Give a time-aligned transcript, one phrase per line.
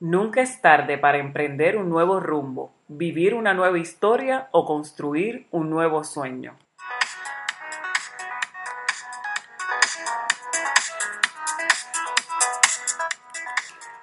[0.00, 5.70] Nunca es tarde para emprender un nuevo rumbo, vivir una nueva historia o construir un
[5.70, 6.56] nuevo sueño.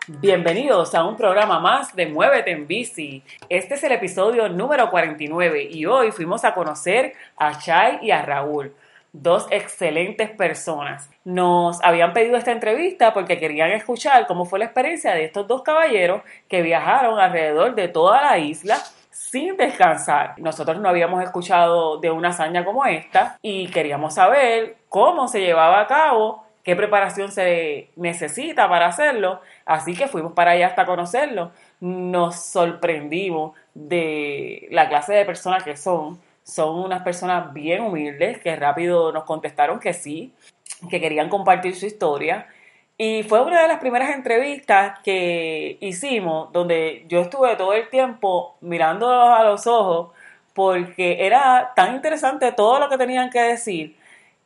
[0.08, 3.24] Bienvenidos a un programa más de Muévete en Bici.
[3.50, 8.22] Este es el episodio número 49 y hoy fuimos a conocer a Chai y a
[8.22, 8.74] Raúl
[9.14, 11.10] dos excelentes personas.
[11.26, 15.64] Nos habían pedido esta entrevista porque querían escuchar cómo fue la experiencia de estos dos
[15.64, 18.78] caballeros que viajaron alrededor de toda la isla
[19.12, 20.36] sin descansar.
[20.38, 25.82] Nosotros no habíamos escuchado de una hazaña como esta y queríamos saber cómo se llevaba
[25.82, 31.52] a cabo, qué preparación se necesita para hacerlo, así que fuimos para allá hasta conocerlo.
[31.82, 38.56] Nos sorprendimos de la clase de personas que son son unas personas bien humildes que
[38.56, 40.34] rápido nos contestaron que sí,
[40.90, 42.48] que querían compartir su historia.
[42.98, 48.56] Y fue una de las primeras entrevistas que hicimos donde yo estuve todo el tiempo
[48.62, 50.12] mirándolos a los ojos
[50.54, 53.98] porque era tan interesante todo lo que tenían que decir.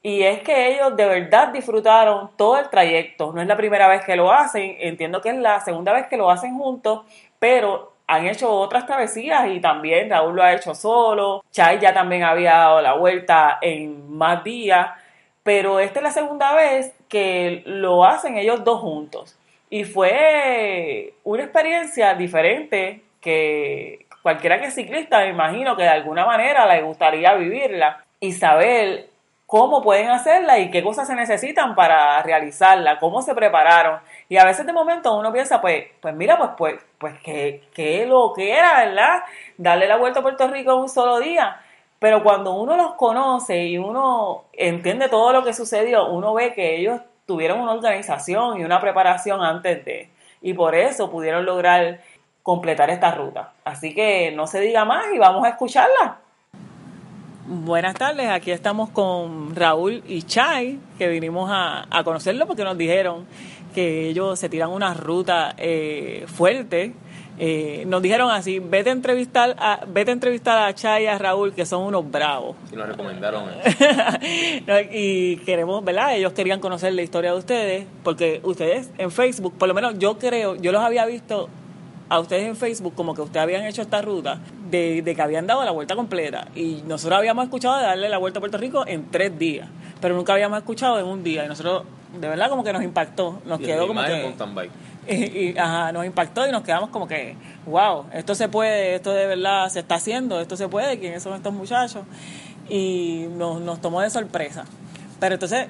[0.04, 3.34] Y es que ellos de verdad disfrutaron todo el trayecto.
[3.34, 6.16] No es la primera vez que lo hacen, entiendo que es la segunda vez que
[6.16, 7.02] lo hacen juntos,
[7.40, 12.24] pero han hecho otras travesías y también Raúl lo ha hecho solo, Chai ya también
[12.24, 14.90] había dado la vuelta en más días,
[15.44, 19.38] pero esta es la segunda vez que lo hacen ellos dos juntos.
[19.70, 26.26] Y fue una experiencia diferente que cualquiera que es ciclista me imagino que de alguna
[26.26, 29.10] manera le gustaría vivirla y saber
[29.46, 34.00] cómo pueden hacerla y qué cosas se necesitan para realizarla, cómo se prepararon.
[34.30, 38.06] Y a veces de momento uno piensa, pues, pues mira, pues, pues, pues que, que
[38.06, 39.24] lo que era, ¿verdad?
[39.58, 41.60] Darle la vuelta a Puerto Rico en un solo día.
[42.00, 46.76] Pero cuando uno los conoce y uno entiende todo lo que sucedió, uno ve que
[46.78, 50.10] ellos tuvieron una organización y una preparación antes de.
[50.42, 52.02] Y por eso pudieron lograr
[52.44, 53.54] completar esta ruta.
[53.64, 56.20] Así que no se diga más y vamos a escucharla.
[57.48, 62.76] Buenas tardes, aquí estamos con Raúl y Chai, que vinimos a, a conocerlo porque nos
[62.76, 63.28] dijeron
[63.76, 66.94] que ellos se tiran una ruta eh, fuerte.
[67.38, 71.20] Eh, nos dijeron así, vete a entrevistar a, vete a entrevistar a Chay y a
[71.20, 72.56] Raúl, que son unos bravos.
[72.74, 73.44] Y nos recomendaron
[74.92, 76.16] y queremos, ¿verdad?
[76.16, 80.18] Ellos querían conocer la historia de ustedes, porque ustedes en Facebook, por lo menos yo
[80.18, 81.48] creo, yo los había visto
[82.10, 84.40] a ustedes en Facebook como que ustedes habían hecho esta ruta
[84.70, 88.18] de, de, que habían dado la vuelta completa y nosotros habíamos escuchado de darle la
[88.18, 89.68] vuelta a Puerto Rico en tres días,
[90.02, 91.84] pero nunca habíamos escuchado en un día y nosotros
[92.20, 94.34] de verdad como que nos impactó, nos quedó como que...
[95.08, 97.36] Y, ajá, nos impactó y nos quedamos como que,
[97.68, 101.36] wow, esto se puede, esto de verdad se está haciendo, esto se puede, ¿quiénes son
[101.36, 102.02] estos muchachos?
[102.70, 104.66] Y nos, nos tomó de sorpresa.
[105.20, 105.68] Pero entonces,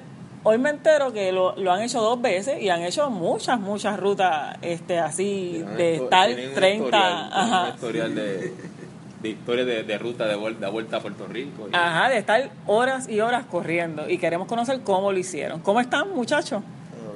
[0.48, 3.98] hoy me entero que lo, lo, han hecho dos veces y han hecho muchas, muchas
[3.98, 6.96] rutas este así de tal 30...
[6.96, 7.68] ajá.
[7.74, 8.76] historial de
[9.22, 11.68] de historia de, ruta de vuelta, vuelta a Puerto Rico.
[11.72, 15.60] Ajá, de estar horas y horas corriendo y queremos conocer cómo lo hicieron.
[15.60, 16.62] ¿Cómo están, muchachos?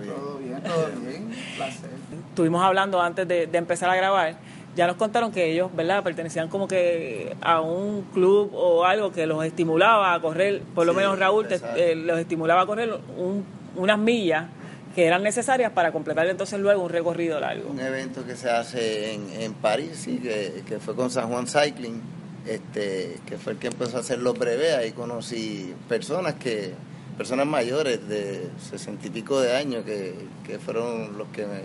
[0.07, 1.91] Todo bien, todo bien, placer.
[2.31, 4.37] Estuvimos hablando antes de, empezar a grabar.
[4.77, 9.27] Ya nos contaron que ellos, ¿verdad?, pertenecían como que a un club o algo que
[9.27, 13.45] los estimulaba a correr, por lo menos Raúl eh, los estimulaba a correr un,
[13.77, 14.47] unas millas
[14.95, 17.71] que eran necesarias para completar entonces luego un recorrido largo.
[17.71, 21.47] Un evento que se hace en, en París, sí, que, que, fue con San Juan
[21.47, 22.01] Cycling,
[22.47, 26.73] este, que fue el que empezó a hacer los breves, ahí conocí personas que
[27.17, 30.15] personas mayores de sesenta y pico de años que,
[30.47, 31.61] que fueron los que me,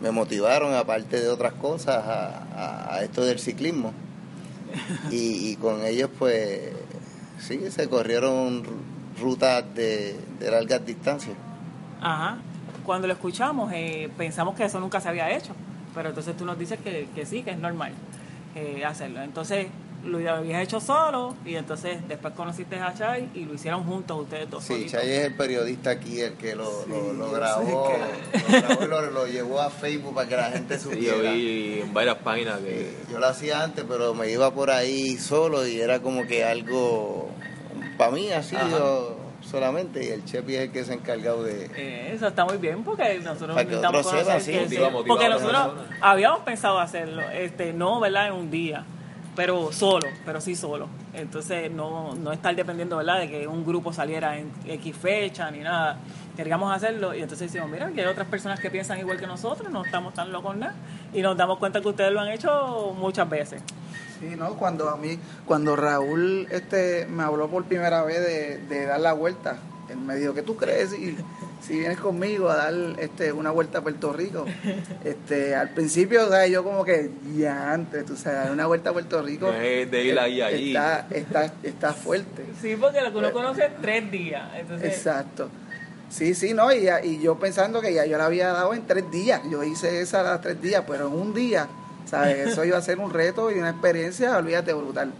[0.00, 3.92] me, motivaron, aparte de otras cosas, a, esto del ciclismo.
[5.10, 6.72] Y, y, con ellos, pues,
[7.38, 8.62] sí, se corrieron
[9.20, 11.36] rutas de, de largas distancias.
[12.00, 12.38] Ajá.
[12.84, 15.52] Cuando lo escuchamos, eh, pensamos que eso nunca se había hecho,
[15.94, 17.92] pero entonces tú nos dices que, que sí, que es normal
[18.54, 19.22] eh, hacerlo.
[19.22, 19.66] Entonces,
[20.06, 24.48] lo habías hecho solo y entonces después conociste a Chay y lo hicieron juntos ustedes
[24.48, 24.64] dos.
[24.64, 27.92] Sí, Chay es el periodista aquí, el que lo, lo, grabó,
[28.88, 31.16] lo, lo, llevó a Facebook para que la gente supiera.
[31.16, 32.94] yo vi en varias páginas que...
[33.10, 37.30] Yo lo hacía antes, pero me iba por ahí solo y era como que algo,
[37.98, 39.16] para mí así, yo
[39.46, 41.70] solamente y el Chepi es el que se ha encargado de...
[41.76, 43.56] Eh, eso está muy bien porque nosotros
[44.42, 48.28] sí, sí, motiva porque nosotros habíamos pensado hacerlo, este, no, ¿verdad?
[48.28, 48.84] En un día,
[49.36, 50.88] pero solo, pero sí solo.
[51.14, 53.20] Entonces no, no estar dependiendo, ¿verdad?
[53.20, 55.98] De que un grupo saliera en X fecha ni nada.
[56.36, 59.70] Queríamos hacerlo y entonces decimos, mira, que hay otras personas que piensan igual que nosotros,
[59.70, 60.74] no estamos tan locos nada.
[61.12, 63.62] Y nos damos cuenta que ustedes lo han hecho muchas veces.
[64.18, 64.54] Sí, ¿no?
[64.54, 69.12] Cuando a mí, cuando Raúl este, me habló por primera vez de, de dar la
[69.12, 69.58] vuelta,
[69.90, 71.16] él me dijo, ¿qué tú crees si,
[71.66, 74.44] si vienes conmigo a dar este, una vuelta a Puerto Rico?
[75.04, 78.92] Este, al principio, o sea, yo como que, ya antes, tú sabes, una vuelta a
[78.92, 79.46] Puerto Rico.
[79.46, 80.68] No es de ir ahí, allí.
[80.68, 82.44] Está, está, está fuerte.
[82.60, 84.48] Sí, porque lo que uno conoce es tres días.
[84.56, 85.48] Entonces, Exacto.
[86.08, 88.86] Sí, sí, no, y, ya- y yo pensando que ya yo la había dado en
[88.86, 91.66] tres días, yo hice esa las tres días, pero en un día,
[92.08, 92.48] ¿sabes?
[92.48, 95.12] Eso iba a ser un reto y una experiencia, olvídate, brutal.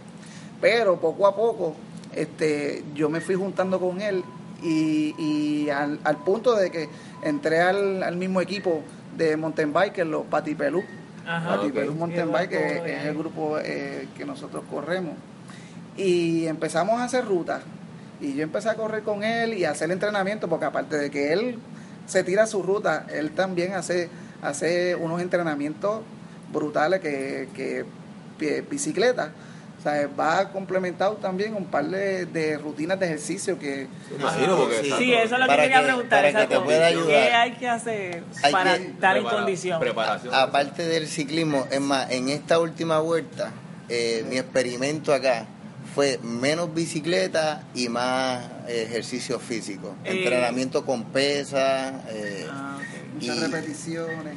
[0.61, 1.75] Pero poco a poco,
[2.15, 4.23] este, yo me fui juntando con él
[4.63, 6.89] y, y al, al punto de que
[7.23, 8.83] entré al, al mismo equipo
[9.17, 10.83] de mountain bike, los Patipelú.
[11.25, 11.97] Patipelú ok.
[11.97, 13.09] Mountain Bike, que es ya.
[13.09, 15.13] el grupo eh, que nosotros corremos.
[15.97, 17.61] Y empezamos a hacer rutas.
[18.21, 21.33] Y yo empecé a correr con él y a hacer entrenamiento, porque aparte de que
[21.33, 21.59] él
[22.05, 24.09] se tira su ruta, él también hace,
[24.41, 26.01] hace unos entrenamientos
[26.53, 27.49] brutales que,
[28.37, 29.31] que bicicleta.
[29.77, 33.87] O sea, va complementado también un par de, de rutinas de ejercicio que
[34.17, 34.91] Imagino, porque Sí.
[34.97, 36.23] Sí, eso es lo que quería que- preguntar.
[36.23, 37.31] para que te pueda ¿Qué ayudar.
[37.35, 39.79] hay que hacer Hay para que- estar en condición?
[39.79, 40.33] Preparación.
[40.33, 43.51] Aparte del ciclismo, es más, en esta última vuelta,
[43.87, 45.45] eh, mi experimento acá
[45.93, 49.95] fue menos bicicleta y más ejercicio físico.
[50.03, 50.17] Eh.
[50.17, 51.93] Entrenamiento con pesas.
[52.09, 53.13] eh, Ah, ok.
[53.13, 54.33] muchas Y- repeticiones.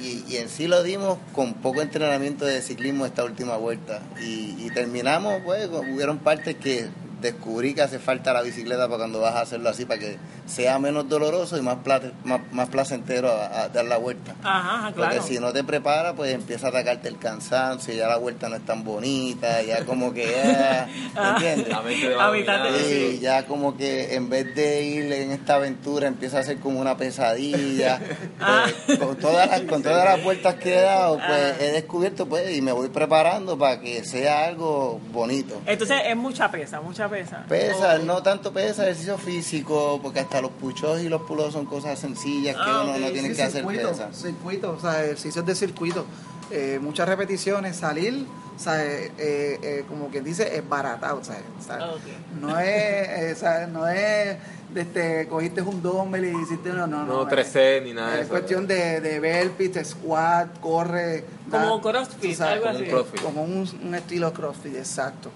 [0.00, 4.02] Y, y en sí lo dimos con poco entrenamiento de ciclismo esta última vuelta.
[4.20, 6.88] Y, y terminamos, pues, hubieron partes que
[7.20, 10.78] descubrí que hace falta la bicicleta para cuando vas a hacerlo así, para que sea
[10.78, 14.34] menos doloroso y más, plate- más, más placentero a, a dar la vuelta.
[14.42, 15.14] Ajá, claro.
[15.14, 18.56] Porque si no te preparas, pues empieza a atacarte el cansancio, ya la vuelta no
[18.56, 21.34] es tan bonita, ya como que ya, ¿me Ah.
[21.36, 21.74] entiendes?
[21.74, 23.18] A mitad de- Sí, sí.
[23.20, 26.96] ya como que en vez de ir en esta aventura empieza a ser como una
[26.96, 28.00] pesadilla.
[28.42, 28.64] Ah.
[28.86, 31.56] Pues, con, todas las, con todas las vueltas que he dado, pues Ah.
[31.60, 35.60] he descubierto pues y me voy preparando para que sea algo bonito.
[35.66, 37.44] Entonces es mucha pesa, mucha pesa.
[37.48, 41.98] Pesa, no tanto pesa, ejercicio físico, porque hasta los puchos y los pulos son cosas
[41.98, 44.12] sencillas que Ah, uno no tiene Sí, que hacer circuito, pesa.
[44.12, 46.06] circuito, o sea, ejercicios de circuito,
[46.50, 48.26] eh, muchas repeticiones, salir,
[48.56, 52.00] o sea, eh, eh, como quien dice, es barata, o sea, o sea, Ok.
[52.40, 54.36] no es, eh, o sea, no es,
[54.74, 57.06] de este, cogiste un dumbbell y hiciste, no, no, no.
[57.06, 58.30] No es- 3C ni nada de Es eso.
[58.30, 61.24] cuestión de, de burpees, squat, corre.
[61.50, 62.90] Como da- CrossFit, sabes, algo como un así.
[62.90, 63.20] CrossFit.
[63.22, 65.30] Como un, un estilo CrossFit, exacto.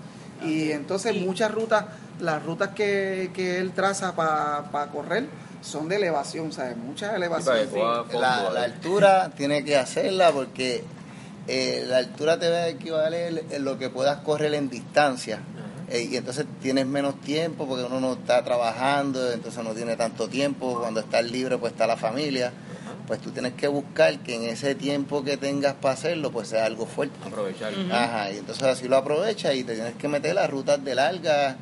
[0.46, 1.84] Y entonces Y- muchas rutas,
[2.20, 5.26] las rutas que, que él traza para correr
[5.62, 6.76] son de elevación, ¿sabes?
[7.66, 10.84] Sí, coja fondo, La, la altura tiene que hacerla porque
[11.46, 15.40] eh, la altura te va a equivaler en lo que puedas correr en distancia.
[15.88, 20.28] Eh, y entonces tienes menos tiempo porque uno no está trabajando, entonces no tiene tanto
[20.28, 20.78] tiempo.
[20.80, 22.52] Cuando estás libre, pues está la familia.
[23.06, 26.64] Pues tú tienes que buscar que en ese tiempo que tengas para hacerlo, pues sea
[26.64, 27.14] algo fuerte.
[27.26, 27.72] Aprovechar.
[27.92, 31.56] Ajá, y entonces así lo aprovechas y te tienes que meter las rutas de larga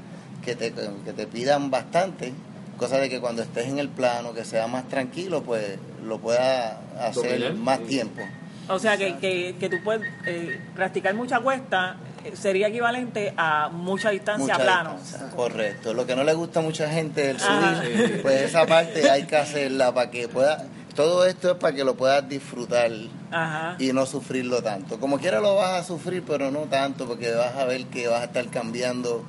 [0.44, 0.72] que te,
[1.04, 2.32] que te pidan bastante,
[2.78, 6.76] cosa de que cuando estés en el plano, que sea más tranquilo, pues lo puedas
[7.00, 7.84] hacer Dominar, más sí.
[7.86, 8.22] tiempo.
[8.68, 13.68] O sea, que, que, que tú puedes eh, practicar mucha cuesta eh, sería equivalente a
[13.68, 14.96] mucha distancia Mucha plano.
[15.00, 15.92] distancia, Correcto.
[15.92, 17.82] Lo que no le gusta a mucha gente del Ajá.
[17.82, 18.18] subir, Sí.
[18.22, 20.64] pues esa parte hay que hacerla para que pueda.
[20.94, 22.90] Todo esto es para que lo puedas disfrutar
[23.30, 23.76] Ajá.
[23.78, 25.00] y no sufrirlo tanto.
[25.00, 28.20] Como quiera lo vas a sufrir, pero no tanto, porque vas a ver que vas
[28.20, 29.24] a estar cambiando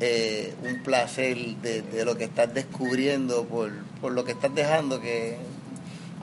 [0.00, 5.00] eh, un placer de, de lo que estás descubriendo por, por lo que estás dejando,
[5.00, 5.38] que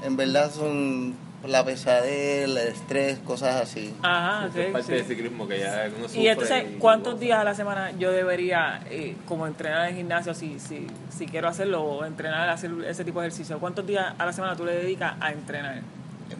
[0.03, 1.15] en verdad son
[1.47, 3.93] la pesadez, el estrés, cosas así.
[4.01, 4.93] Ajá, Eso es ok, parte sí.
[4.93, 6.21] del ciclismo que ya uno sufre.
[6.21, 10.33] Y entonces, y- ¿cuántos días a la semana yo debería, eh, como entrenar en gimnasio,
[10.33, 13.59] si, si, si quiero hacerlo, o entrenar, hacer ese tipo de ejercicio?
[13.59, 15.81] ¿Cuántos días a la semana tú le dedicas a entrenar?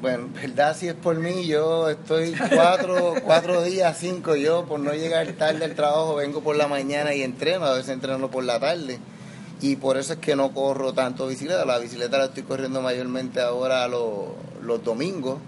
[0.02, 4.36] Bueno, en verdad, si es por mí, yo estoy cuatro, cuatro días, cinco.
[4.36, 7.66] Yo, por no llegar tarde al trabajo, vengo por la mañana y entreno.
[7.66, 8.98] A veces entreno por la tarde.
[9.62, 11.64] Y por eso es que no corro tanto bicicleta.
[11.66, 14.30] La bicicleta la estoy corriendo mayormente ahora los,
[14.65, 15.39] los domingos.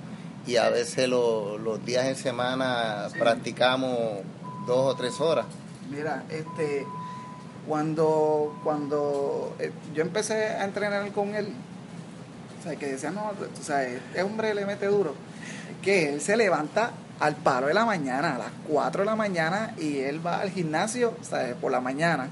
[0.46, 3.98] Y a veces lo- los días en semana practicamos
[4.66, 5.46] dos o tres horas.
[5.92, 6.86] Mira, este,
[7.68, 11.50] cuando, cuando eh, yo empecé a entrenar con él,
[12.60, 15.14] o sea, que decía, no, tú sabes, este hombre le mete duro,
[15.82, 19.74] que él se levanta al paro de la mañana, a las 4 de la mañana,
[19.78, 21.56] y él va al gimnasio, ¿sabes?
[21.56, 22.28] por la mañana,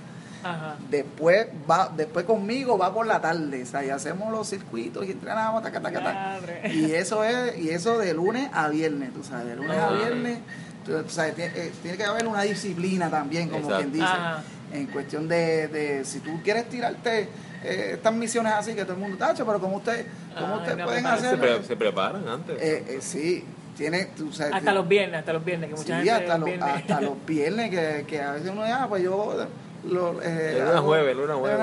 [0.45, 0.75] Ajá.
[0.91, 5.11] Después va, después conmigo va por la tarde, o sea, y hacemos los circuitos y
[5.11, 6.37] entrenamos, taca, taca, taca.
[6.71, 9.91] Y eso es, y eso de lunes a viernes, tú sabes, de lunes a Ajá.
[9.95, 10.37] viernes,
[10.85, 13.77] tú, tú sabes, tiene, eh, tiene que haber una disciplina también, como Exacto.
[13.79, 14.43] quien dice, Ajá.
[14.71, 17.27] en cuestión de, de si tú quieres tirarte
[17.63, 20.05] eh, estas misiones así que todo el mundo tacho, pero como usted,
[20.39, 22.61] como Ah, ustedes no, pueden Se, hacer, pre- se preparan antes.
[22.61, 23.43] eh, eh, sí,
[23.75, 26.49] tiene, tú sabes, Hasta los viernes, hasta los viernes, que mucha Sí, gente hasta, los,
[26.49, 29.47] viernes- hasta los viernes, que, que a veces uno ya, pues yo.
[29.87, 31.59] Lo, eh, hago- jueves, lunes jueves.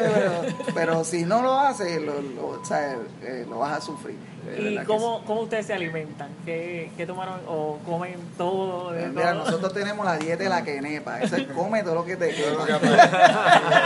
[0.00, 0.32] pero,
[0.74, 4.16] pero si no lo hace, lo, lo, o sea, eh, lo vas a sufrir.
[4.46, 6.28] De ¿Y verdad que cómo, cómo ustedes se alimentan?
[6.44, 8.90] ¿Qué, qué tomaron o comen todo?
[8.90, 8.96] sí.
[8.96, 9.44] De Mira, todo?
[9.44, 11.20] nosotros tenemos la dieta de la quenepa.
[11.20, 12.66] Esa es come todo lo que te quema.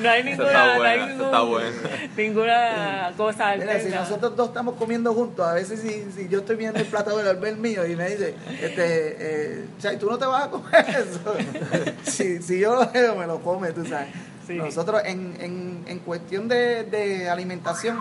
[0.00, 1.76] no hay Eso ninguna, está no hay bueno, eso ningún- está bueno.
[2.16, 6.56] ninguna cosa Mira, si nosotros dos estamos comiendo juntos, a veces si, si yo estoy
[6.56, 9.16] viendo el plato del albert mío y me dice, este,
[9.60, 11.34] eh, Chay, tú no te vas a comer eso.
[12.10, 14.08] si, si yo lo veo, me lo come, tú sabes.
[14.46, 14.54] Sí.
[14.54, 17.98] Nosotros en, en, en cuestión de, de alimentación,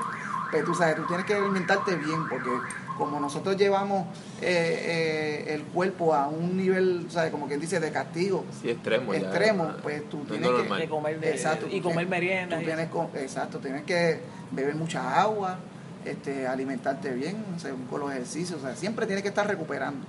[0.51, 2.49] pues tú sabes, tú tienes que alimentarte bien, porque
[2.97, 4.07] como nosotros llevamos
[4.41, 7.31] eh, eh, el cuerpo a un nivel, ¿sabes?
[7.31, 9.13] Como quien dice, de castigo Sí, extremo.
[9.13, 9.19] ya.
[9.19, 10.51] extremo, pues tú No tienes
[10.81, 12.89] que comer de- Exacto, y tú comer tienes- meriendas tú tienes
[13.23, 14.19] exacto, tienes que
[14.51, 15.57] beber mucha agua,
[16.05, 20.05] este, alimentarte bien, según con los ejercicios, o sea, siempre tienes que estar recuperando.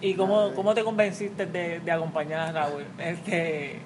[0.00, 2.84] ¿Y cómo, cómo te convenciste de, de acompañar a Raúl?
[2.98, 3.78] Este,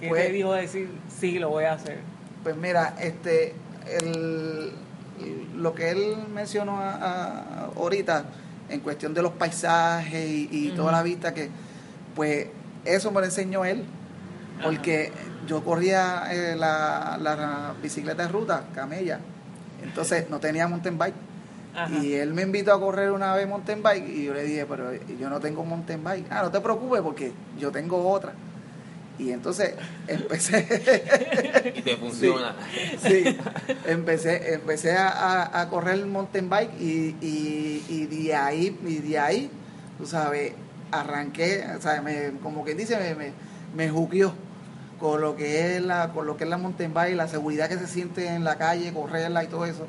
[0.00, 0.88] ¿Qué Pues- te dijo decir,
[1.20, 1.98] sí, lo voy a hacer?
[2.42, 3.54] Pues mira, este,
[4.02, 4.72] el,
[5.56, 8.24] lo que él mencionó a- a- ahorita
[8.68, 11.50] en cuestión de los paisajes y, y toda la vista que,
[12.14, 12.46] pues
[12.84, 13.84] eso me lo enseñó él,
[14.62, 15.12] porque
[15.46, 19.20] yo corría eh, la, la bicicleta de ruta, camella,
[19.82, 21.14] entonces no tenía mountain bike.
[21.74, 21.90] Ajá.
[22.02, 24.90] Y él me invitó a correr una vez mountain bike y yo le dije, pero
[25.18, 26.26] yo no tengo mountain bike.
[26.30, 28.32] Ah, no te preocupes porque yo tengo otra.
[29.18, 29.74] Y entonces
[30.08, 30.66] empecé,
[31.76, 32.54] Y te funciona.
[33.02, 33.36] sí,
[33.86, 39.18] empecé, empecé a, a- a correr mountain bike y, y, y de ahí, y de
[39.18, 39.50] ahí,
[39.98, 40.52] tú sabes,
[40.90, 43.32] arranqué, o sea, me, como que dice, me, me,
[43.76, 44.32] me juqueó
[44.98, 47.76] con lo que es la, con lo que es la mountain bike, la seguridad que
[47.78, 49.86] se siente en la calle, correrla y todo eso.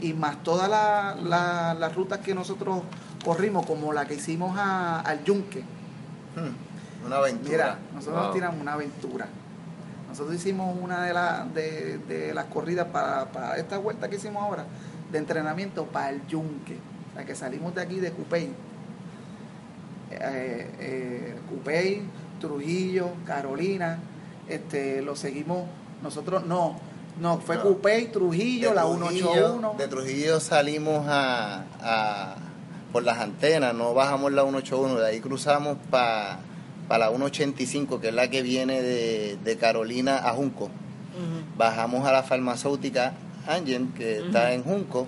[0.00, 2.82] Y más todas la- la- las rutas que nosotros
[3.24, 5.60] corrimos, como la que hicimos a- al Yunque.
[6.34, 6.52] Hmm,
[7.06, 7.50] Una aventura.
[7.50, 9.26] Mira, nosotros nos tiramos una aventura.
[10.08, 14.42] Nosotros hicimos una de, la- de, de las corridas para, para esta vuelta que hicimos
[14.42, 14.64] ahora,
[15.12, 16.78] de entrenamiento para el Yunque.
[17.12, 18.50] O sea, que salimos de aquí de Cupey.
[20.10, 22.02] Eh, eh, Cupey,
[22.40, 23.98] Trujillo, Carolina,
[24.48, 25.64] este, lo seguimos
[26.02, 26.78] nosotros, no,
[27.20, 27.62] no, fue No.
[27.62, 29.74] Cupey, Trujillo, la Trujillo- 181.
[29.78, 32.36] De Trujillo salimos a, a-
[32.92, 36.38] por las antenas, no bajamos la 181, de ahí cruzamos para
[36.88, 40.70] la 185, que es la que viene de, de Carolina a Junco.
[41.56, 43.14] Bajamos a la farmacéutica
[43.46, 45.06] Angen, que está en Junco,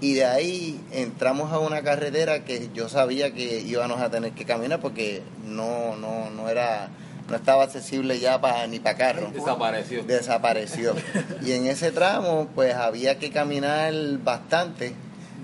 [0.00, 4.44] y de ahí entramos a una carretera que yo sabía que íbamos a tener que
[4.46, 6.88] caminar porque no, no, no era,
[7.28, 10.02] no estaba accesible ya para ni para carro Desapareció.
[10.04, 10.94] desapareció.
[11.44, 13.92] Y en ese tramo, pues había que caminar
[14.24, 14.94] bastante.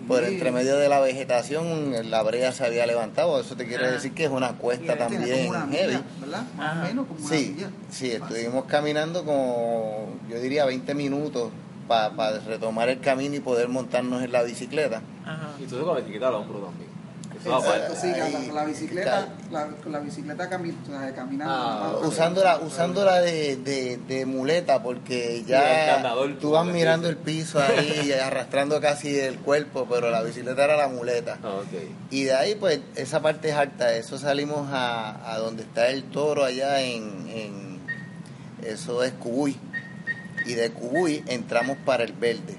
[0.06, 3.40] Por entre medio de la vegetación, la brea se había levantado.
[3.40, 5.86] Eso te quiere decir que es una cuesta también una heavy.
[5.94, 6.42] milla, ¿verdad?
[6.56, 6.80] Más Ajá.
[6.80, 7.56] o menos como una Sí,
[7.90, 11.50] sí, estuvimos caminando como, yo diría, 20 minutos
[11.88, 15.02] para retomar el camino y poder montarnos en la bicicleta.
[15.24, 15.50] Ajá.
[15.60, 16.95] Y tú con la etiqueta al hombro también.
[17.46, 18.00] Eso Exacto, aparte.
[18.00, 20.74] sí, la, Ahí, la bicicleta, la, con la bicicleta cami-
[21.14, 21.54] caminando.
[21.54, 22.08] Ah, ¿no?
[22.08, 26.02] Usándola, usándola de, de, de muleta porque ya
[26.40, 30.88] tú vas mirando el piso ahí arrastrando casi el cuerpo, pero la bicicleta era la
[30.88, 31.38] muleta.
[31.42, 31.82] Ah, ok.
[32.10, 33.94] Y de ahí, pues, esa parte es alta.
[33.94, 37.80] Eso salimos a, a donde está el toro allá en, en-
[38.64, 39.56] Eso es Cubuy.
[40.46, 42.56] Y de Cubuy entramos para el verde.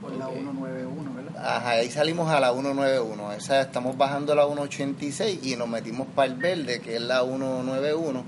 [0.00, 0.34] Por la Ok.
[0.34, 1.36] 191, ¿verdad?
[1.56, 3.32] Ajá, ahí salimos a la 191.
[3.32, 8.22] Esa, estamos bajando la 186 y nos metimos para el verde, que es la 191,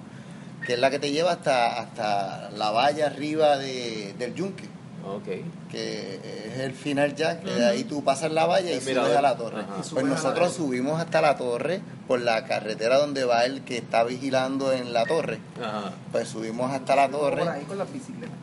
[0.67, 4.65] que es la que te lleva hasta, hasta la valla arriba de, del yunque,
[5.07, 5.25] Ok.
[5.71, 6.21] que
[6.53, 9.17] es el final ya, que de ahí tú pasas la valla y El subes mirador.
[9.17, 9.61] a la torre.
[9.63, 9.83] Ajá.
[9.93, 14.73] Pues nosotros subimos hasta la torre por la carretera donde va el que está vigilando
[14.73, 15.39] en la torre.
[15.59, 15.93] Ajá.
[16.13, 18.35] Pues subimos hasta la Por torre ahí con las bicicletas.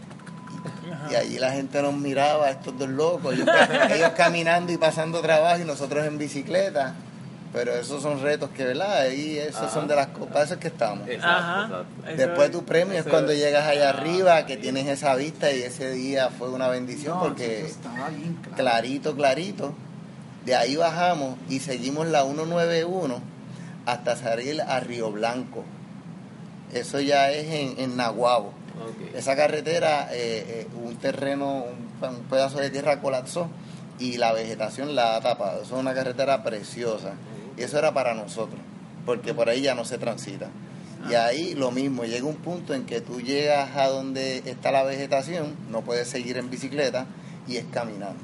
[1.11, 3.47] Y allí la gente nos miraba, estos dos locos, ellos,
[3.91, 6.93] ellos caminando y pasando trabajo y nosotros en bicicleta.
[7.53, 8.97] Pero esos son retos que, ¿verdad?
[8.99, 9.69] Ahí esos Ajá.
[9.73, 11.07] son de las cosas, que estamos.
[11.07, 11.85] Exacto,
[12.15, 14.61] Después es- tu premio es cuando llegas allá Ah, arriba, que sí.
[14.63, 18.55] tienes esa vista y ese día fue una bendición No, porque estaba bien claro.
[18.57, 19.73] clarito, clarito.
[20.45, 23.21] De ahí bajamos y seguimos la 191
[23.85, 25.63] hasta salir a Río Blanco.
[26.73, 28.53] Eso ya es en, en Naguabo.
[29.13, 33.49] Esa carretera, eh, eh, un terreno, un, un pedazo de tierra colapsó
[33.99, 35.61] y la vegetación la ha tapado.
[35.61, 37.13] Eso es una carretera preciosa.
[37.57, 38.59] Y eso era para nosotros,
[39.05, 40.49] porque por ahí ya no se transita.
[41.09, 44.83] Y ahí lo mismo, llega un punto en que tú llegas a donde está la
[44.83, 47.05] vegetación, no puedes seguir en bicicleta
[47.47, 48.23] y es caminando.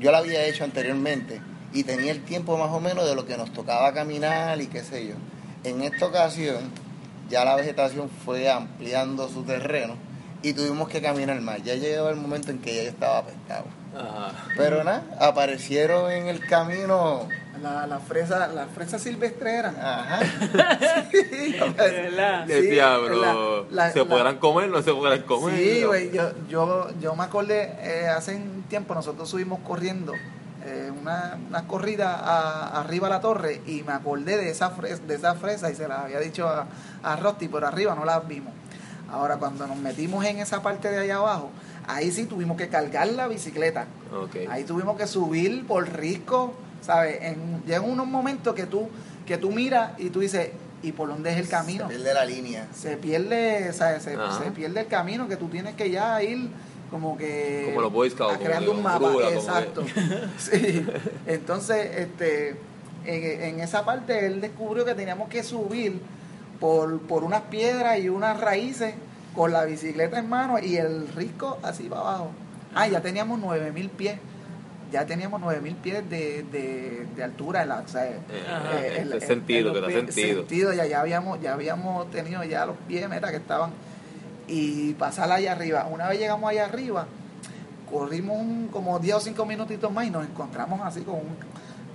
[0.00, 1.40] Yo la había hecho anteriormente
[1.72, 4.82] y tenía el tiempo más o menos de lo que nos tocaba caminar y qué
[4.82, 5.14] sé yo.
[5.64, 6.70] En esta ocasión
[7.32, 9.94] ya la vegetación fue ampliando su terreno
[10.42, 11.62] y tuvimos que caminar más.
[11.64, 13.64] Ya llegaba el momento en que ya yo estaba pescado.
[13.96, 14.32] Ajá.
[14.56, 17.26] Pero nada, aparecieron en el camino.
[17.62, 19.76] La, la fresa, la fresa silvestre eran.
[19.76, 20.20] Ajá.
[21.12, 21.56] Sí,
[22.16, 22.46] la-
[23.92, 25.56] ¿se la- podrán comer no se podrán comer?
[25.56, 30.12] Sí, güey, yo, yo, yo me acordé, eh, hace un tiempo nosotros subimos corriendo
[30.64, 35.02] eh, una, una corrida a- arriba a la torre y me acordé de esa, fresa,
[35.06, 36.66] de esa fresa y se la había dicho a,
[37.02, 38.52] a Rosti, pero arriba no las vimos.
[39.10, 41.50] Ahora, cuando nos metimos en esa parte de allá abajo,
[41.86, 43.86] ahí sí tuvimos que cargar la bicicleta.
[44.50, 47.18] Ahí tuvimos que subir por risco, ¿sabes?
[47.20, 48.88] En, llegan unos momentos que tú,
[49.26, 50.50] que tú miras y tú dices,
[50.82, 51.88] ¿y por dónde es el camino?
[51.88, 52.66] Se pierde la línea.
[52.74, 54.02] se pierde, ¿sabes?
[54.04, 56.48] Se, se pierde el camino que tú tienes que ya ir
[56.92, 59.84] como que Como los Boy Scouts, a como creando un mapa, exacto.
[60.38, 60.86] sí.
[61.26, 62.50] Entonces, este
[63.04, 65.98] en, en esa parte él descubrió que teníamos que subir
[66.60, 68.94] por, por unas piedras y unas raíces
[69.34, 72.30] con la bicicleta en mano y el risco así para abajo.
[72.74, 74.18] Ah, ya teníamos 9000 pies.
[74.92, 77.62] Ya teníamos 9000 pies de, de, de altura.
[77.62, 78.78] en la- o sea, Ajá.
[78.78, 80.38] eh, el- sentido, que da el- sentido.
[80.40, 83.70] sentido, ya, ya habíamos ya habíamos tenido ya los pies mira que estaban
[84.48, 87.06] y pasar allá arriba una vez llegamos allá arriba
[87.90, 91.36] corrimos un- como 10 o 5 minutitos más y nos encontramos así con un-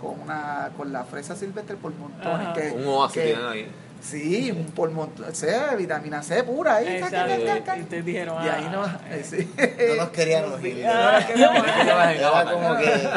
[0.01, 3.67] con una con la fresa silvestre por montones que, Un oasis que- tienen ahí.
[3.99, 7.75] sí un por montones C, vitamina C pura ahí Exacto.
[7.77, 9.49] Y ustedes dijeron, y ahí ah, no eh, sí.
[9.89, 10.85] No nos queríamos ir.
[10.87, 11.19] Ah,
[12.13, 13.09] Era como que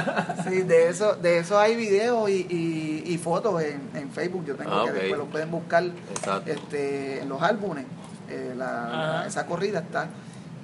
[0.48, 4.46] Sí, de eso, de eso hay videos y, y, y fotos en, en Facebook.
[4.46, 6.50] Yo tengo Ah, que después lo pueden buscar Exacto.
[6.50, 7.84] este, en los álbumes.
[8.30, 10.06] Eh, la- esa corrida está.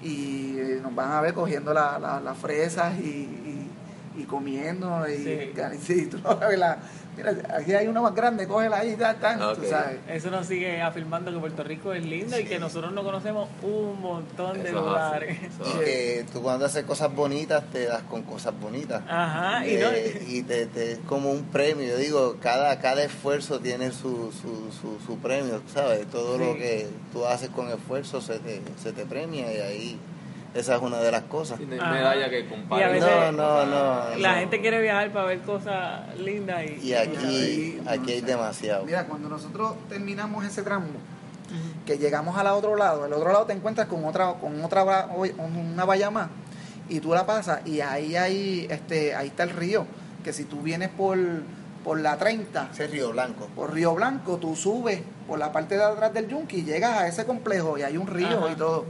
[0.03, 3.66] Y eh, nos van a ver cogiendo la- la- las fresas y, y,
[4.17, 5.07] y comiendo.
[5.09, 5.53] Y, Sí.
[5.83, 6.79] sí, tú no sabes la-
[7.17, 9.59] mira, aquí hay una más grande, cógela ahí, ya está, Ok.
[9.61, 9.99] tú sabes.
[10.09, 14.01] Eso nos sigue afirmando que Puerto Rico es lindo y que nosotros no conocemos un
[14.03, 15.39] montón de Eso lugares.
[15.65, 19.03] y que tú cuando haces cosas bonitas te das con cosas bonitas.
[19.09, 21.87] Ajá, y no, Eh, y te, te- es como un premio.
[21.89, 26.07] Yo digo, cada, cada esfuerzo tiene su, su, su, su premio, ¿sabes?
[26.11, 29.99] Todo lo que tú haces con esfuerzo se te, se te premia y ahí
[30.59, 31.61] esa es una de las cosas.
[31.61, 31.91] No hay Ajá.
[31.93, 32.93] medalla que Y a compare.
[32.93, 34.17] veces- No, no, no.
[34.19, 34.39] la no.
[34.41, 38.85] gente quiere viajar para ver cosas lindas y, Y aquí, aquí hay demasiado.
[38.85, 40.87] Mira, cuando nosotros terminamos ese tramo,
[41.85, 45.09] que llegamos al otro lado, al otro lado te encuentras con otra, con otra va-
[45.39, 46.29] una valla más,
[46.89, 49.87] y tú la pasas, y ahí hay, este, ahí está el río,
[50.25, 51.17] que si tú vienes por,
[51.85, 53.49] por la 30, Ese Río Blanco.
[53.55, 57.07] por Río Blanco, tú subes por la parte de atrás del yunque y llegas a
[57.07, 58.51] ese complejo y hay un río Ajá.
[58.51, 58.85] y todo.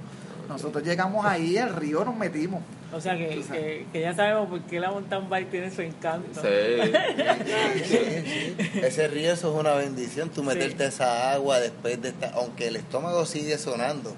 [0.48, 2.62] Nosotros llegamos ahí, el río nos metimos.
[2.92, 6.40] O sea que, que, que ya sabemos por qué la mountain bike tiene su encanto.
[6.40, 6.48] Sí.
[8.82, 10.46] Ese río eso es una bendición, tú Sí.
[10.46, 14.14] meterte esa agua después de estar, aunque el estómago sigue sonando,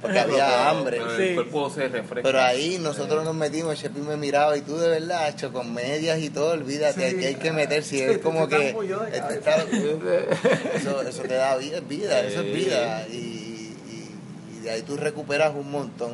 [0.00, 0.98] porque había Pero- hambre.
[0.98, 1.22] pero Sí.
[1.22, 2.22] El cuerpo se refresca.
[2.22, 6.18] Pero ahí nosotros nos metimos, Chepi me miraba y tú de verdad, hecho, con medias
[6.20, 7.16] y todo, olvídate, Sí.
[7.16, 8.68] aquí hay que meter, si Sí, es como que
[9.12, 9.56] este está-
[10.76, 13.41] eso, eso te da vida, es vida, eso es vida, y
[14.62, 16.12] de ahí tú recuperas un montón.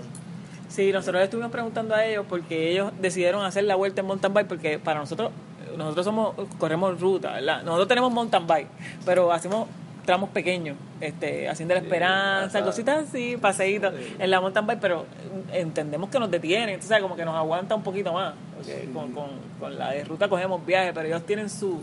[0.68, 4.48] Sí, nosotros estuvimos preguntando a ellos porque ellos decidieron hacer la vuelta en mountain bike
[4.48, 5.30] porque para nosotros,
[5.76, 7.62] nosotros somos, corremos ruta, ¿verdad?
[7.62, 8.68] Nosotros tenemos mountain bike,
[9.04, 9.68] pero hacemos
[10.04, 15.04] tramos pequeños, este, haciendo la esperanza, cositas así, paseitos en la mountain bike, pero
[15.52, 19.28] entendemos que nos detienen, entonces como que nos aguanta un poquito más, porque con, con,
[19.60, 21.82] con la de ruta cogemos viaje, pero ellos tienen su,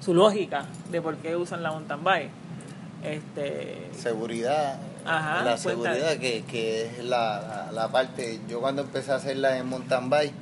[0.00, 2.30] su lógica de por qué usan la mountain bike.
[3.04, 4.76] Este, Seguridad,
[5.10, 9.58] Ajá, la seguridad que, que es la, la, la parte, yo cuando empecé a hacerla
[9.58, 10.32] en mountain bike,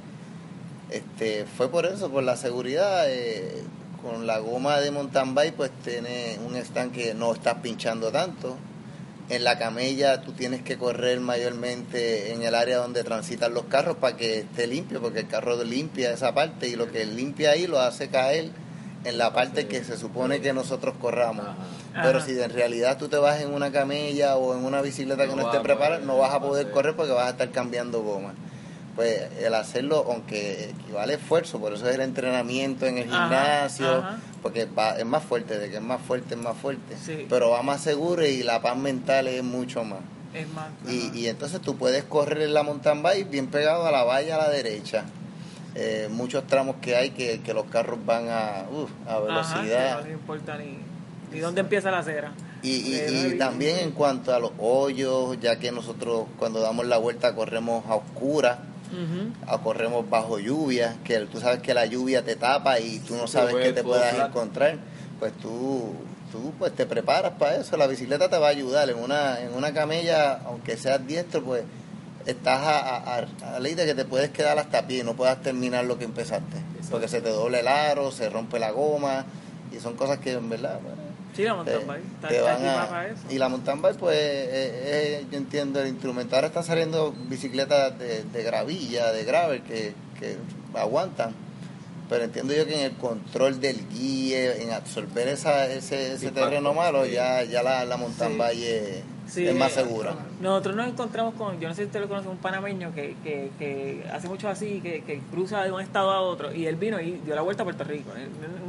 [0.91, 3.63] este, fue por eso, por la seguridad, eh,
[4.03, 8.57] con la goma de mountain bike pues tiene un stand que no estás pinchando tanto,
[9.31, 13.97] en la camella tú tienes que correr mayormente en el área donde transitan los carros
[13.97, 17.67] para que esté limpio, porque el carro limpia esa parte y lo que limpia ahí
[17.67, 18.51] lo hace caer
[19.05, 21.47] en la parte que se supone que nosotros corramos.
[21.47, 21.57] Ajá.
[22.03, 22.27] Pero Ajá.
[22.27, 25.43] si en realidad tú te vas en una camella o en una bicicleta que No
[25.43, 28.35] esté preparada, no vas a poder correr porque vas a estar cambiando goma.
[28.97, 34.19] Pues el hacerlo, aunque equivale esfuerzo, por eso es el entrenamiento en el gimnasio, ajá.
[34.43, 37.25] porque va, es más fuerte, de que es más fuerte, es más fuerte, Sí.
[37.31, 40.01] pero va más seguro y la paz mental es mucho más.
[40.35, 40.67] Es más.
[40.89, 44.35] Y, y entonces tú puedes correr en la mountain bike bien pegado a la valla
[44.35, 45.05] a la derecha.
[45.81, 49.99] Eh, muchos tramos que hay que, que los carros van a, uf, a Ajá, velocidad.
[50.03, 50.79] que no importa ni,
[51.33, 52.33] ni dónde empieza la acera.
[52.63, 57.33] Y, y- también en cuanto a los hoyos, ya que nosotros cuando damos la vuelta
[57.37, 58.59] corremos a oscuras,
[59.47, 63.27] a corremos bajo lluvia, que tú sabes que la lluvia te tapa y tú no
[63.29, 64.79] Sí, sabes puede qué te puedas encontrar,
[65.21, 65.93] pues tú,
[66.33, 69.55] tú pues te preparas para eso, la bicicleta te va a ayudar, en una, en
[69.55, 71.63] una camella, aunque seas diestro, pues
[72.31, 75.41] estás a, a, a- ley de que te puedes quedar hasta pie y no puedas
[75.43, 76.57] terminar lo que empezaste,
[76.91, 79.25] porque se te doble el aro, se rompe la goma,
[79.77, 80.79] y son cosas que en verdad...
[80.83, 82.29] bueno, Sí, la te, mountain bike.
[82.31, 83.21] Te van a- para eso.
[83.31, 84.49] y la mountain bike pues eh,
[85.21, 89.93] eh, yo entiendo el instrumento ahora están saliendo bicicletas de, de gravilla de gravel que,
[90.19, 90.37] que
[90.75, 91.35] aguantan
[92.09, 96.73] pero entiendo yo que en el control del guía en absorber esa, ese, ese terreno
[96.75, 98.39] malo ya ya la, la mountain Sí.
[98.39, 102.09] bike Sí, es más segura Nosotros nos encontramos con, yo no sé si usted lo
[102.09, 106.11] conoce, un panameño que, que, que hace mucho así, que, que cruza de un estado
[106.11, 108.11] a otro, y él vino y dio la vuelta a Puerto Rico.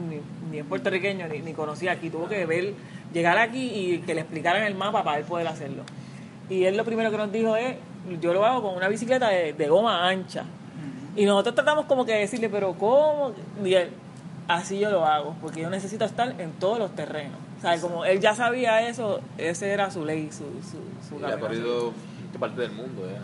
[0.10, 0.20] Ni,
[0.52, 2.74] ni es puertorriqueño, ni, ni conocía aquí, tuvo que ver,
[3.14, 5.84] llegar aquí y que le explicaran el mapa para él poder hacerlo.
[6.50, 7.78] Y él lo primero que nos dijo es,
[8.20, 10.44] yo lo hago con una bicicleta de, de goma ancha.
[11.16, 13.34] Y nosotros tratamos como que decirle, pero ¿cómo?
[13.64, 13.92] Y él,
[14.48, 17.49] así yo lo hago, porque yo necesito estar en todos los terrenos.
[17.60, 20.80] O sea, como él ya sabía eso, ese era su ley, su, su,
[21.16, 21.94] su Y ha corrido
[22.40, 23.06] parte del mundo.
[23.06, 23.18] ¿eh?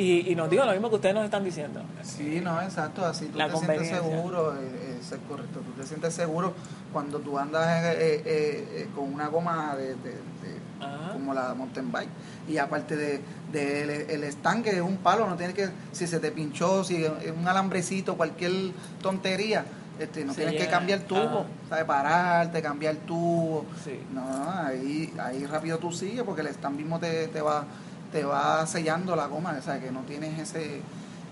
[0.00, 1.80] Y, y nos dijo lo mismo que ustedes nos están diciendo.
[2.02, 5.70] Sí, no, exacto, así tú La te sientes seguro, eh, eh, eso es correcto, tú
[5.80, 6.52] te sientes seguro
[6.92, 11.12] cuando tú andas eh, eh, eh, con una goma de, de- de- Ajá.
[11.14, 12.08] como la mountain bike
[12.46, 13.20] y aparte de,
[13.52, 17.02] de el, el estanque es un palo, no tienes que, si se te pinchó, si
[17.02, 18.52] es un alambrecito, cualquier
[19.00, 19.64] tontería,
[19.98, 20.70] este, no Se tienes que llena.
[20.70, 21.44] cambiar tubo, Ajá.
[21.68, 21.84] ¿sabes?
[21.84, 23.98] Pararte, cambiar tubo, Sí.
[24.12, 27.64] no, no, ahí, ahí rápido tú sigues porque el stand mismo te, te va
[28.12, 30.80] te va sellando la goma, o sea que no tienes ese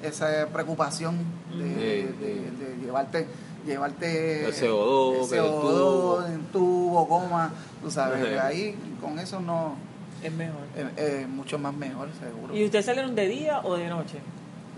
[0.03, 1.17] esa preocupación
[1.57, 2.57] de, Sí, de- sí.
[2.79, 3.27] de llevarte
[3.65, 6.27] llevarte El CO2, el que el CO2 tubo.
[6.27, 9.77] en tubo, goma, tú sabes, que ahí con eso no
[10.23, 10.61] Es mejor.
[10.77, 12.55] es es mucho más mejor seguro.
[12.55, 14.19] ¿Y ustedes salieron de día o de noche?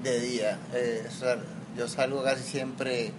[0.02, 1.04] de día eh,
[1.76, 3.10] yo salgo casi siempre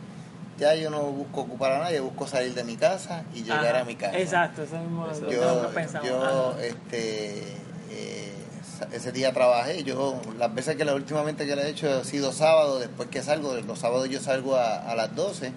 [0.58, 3.80] ya yo no busco ocupar a nadie busco salir de mi casa y llegar Ajá.
[3.82, 6.08] a mi casa Exacto, eso mismo es lo que yo, pensamos.
[6.10, 6.64] yo Ajá.
[6.64, 7.44] este
[7.92, 8.34] eh,
[8.92, 12.32] ese día trabajé yo las veces que la últimamente que lo he hecho ha sido
[12.32, 15.52] sábado después que salgo los sábados yo salgo a, a las 12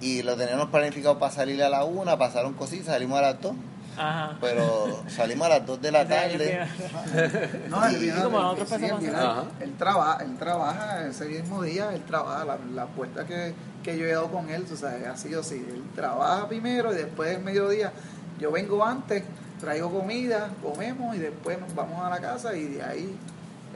[0.00, 3.52] y lo teníamos planificado para salir a la una pasaron cositas salimos a las 2
[4.00, 4.36] Ajá.
[4.40, 6.66] pero salimos a las 2 de la tarde
[7.68, 9.14] No, él Sí, viene- como él- nosotros sí, hacer.
[9.14, 9.44] Ajá.
[9.60, 14.06] él trabaja, él trabaja ese mismo día, él trabaja, la, la puerta que, que yo
[14.06, 17.42] he dado con él, tú sabes, ha sido así, él trabaja primero y después el
[17.42, 17.92] mediodía,
[18.38, 19.22] yo vengo antes,
[19.60, 23.16] traigo comida, comemos y después nos vamos a la casa y de ahí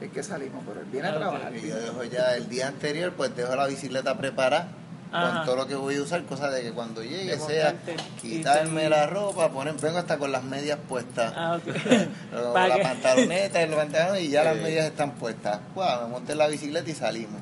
[0.01, 1.19] es que salimos, pero él viene a Ah, ok.
[1.21, 1.55] trabajar.
[1.55, 4.67] Y yo dejo ya el día anterior, pues dejo la bicicleta preparada
[5.11, 5.37] Ajá.
[5.37, 7.73] con todo lo que voy a usar, cosa de que cuando llegue sea
[8.21, 11.75] quitarme la ropa, poner, vengo hasta con las medias puestas, Ah, ok.
[12.33, 15.59] luego Para la que- pantaloneta y los pantalones y ya las medias están puestas.
[15.73, 17.41] Guau, me monté en la bicicleta y salimos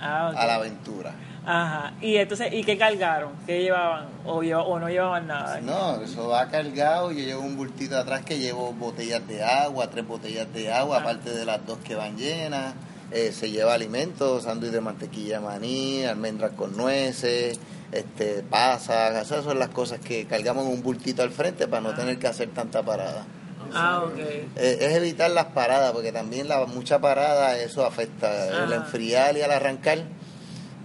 [0.00, 1.12] Ah, a la aventura.
[1.44, 1.94] Ajá.
[2.02, 3.32] Y entonces, ¿y qué cargaron?
[3.46, 4.06] ¿Qué llevaban?
[4.26, 5.60] ¿O, lleva- o no llevaban nada?
[5.62, 10.06] No, eso va cargado, yo llevo un bultito atrás que llevo botellas de agua, tres
[10.06, 11.00] botellas de agua, Ah.
[11.00, 12.74] aparte de las dos que van llenas.
[13.10, 17.58] Eh, se lleva alimentos, sándwich de mantequilla de maní, almendras con nueces,
[17.90, 21.90] este, pasas, esas son las cosas que cargamos en un bultito al frente para no
[21.90, 21.94] Ah.
[21.94, 23.24] tener que hacer tanta parada.
[23.72, 24.18] Ah, ok.
[24.18, 29.42] Eh, es evitar las paradas, porque también la mucha parada eso afecta el enfriar y
[29.42, 29.98] al arrancar.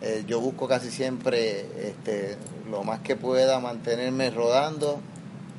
[0.06, 2.36] eh, yo busco casi siempre este,
[2.70, 5.00] lo más que pueda mantenerme rodando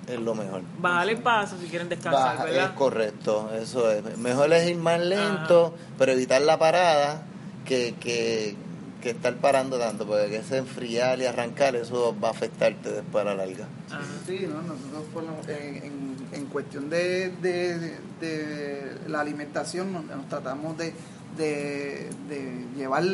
[0.08, 0.62] es lo mejor.
[0.78, 4.16] Bajar el paso si quieren descansar, Baja- es correcto, eso es.
[4.18, 7.22] Mejor es ir más lento, pero evitar la parada
[7.64, 8.54] que, que,
[9.02, 13.28] que estar parando tanto, porque ese enfriar y arrancar, eso va a afectarte después a
[13.28, 13.66] la larga.
[13.90, 14.00] Ajá.
[14.26, 14.62] Sí, ¿no?
[14.62, 20.92] nosotros por en, en- en cuestión de, de- de la alimentación nos, nos tratamos de,
[21.36, 23.04] de, de llevar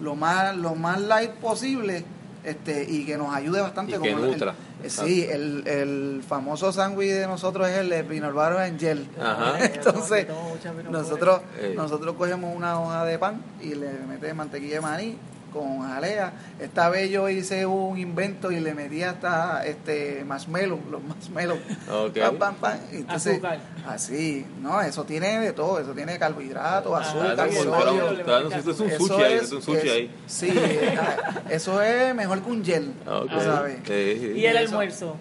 [0.00, 2.04] lo más lo más light posible
[2.44, 4.54] este y que nos ayude bastante Y que como el- nutra.
[4.82, 9.64] el- sí el, el famoso sándwich de nosotros es el de butter and gel Ajá.
[9.64, 10.26] entonces
[10.90, 11.40] nosotros
[11.76, 15.16] nosotros cogemos una hoja de pan y le metemos mantequilla de maní
[15.50, 16.32] con jalea.
[16.60, 21.58] Esta vez yo hice un invento y le metí hasta este marshmallow, los marshmallows.
[21.90, 22.18] Ok.
[22.18, 22.78] Pam, pam, pam.
[22.92, 23.58] Entonces, Azúcar.
[23.86, 27.10] así, no, eso tiene de todo, eso tiene carbohidratos, Ajá.
[27.10, 30.10] azúcar, sodio, es un Eso ahí, es- un sushi es- ahí.
[30.26, 30.52] Sí,
[30.98, 32.92] ah, eso es mejor que un gel,
[33.42, 33.76] sabes.
[33.86, 34.32] Sí, sí.
[34.36, 34.68] ¿Y el Eso.
[34.70, 35.16] almuerzo?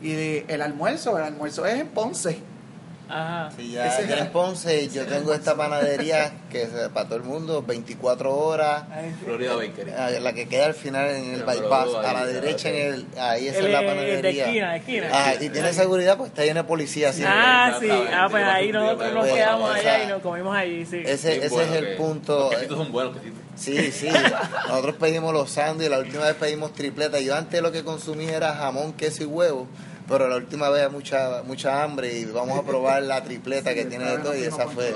[0.00, 0.12] Y
[0.46, 2.38] el almuerzo, el almuerzo es en Ponce.
[3.08, 3.50] Ajá.
[3.56, 7.24] Sí, ya, Ese- ya en Ponce yo tengo esta panadería que es para todo el
[7.24, 9.14] mundo, 24 horas, Ay.
[9.24, 9.90] Florida Bakery.
[9.96, 12.74] ah, la que queda al final en el bypass, a la derecha, ok.
[12.74, 14.44] en el, ahí esa El- es la el de panadería.
[14.46, 15.08] esquina, de esquina.
[15.12, 17.34] Ah, y tiene seguridad pues está lleno de policía siempre.
[17.38, 17.88] Ah, sí.
[17.90, 21.02] Ah, pues ahí nosotros nos Bueno, quedamos o allá sea, y nos comimos allí, sí.
[21.04, 22.50] Ese, ese bueno, es el que- punto.
[22.52, 23.38] Los son buenos, quesitos.
[23.56, 24.08] Sí, sí.
[24.68, 27.18] Nosotros pedimos los sándwiches, la última vez pedimos tripleta.
[27.20, 29.66] Yo antes lo que consumía era jamón, queso y huevo,
[30.08, 34.04] pero la última vez mucha mucha hambre y vamos a probar la tripleta que tiene
[34.04, 34.94] de todo y esa fue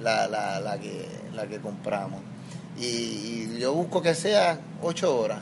[0.00, 2.20] la, la, la, que, la que compramos.
[2.78, 5.40] Y, y yo busco que sea 8 horas.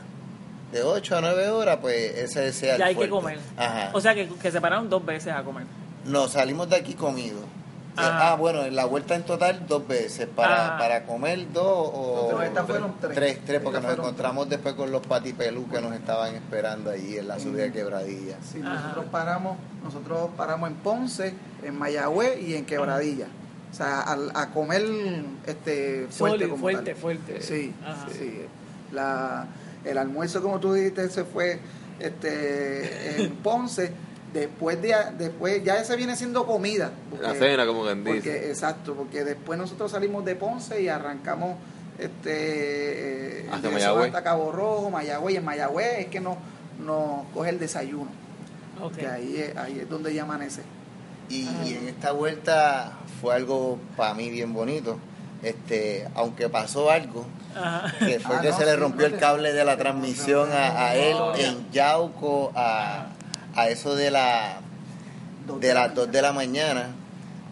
[0.71, 3.39] De 8 a 9 horas, pues ese sea el Ya hay que comer.
[3.57, 3.89] Ajá.
[3.93, 5.65] O sea, que, que se pararon dos veces a comer.
[6.05, 7.39] No, salimos de aquí comido.
[8.07, 8.31] Ajá.
[8.31, 10.77] Ah, bueno, en la vuelta en total dos veces, para, Ajá.
[10.77, 12.29] para comer dos o...
[12.31, 13.15] No, estas fueron tres.
[13.15, 17.27] Tres, tres, porque nos encontramos después con los patipelú que nos estaban esperando allí en
[17.27, 18.37] la subida de Quebradilla.
[18.41, 18.73] Sí, Ajá.
[18.75, 21.33] nosotros paramos, nosotros paramos en Ponce,
[21.63, 23.27] en Mayagüez y en Quebradilla.
[23.71, 24.83] O sea, al- a, comer
[25.45, 27.01] este fuerte como fuerte, tal.
[27.01, 27.41] fuerte.
[27.41, 28.07] Sí, Ajá.
[28.11, 28.41] sí.
[28.91, 29.45] La,
[29.85, 31.59] el almuerzo, como tú dijiste, se fue
[31.99, 33.91] este, en Ponce.
[34.33, 36.91] Después de después ya ese viene siendo comida.
[37.19, 38.49] La cena, como quien porque, dice.
[38.49, 41.57] exacto, porque después nosotros salimos de Ponce y arrancamos
[41.97, 44.07] este eh, Hasta dirección Mayagüez.
[44.07, 46.37] hasta Cabo Rojo, Mayagüez, y en Mayagüez es que nos,
[46.85, 48.11] nos coge el desayuno.
[48.81, 48.93] Ok.
[48.97, 50.61] Que ahí es, ahí es donde ya amanece.
[51.29, 54.97] Y, y en esta vuelta fue algo para mí bien bonito.
[55.43, 57.93] Este, aunque pasó algo, Ajá.
[57.99, 60.87] que fue Ah, que no, se le rompió no el cable de la transmisión a,
[60.87, 63.07] a él en Yauco a,
[63.61, 64.61] a eso de la
[65.59, 66.93] de las 2 de la mañana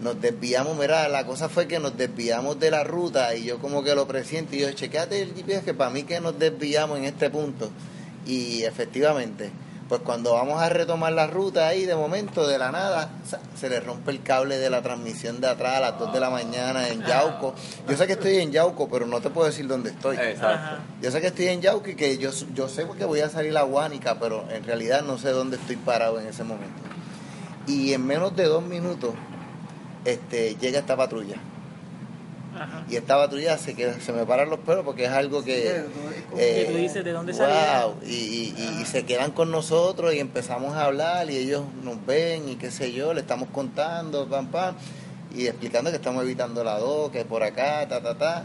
[0.02, 3.84] nos desviamos, mira, la cosa fue que nos desviamos de la ruta y yo como
[3.84, 7.06] que lo presiento y yo, chequeate el GPS que para mí que nos desviamos en
[7.06, 7.72] este punto
[8.26, 9.50] y efectivamente,
[9.88, 13.10] pues cuando vamos a retomar la ruta ahí de momento de la nada
[13.56, 16.30] se le rompe el cable de la transmisión de atrás a las 2 de la
[16.30, 17.56] mañana en Yauco.
[17.88, 20.17] Yo sé que estoy en Yauco, pero no te puedo decir dónde estoy.
[20.17, 20.84] Exacto.
[21.02, 23.58] Yo sé que estoy en Yauco y que yo, yo sé que voy a salir
[23.58, 26.82] a Guánica, pero en realidad no sé dónde estoy parado en ese momento.
[27.65, 29.13] Y en menos de dos minutos
[30.06, 31.38] este, llega esta patrulla.
[32.56, 32.84] Ajá.
[32.90, 35.84] Y esta patrulla se, se me paran los pelos porque es algo que...
[36.36, 37.92] Que tú dices, ¿de dónde salieron?
[37.94, 41.64] wow, y, y- y- y se quedan con nosotros y empezamos a hablar y ellos
[41.84, 44.76] nos ven y qué sé yo, le estamos contando, pam, pam,
[45.36, 48.44] y explicando que estamos evitando la dos, que es por acá, ta, ta, ta.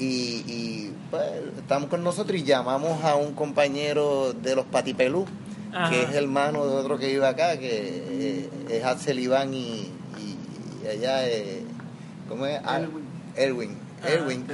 [0.00, 1.22] Y, pues
[1.58, 5.24] estamos con nosotros y llamamos a un compañero de los Patipelú,
[5.72, 5.90] Ajá.
[5.90, 9.92] que es hermano de otro que vive acá, que eh, es Axel Iván y,
[10.90, 11.62] allá, eh,
[12.28, 12.60] ¿cómo es?
[13.36, 13.76] Erwin.
[14.02, 14.12] Ajá.
[14.12, 14.46] Erwin.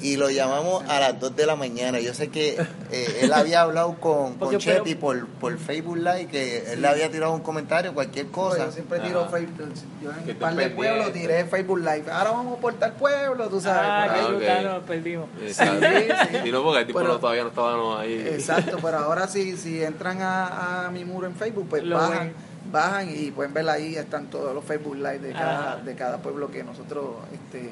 [0.00, 1.98] Y lo llamamos a las 2 de la mañana.
[2.00, 2.60] Yo sé que
[2.90, 6.88] eh, él había hablado con, Porque, con Chepi por, por Facebook Live, que él le
[6.88, 8.66] había tirado un comentario, cualquier cosa.
[8.66, 9.26] Yo siempre tiro.
[9.30, 9.72] Facebook.
[10.02, 12.04] Yo en un par de pueblos tiré Facebook Live.
[12.12, 13.82] Ahora vamos por tal pueblo, tú sabes.
[13.84, 14.24] Ah, por que ahí.
[14.26, 14.32] ok.
[14.36, 15.28] brutal, nos perdimos.
[15.40, 15.86] Exacto.
[15.86, 16.48] Sí, sí.
[16.48, 18.26] Y no, porque el tipo Pero- no, todavía no estábamos ahí.
[18.28, 22.32] Exacto, pero ahora si, si entran a, a mi muro en Facebook, pues Lo bajan,
[22.70, 25.82] bajan y pueden ver ahí, están todos los Facebook Live de cada, Ajá.
[25.82, 27.70] de cada pueblo que nosotros este,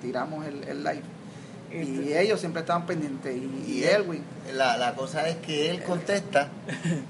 [0.00, 1.02] tiramos el, el live.
[1.70, 3.36] Y Este- ellos siempre estaban pendientes.
[3.36, 4.22] Y, y él- Elwin,
[4.54, 6.48] La, la cosa es que él contesta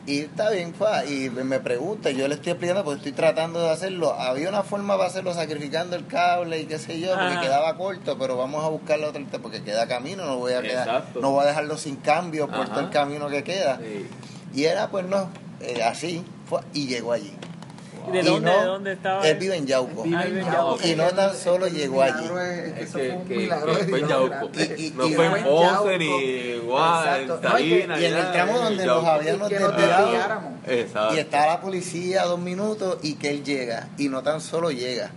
[0.05, 3.71] y está bien, fa, y me pregunta, yo le estoy explicando porque estoy tratando de
[3.71, 4.15] hacerlo.
[4.15, 7.41] Había una forma para hacerlo sacrificando el cable y qué sé yo, porque Ajá.
[7.41, 10.89] quedaba corto, pero vamos a buscar la otra porque queda camino, no voy a quedar,
[10.89, 11.21] Exacto.
[11.21, 12.71] no voy a dejarlo sin cambio por Ajá.
[12.71, 13.79] todo el camino que queda.
[13.79, 14.09] Sí.
[14.55, 15.29] Y era pues no,
[15.61, 17.33] eh, así, fue, y llegó allí.
[18.07, 19.29] ¿Y de dónde, no, de dónde estaba?
[19.29, 20.03] Él vive en Yauco.
[20.03, 20.79] vive en vive en Yauco.
[20.87, 22.25] Y no tan solo llegó allí.
[22.25, 24.29] es- que que, fue un que- milagro que de fue en Yauco.
[24.29, 24.75] grande.
[24.79, 27.73] Y- y- no y fue en Ponce ni y,
[28.05, 33.31] en el tramo donde nos habíamos desviado, y está la policía dos minutos y que
[33.31, 33.89] él llega.
[33.99, 35.11] Y no tan solo llega,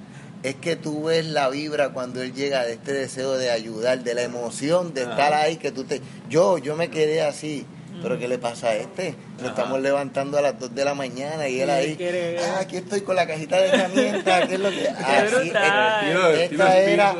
[0.44, 4.14] es que tú ves la vibra cuando él llega de este deseo de ayudar, de
[4.16, 6.02] la emoción de estar ahí, que tú te...
[6.30, 7.66] Yo, yo me quedé así.
[8.02, 9.16] Pero ¿qué le pasa a este?
[9.40, 9.50] Lo Ajá.
[9.50, 13.02] estamos levantando a las 2 de la mañana y él ahí, quiere- ah, aquí estoy
[13.02, 14.88] con la cajita de herramientas, ¿qué es lo que...?
[14.90, 17.16] Así, estilo esta era,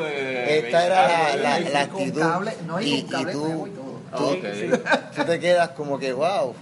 [0.48, 2.82] esta era la, mexicano, la, la Con actitud.
[2.82, 3.70] y y, tú,
[4.12, 4.36] todo.
[5.16, 6.54] tú- te quedas como que, wow,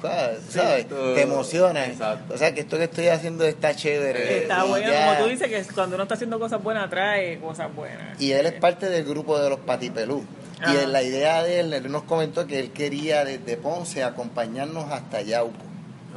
[0.50, 0.88] ¿sabes?
[0.88, 1.88] Te emocionas.
[1.90, 2.34] Exacto.
[2.36, 4.44] O sea, que esto que estoy haciendo está chévere.
[4.44, 7.74] Está bueno, ya- como tú dices, que cuando uno está haciendo cosas buenas, trae cosas
[7.74, 8.22] buenas.
[8.22, 10.24] Y él es parte del grupo de los Patipelú.
[10.68, 14.92] Y en la idea de él, él nos comentó que él quería desde Ponce acompañarnos
[14.92, 15.54] hasta Yauco.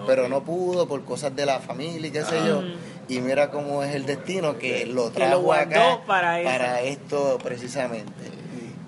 [0.07, 2.46] Pero no pudo por cosas de la familia y qué sé Ah.
[2.46, 2.62] yo.
[3.09, 6.40] Y mira cómo es el destino que lo Que lo trajo acá para
[6.81, 6.87] eso.
[7.00, 8.12] esto precisamente.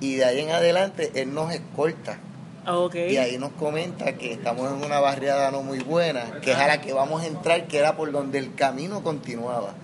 [0.01, 2.19] Y de ahí en adelante él nos escolta.
[2.67, 2.95] Ok.
[2.95, 6.67] Y ahí nos comenta que estamos en una barriada no muy buena, que es a
[6.67, 9.75] la que vamos a entrar, que era por donde el camino continuaba.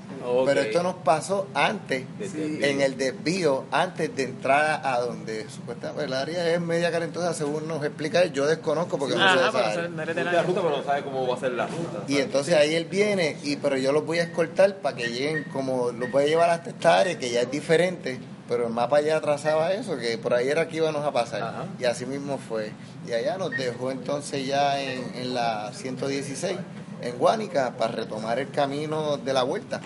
[0.47, 2.59] Pero esto nos pasó antes, Sí.
[2.63, 7.67] en el desvío, antes de entrar a donde supuestamente el área es media calentosa, según
[7.69, 8.33] nos explica él.
[8.33, 11.53] Yo desconozco porque no sé de la ruta, pero no sabe cómo va a ser
[11.53, 12.05] la ruta.
[12.09, 15.45] Y entonces ahí él viene, y pero yo los voy a escoltar para que lleguen,
[15.53, 19.01] como los voy a llevar hasta esta área, que ya es diferente, pero el mapa
[19.01, 21.43] ya trazaba eso, que por ahí era que íbamos a pasar.
[21.43, 21.67] Ajá.
[21.79, 22.73] Y así mismo fue.
[23.07, 26.57] Y allá nos dejó entonces ya en, en la 116,
[27.03, 29.81] en Guánica, para retomar el camino de la vuelta.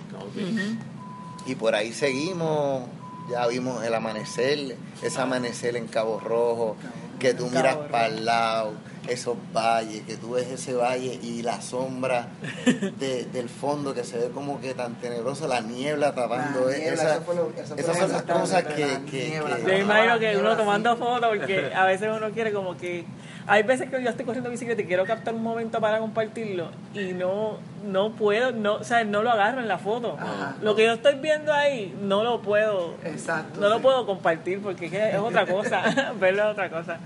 [1.47, 2.83] Y por ahí seguimos,
[3.31, 6.77] ya vimos el amanecer, ese amanecer en Cabo Rojo,
[7.19, 8.73] que tú miras para el lado,
[9.09, 12.29] esos valles, que tú ves ese valle y la sombra
[12.99, 16.69] de- del fondo que se ve como que tan tenebroso, la niebla tapando.
[16.71, 18.87] La niebla, esa- lo- esas son las que cosas la que...
[19.11, 22.77] que- niebla, que- Yo imagino que uno tomando fotos, porque a veces uno quiere como
[22.77, 23.05] que...
[23.47, 27.13] Hay veces que yo estoy corriendo bicicleta y quiero captar un momento para compartirlo y
[27.13, 30.17] no no puedo, no, o sea, no lo agarro en la foto.
[30.19, 30.57] Ajá.
[30.63, 33.61] Lo que yo estoy viendo ahí no lo puedo, Exacto.
[33.61, 35.83] no lo puedo compartir porque es, que es otra cosa,
[36.19, 36.99] verlo es otra cosa.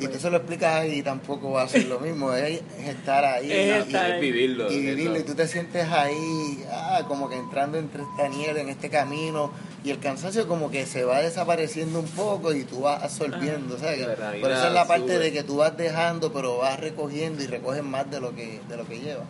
[0.00, 3.24] Y tú se lo explicas y tampoco va a ser lo mismo, es, es estar
[3.24, 3.50] ahí.
[3.52, 4.20] Es y- estar y- ahí.
[4.20, 4.72] vivirlo.
[4.72, 8.68] y vivirlo y tú te sientes ahí ah, como que entrando entre esta niebla en
[8.70, 9.52] este camino
[9.84, 14.06] y el cansancio como que se va desapareciendo un poco y tú vas absorbiendo ¿sabes?
[14.40, 15.18] Por eso es la parte sube.
[15.18, 18.76] de que tú vas dejando pero vas recogiendo y recoges más de lo que de
[18.76, 19.24] lo que llevas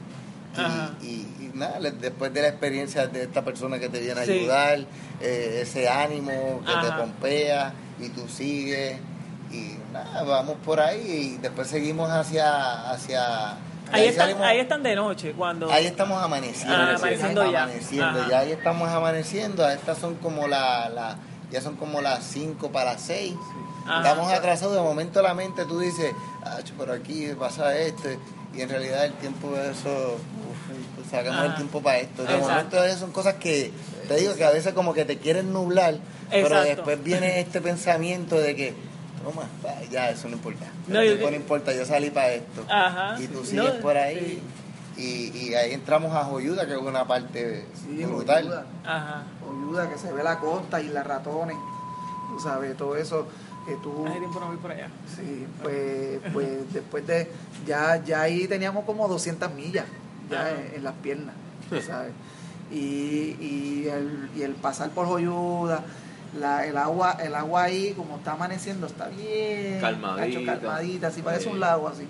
[1.02, 4.24] y, y- y nada después de la experiencia de esta persona que te viene a
[4.24, 4.32] Sí.
[4.32, 4.80] ayudar
[5.20, 8.96] eh, ese ánimo que te pompea y tú sigues
[9.50, 13.56] y nada vamos por ahí y después seguimos hacia hacia
[13.92, 15.68] Ahí están, salimos- ahí están de noche cuando...
[15.70, 16.76] Ahí estamos amaneciendo.
[16.76, 17.64] Ah, amaneciendo ya.
[17.64, 18.30] Amaneciendo, Ajá.
[18.30, 19.68] ya ahí estamos amaneciendo.
[19.68, 21.16] Estas son como la, la
[21.50, 23.34] ya son como las 5 para las 6.
[23.86, 23.96] Ajá.
[23.98, 24.74] Estamos atrasados.
[24.76, 26.12] De momento la mente tú dices,
[26.44, 28.08] ah, por aquí pasa esto.
[28.54, 32.22] Y en realidad el tiempo de eso, uf, pues sacamos el tiempo para esto.
[32.22, 32.48] De Exacto.
[32.48, 33.72] momento eso son cosas que,
[34.06, 35.96] te digo que a veces como que te quieren nublar.
[36.30, 36.68] Pero Exacto.
[36.68, 38.74] después viene este pensamiento de que,
[39.22, 39.42] toma,
[39.90, 40.66] ya eso no importa.
[40.88, 42.64] No, yo- no importa, yo salí para esto.
[42.68, 43.20] Ajá.
[43.20, 44.42] Y tú sigues No, por ahí.
[44.96, 48.44] Y, y ahí entramos a Joyuda, que es una parte Sí, brutal.
[48.44, 48.66] Oyuda.
[48.84, 49.22] Ajá.
[49.48, 51.56] Oyuda, que se ve la costa y las ratones.
[52.28, 53.26] Tú sabes, todo eso
[53.66, 54.04] que tú...
[54.06, 54.88] Hace tiempo no voy por allá.
[55.16, 57.30] Sí, pues, pues después de...
[57.66, 59.84] Ya, ya ahí teníamos como 200 millas
[60.30, 61.34] ya en, en las piernas,
[61.68, 62.12] tú ¿sabes?
[62.70, 65.82] Y, y, el, y el pasar por Joyuda,
[66.38, 69.80] la, el agua el agua ahí, como está amaneciendo, está bien...
[69.80, 70.26] Calmadita.
[70.26, 72.06] cacho, calmadita, así parece un lago así.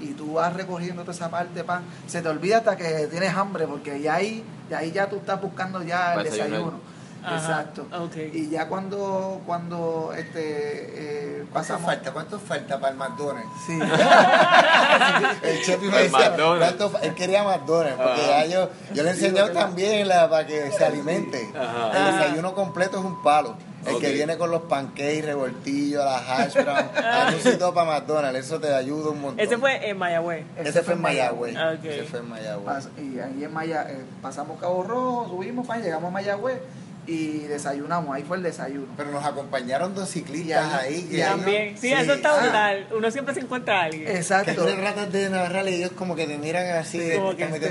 [0.00, 1.82] Y tú vas recorriendo toda esa parte, pan.
[2.06, 5.40] Se te olvida hasta que tienes hambre, porque ya ahí, ya ahí ya tú estás
[5.40, 6.80] buscando ya el desayuno.
[7.24, 7.86] Ajá, Exacto.
[7.98, 8.16] ok.
[8.32, 11.86] Y ya cuando, cuando este, eh, ¿Cuánto pasamos...
[11.86, 12.12] falta?
[12.12, 13.50] ¿Cuánto falta para el McDonald's?
[13.66, 13.78] Sí.
[15.42, 16.58] El chef me El decía, McDonald's.
[16.76, 18.44] ¿cuánto fa- él quería McDonald's, porque Ajá.
[18.44, 21.48] ya yo, yo le he enseñado también la, para que se alimente.
[21.58, 21.98] Ajá.
[22.08, 23.56] El desayuno completo es un palo.
[23.86, 28.74] El que viene con los pancakes, revoltillos, las hash brown, anuncito para McDonald's, eso te
[28.74, 29.40] ayuda un montón.
[29.40, 30.44] Ese fue en Mayagüez.
[30.58, 31.56] Ese fue en Mayagüez.
[31.56, 31.72] Ah.
[31.82, 32.88] Ese fue en Mayagüez.
[32.98, 36.60] Y ahí en Maya, eh, pasamos Cabo Rojo, subimos, pan, llegamos a Mayagüez
[37.06, 38.14] y desayunamos.
[38.14, 38.92] Ahí fue el desayuno.
[38.96, 40.94] Pero nos acompañaron dos ciclistas Y ahí- ahí.
[41.00, 41.76] y que- ahí- También.
[41.78, 41.92] Sí, Sí.
[41.92, 42.40] eso está Ah.
[42.42, 42.86] brutal.
[42.96, 44.04] Uno siempre se encuentra a alguien.
[44.06, 44.54] Que Exacto.
[44.54, 47.30] tú le tratas de narrar y ellos como que te miran así, Sí, de como
[47.30, 47.68] te que Eh, te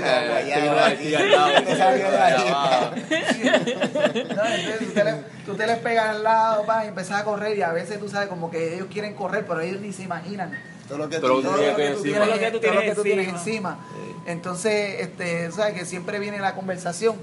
[4.14, 7.98] entonces tú te, les pegas al lado, pan, y empezás a correr y a veces
[7.98, 10.52] tú sabes como que ellos quieren correr, pero ellos ni se imaginan
[10.88, 13.26] Todo lo que tú todo que lo que tú tienes, Todo lo que tú tienes
[13.26, 13.78] que encima.
[14.26, 17.16] Entonces, este, sabes que siempre viene la conversación.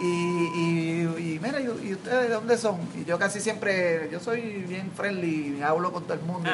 [0.00, 2.78] Y, y, y mira, ¿y, y ustedes de dónde son?
[2.94, 6.50] Y yo casi siempre, yo soy bien friendly, hablo con todo el mundo.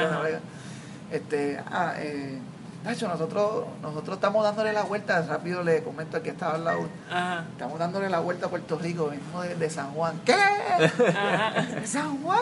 [1.10, 2.38] Este, ah, eh,
[2.84, 6.88] Nacho, nosotros, nosotros estamos dándole la vuelta, rápido le comento al que estaba al lado,
[7.08, 7.44] Ajá.
[7.52, 10.20] estamos dándole la vuelta a Puerto Rico, venimos de, de San Juan.
[10.24, 10.32] ¿Qué?
[10.34, 11.62] Ajá.
[11.62, 12.40] ¿De San Juan?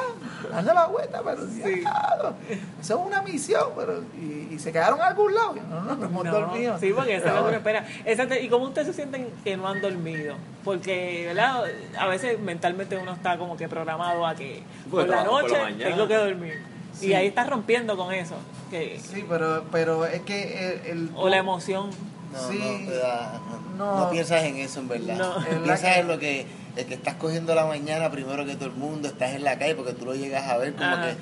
[0.51, 2.35] Dando la vuelta, pero diablo,
[2.81, 5.57] eso es una misión, pero y, y se quedaron a algún lado.
[5.69, 6.79] No, no, no hemos No, dormido.
[6.79, 7.49] Sí, porque eso es lo que No.
[7.49, 7.85] uno espera.
[8.07, 8.35] Exacto.
[8.41, 10.37] ¿Y cómo ustedes se sienten que no han dormido?
[10.65, 11.65] Porque, ¿verdad?
[11.99, 15.71] A veces mentalmente uno está como que programado a que por la trabajo por noche
[15.79, 16.63] la tengo que dormir.
[17.01, 17.15] Y Sí.
[17.15, 18.35] ahí estás rompiendo con eso.
[18.71, 21.91] Que, Sí, pero, pero es que el, el- o la emoción.
[22.33, 22.87] No, Sí.
[22.87, 23.41] no, da-
[23.77, 24.01] no, No.
[24.01, 25.17] no piensas en eso en verdad.
[25.17, 25.45] No.
[25.65, 26.47] Piensas que- en lo que,
[26.77, 29.75] el que estás cogiendo la mañana primero que todo el mundo, estás en la calle
[29.75, 31.09] porque tú lo llegas a ver como Ajá.
[31.11, 31.17] que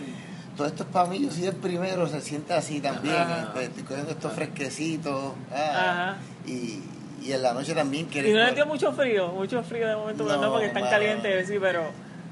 [0.57, 3.15] todo esto es para mí, yo soy el primero, se siente así también.
[3.15, 3.53] Ajá.
[3.55, 5.33] este, estoy cogiendo estos fresquecitos.
[5.53, 5.57] ah,
[6.13, 6.17] Ajá.
[6.47, 6.83] y,
[7.23, 8.33] y en la noche también Y quieres.
[8.33, 11.47] no les coger- dio mucho frío, mucho frío de momento, No, no, porque están calientes,
[11.49, 11.85] sí, pero...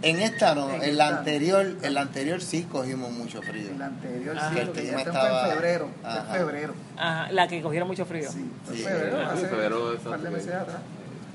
[0.02, 1.18] En esta no, En en la esta.
[1.18, 3.70] anterior, en la anterior sí cogimos mucho frío.
[3.70, 4.48] el anterior, Ajá.
[4.50, 5.88] sí, Que el este estaba- fue en febrero.
[6.02, 6.74] fue en febrero.
[6.98, 8.30] Ajá, la que cogieron mucho frío.
[8.30, 10.76] Sí, fue Sí, en febrero, sí, hace febrero, un par de meses atrás.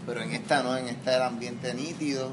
[0.06, 2.30] Pero en esta no, en esta el ambiente nítido.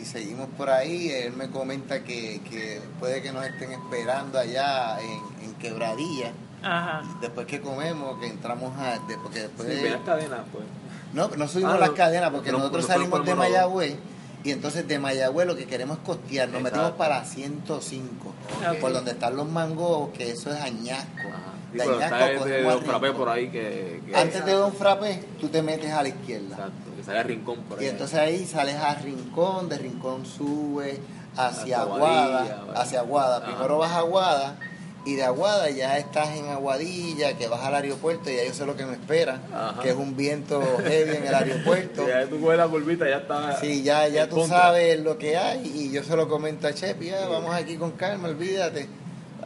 [0.00, 1.10] Y seguimos por ahí.
[1.10, 6.30] Él me comenta que, que puede que nos estén esperando allá en, en Quebradilla.
[6.62, 7.02] Ajá.
[7.20, 8.98] Después que comemos, que entramos a.
[9.06, 10.64] de- porque después Sí, de- las cadenas, pues.
[11.12, 13.34] no, no subimos Ah, las cadenas porque No, nosotros no salimos de.
[13.34, 13.96] Mayagüez
[14.44, 16.48] y entonces de Mayagüez lo que queremos es costear.
[16.48, 16.76] Nos Exacto.
[16.78, 18.28] metimos para 105,
[18.72, 18.78] Ok.
[18.80, 21.28] por donde están los mangos, que eso es añasco.
[21.28, 21.52] Ajá.
[21.70, 23.16] Sí, De pero Añasco a Don Frappé Rincón.
[23.18, 24.00] por ahí que...
[24.06, 26.54] que- Antes de Don Frappé, tú te metes a la izquierda.
[26.56, 27.84] Exacto, que sale a Rincón por ahí.
[27.84, 30.98] Y entonces ahí sales a Rincón, de Rincón subes
[31.36, 33.44] hacia Aguada, hacia Aguada.
[33.44, 34.56] Primero vas a Aguada
[35.04, 38.66] y de Aguada ya estás en Aguadilla, que vas al aeropuerto y ya yo sé
[38.66, 39.80] lo que me espera, Ajá.
[39.82, 42.06] que es un viento heavy en el aeropuerto.
[42.08, 43.58] Ya tú coges la curvita, ya está...
[43.60, 44.58] Sí, ya, ya tú contra.
[44.58, 47.92] sabes lo que hay y yo se lo comento a Chepi, ya, vamos aquí con
[47.92, 48.88] calma, olvídate.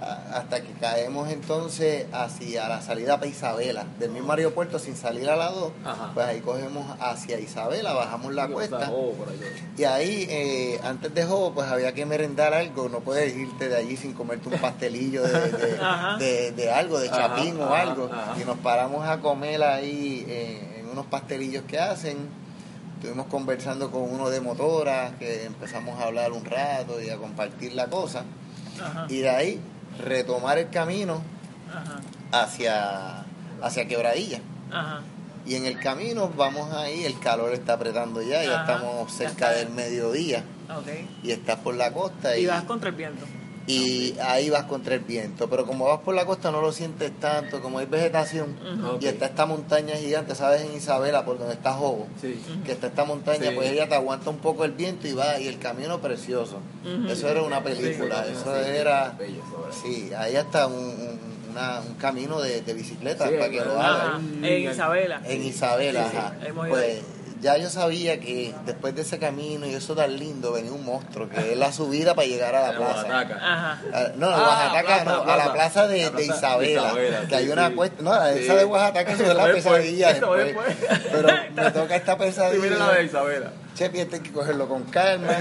[0.03, 5.37] Hasta que caemos entonces hacia la salida para Isabela, del mismo aeropuerto sin salir a
[5.37, 6.11] la 2, Ajá.
[6.15, 9.73] pues ahí cogemos hacia Isabela, bajamos la cuesta Jobo ahí.
[9.79, 13.77] y ahí eh, antes de Jobo pues había que merendar algo, no puedes irte de
[13.77, 16.17] allí sin comerte un pastelillo de, de, Ajá.
[16.19, 18.35] de- de algo, de Ajá, chapín o algo ajá.
[18.41, 22.43] y nos paramos a comer ahí eh, en unos pastelillos que hacen
[22.97, 27.73] Estuvimos conversando con uno de motoras, que empezamos a hablar un rato y a compartir
[27.73, 28.23] la cosa.
[28.81, 29.07] Ajá.
[29.09, 29.61] Y de ahí
[29.99, 31.23] retomar el camino
[31.71, 32.01] Ajá.
[32.33, 33.25] hacia,
[33.63, 34.41] hacia Quebradilla.
[34.71, 35.01] Ajá.
[35.45, 39.71] Y en el camino vamos ahí, el calor está apretando ya, ya estamos cerca del
[39.71, 40.45] mediodía
[41.23, 43.27] y estás por la costa y, Y vas contra el viento.
[43.67, 45.49] Y ahí vas contra el viento.
[45.49, 48.57] Pero como vas por la costa no lo sientes tanto, como hay vegetación
[49.01, 50.63] y está esta montaña gigante, ¿sabes?
[50.63, 52.07] En Isabela, por donde está Jobo.
[52.21, 52.41] Sí.
[52.65, 53.55] que está esta montaña, Sí.
[53.55, 56.59] pues ella te aguanta un poco el viento y va, y el camino precioso.
[57.09, 59.17] Eso era una película, Sí, eso sí, era,
[59.83, 63.79] sí, ahí hasta un, un- una- un camino de, de bicicleta Sí, para que lo
[63.81, 64.41] hagan.
[64.41, 65.21] Mm, En Isabela.
[65.25, 66.35] En Isabela, ajá.
[66.69, 67.01] Pues
[67.43, 71.29] ya yo sabía que después de ese camino y eso tan lindo venía un monstruo,
[71.29, 73.21] que es la subida para llegar a la plaza.
[73.21, 73.81] Ajá.
[74.17, 77.37] No, Ah, Oaxaca no, a la plaza de, La de plaza de Isabela, Isabela, que
[77.37, 77.75] hay una sí.
[77.75, 78.39] cuesta, no, Sí.
[78.45, 80.77] esa de Oaxaca es la pesadilla después, después.
[81.11, 82.63] pero me toca esta Sí, pesadilla.
[82.63, 83.51] mira la de Isabela.
[83.75, 85.37] Chepi, este hay que cogerlo con calma.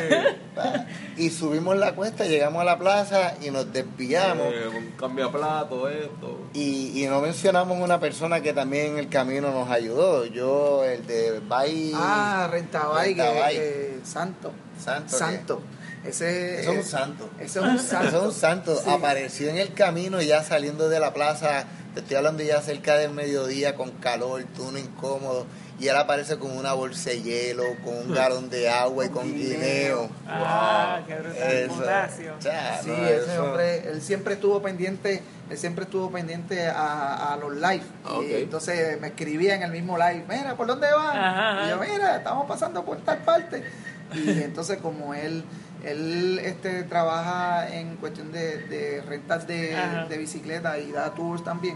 [1.17, 4.47] Y subimos la cuesta, llegamos a la plaza y nos desviamos.
[4.53, 6.39] Eh, un cambio de plato, esto.
[6.53, 10.25] Y, y no mencionamos una persona que también en el camino nos ayudó.
[10.25, 11.91] Yo, el de Bay.
[11.95, 13.55] Ah, Rentabay, que, Rentabay.
[13.55, 14.51] que- santo.
[14.79, 15.11] Santo.
[15.11, 15.17] ¿qué?
[15.17, 15.61] Santo.
[16.03, 17.29] Ese Eso es un santo.
[17.39, 18.07] Ese es un santo.
[18.07, 18.75] Eso es un santo.
[18.83, 18.89] Sí.
[18.89, 21.65] Apareció en el camino ya saliendo de la plaza.
[21.93, 25.45] Te estoy hablando ya cerca del mediodía con calor, turno incómodo.
[25.81, 29.33] Y él aparece con una bolsa de hielo, con un galón de agua y con
[29.33, 30.09] guineo.
[30.27, 31.51] Ah, qué brutal.
[31.51, 31.73] Eso.
[32.83, 37.37] Sí, no, ese eso- hombre, él siempre estuvo pendiente, él siempre estuvo pendiente a, a
[37.37, 37.81] los live.
[38.05, 38.19] Ah.
[38.21, 41.65] Y entonces me escribía en el mismo live, mira, ¿por dónde ajá.
[41.65, 43.63] Y yo, mira, estamos pasando por tal parte.
[44.13, 45.43] Y entonces como él,
[45.83, 51.75] él este trabaja en cuestión de, de rentas de bicicleta y da tours también,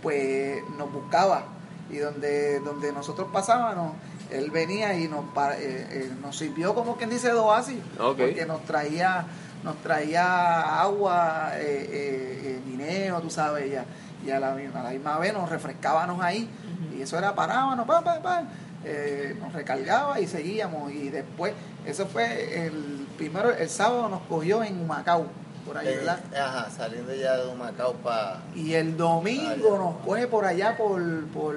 [0.00, 1.48] pues nos buscaba.
[1.90, 3.92] Y donde, donde nosotros pasábamos,
[4.30, 7.78] él venía y nos, pa- eh, eh, nos sirvió como quien dice de oasis,
[8.24, 9.24] porque nos traía
[9.64, 13.84] nos traía agua, eh, eh, eh, guineo, tú sabes, ya,
[14.24, 16.48] y a la, misma- a la misma vez nos refrescábamos ahí,
[16.96, 18.46] y eso era parábamos, pam, pam, pam,
[18.84, 21.52] eh, nos recargaba y seguíamos, y después,
[21.84, 25.26] eso fue el primero, el sábado nos cogió en Humacao,
[25.66, 26.20] por ahí, Eh, ¿verdad?
[26.34, 28.38] ajá, saliendo ya de Humacao para.
[28.54, 29.78] Y el domingo Allá.
[29.84, 31.56] nos coge por allá, por, por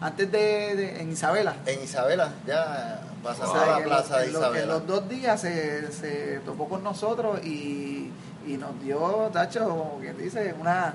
[0.00, 0.38] antes de,
[0.76, 1.54] de- en Isabela.
[1.66, 4.62] En Isabela, ya pasando O sea, a la en plaza de Isabela.
[4.62, 8.10] En los dos días se, se topó con nosotros y,
[8.46, 10.94] y nos dio, Tacho, como quien dice, una...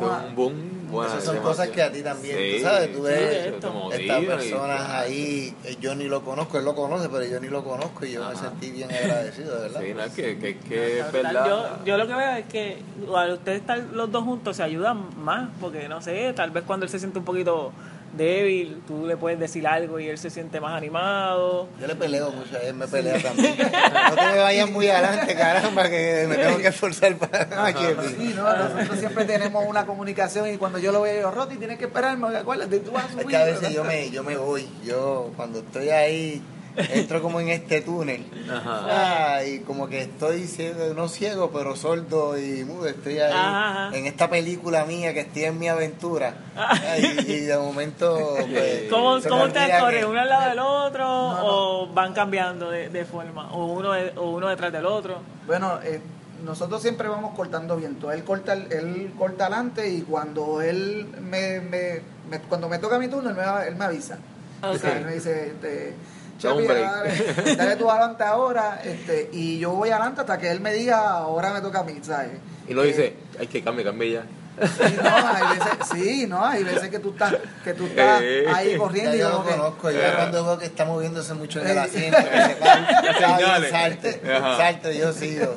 [0.00, 0.54] una- un boom.
[0.90, 3.54] bueno, Esas son cosas que a ti también, Sí, tú sabes, tú ves sí,
[3.90, 7.64] estas personas ahí, eh, yo ni lo conozco, él lo conoce, pero yo ni lo
[7.64, 9.80] conozco y yo me sentí bien agradecido, de verdad.
[9.80, 11.46] Sí, no, es que, que, que es verdad.
[11.46, 12.78] Yo, yo lo que veo es que
[13.14, 16.84] al ustedes estar los dos juntos se ayudan más, porque no sé, tal vez cuando
[16.86, 17.72] él se siente un poquito
[18.16, 21.68] débil, tú le puedes decir algo y él se siente más animado.
[21.80, 23.56] Yo le peleo mucho a él, me pelea también.
[23.58, 27.44] No te me vayas muy adelante, caramba, que me tengo que esforzar para...
[27.72, 28.06] No, Chepi.
[28.18, 31.78] Sí, no, nosotros siempre tenemos una comunicación y cuando yo lo veo, yo, Roti, tienes
[31.78, 33.26] que esperarme, acuérdate, tú vas a Es subir.
[33.26, 33.74] que a veces ¿verdad?
[33.74, 36.42] yo me, yo me voy, yo cuando estoy ahí,
[36.76, 38.24] entro como en este túnel.
[38.50, 39.36] Ajá.
[39.36, 42.86] Ah, y como que estoy ciego, no ciego, pero sordo y mudo.
[42.88, 43.96] Estoy ahí Ajá, ajá.
[43.96, 46.34] en esta película mía que estoy en mi aventura.
[46.56, 48.84] Ay, y, de momento, pues.
[48.90, 50.00] ¿Cómo, cómo ustedes olvida corren?
[50.00, 51.40] que- ¿Uno al lado del otro no.
[51.44, 53.52] o van cambiando de, de forma?
[53.52, 55.18] ¿O uno, de- o uno detrás del otro?
[55.46, 56.00] Bueno, eh,
[56.44, 58.10] nosotros siempre vamos cortando viento.
[58.12, 62.98] Él corta, el- él corta adelante y cuando él me, me- me- cuando me toca
[62.98, 64.18] mi turno, él me, él me avisa.
[64.62, 65.94] O sea, él me dice, este,
[66.38, 70.72] Chepi, dale, dale tú adelante ahora, este, y yo voy adelante hasta que él me
[70.72, 72.32] diga, ahora me toca a mí, ¿sabes?
[72.68, 74.22] Y lo Eh, dice, hay que cambie, cambie ya.
[74.56, 78.44] Sí, no, hay veces, sí, no, hay veces que tú estás, que tú estás Eh.
[78.54, 79.98] ahí corriendo yo lo que, conozco, Eh.
[80.00, 81.80] ya cuando veo que está moviéndose mucho en el Eh.
[81.80, 83.70] asiento, que se señales.
[83.70, 84.56] salte, Ajá.
[84.56, 85.56] salte, yo sigo.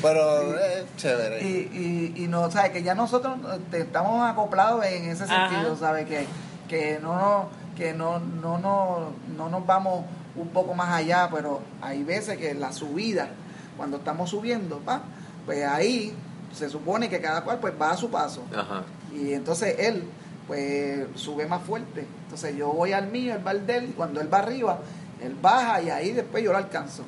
[0.00, 1.42] Pero es chévere.
[1.42, 2.70] y, y, y no, ¿sabes?
[2.70, 5.48] Que ya nosotros este, estamos acoplados en ese Ajá.
[5.48, 6.06] sentido, ¿sabes?
[6.06, 6.26] Que,
[6.68, 10.04] que no, no, que no, no, no, no nos vamos
[10.34, 13.28] un poco más allá, pero hay veces que la subida,
[13.76, 15.02] cuando estamos subiendo, pa,
[15.44, 16.14] pues ahí
[16.52, 18.42] se supone que cada cual pues va a su paso.
[18.54, 18.82] Ajá.
[19.12, 20.04] Y entonces él,
[20.46, 22.06] pues, sube más fuerte.
[22.24, 24.78] Entonces yo voy al mío, él va al de él, cuando él va arriba,
[25.22, 27.04] él baja y ahí después yo lo alcanzo.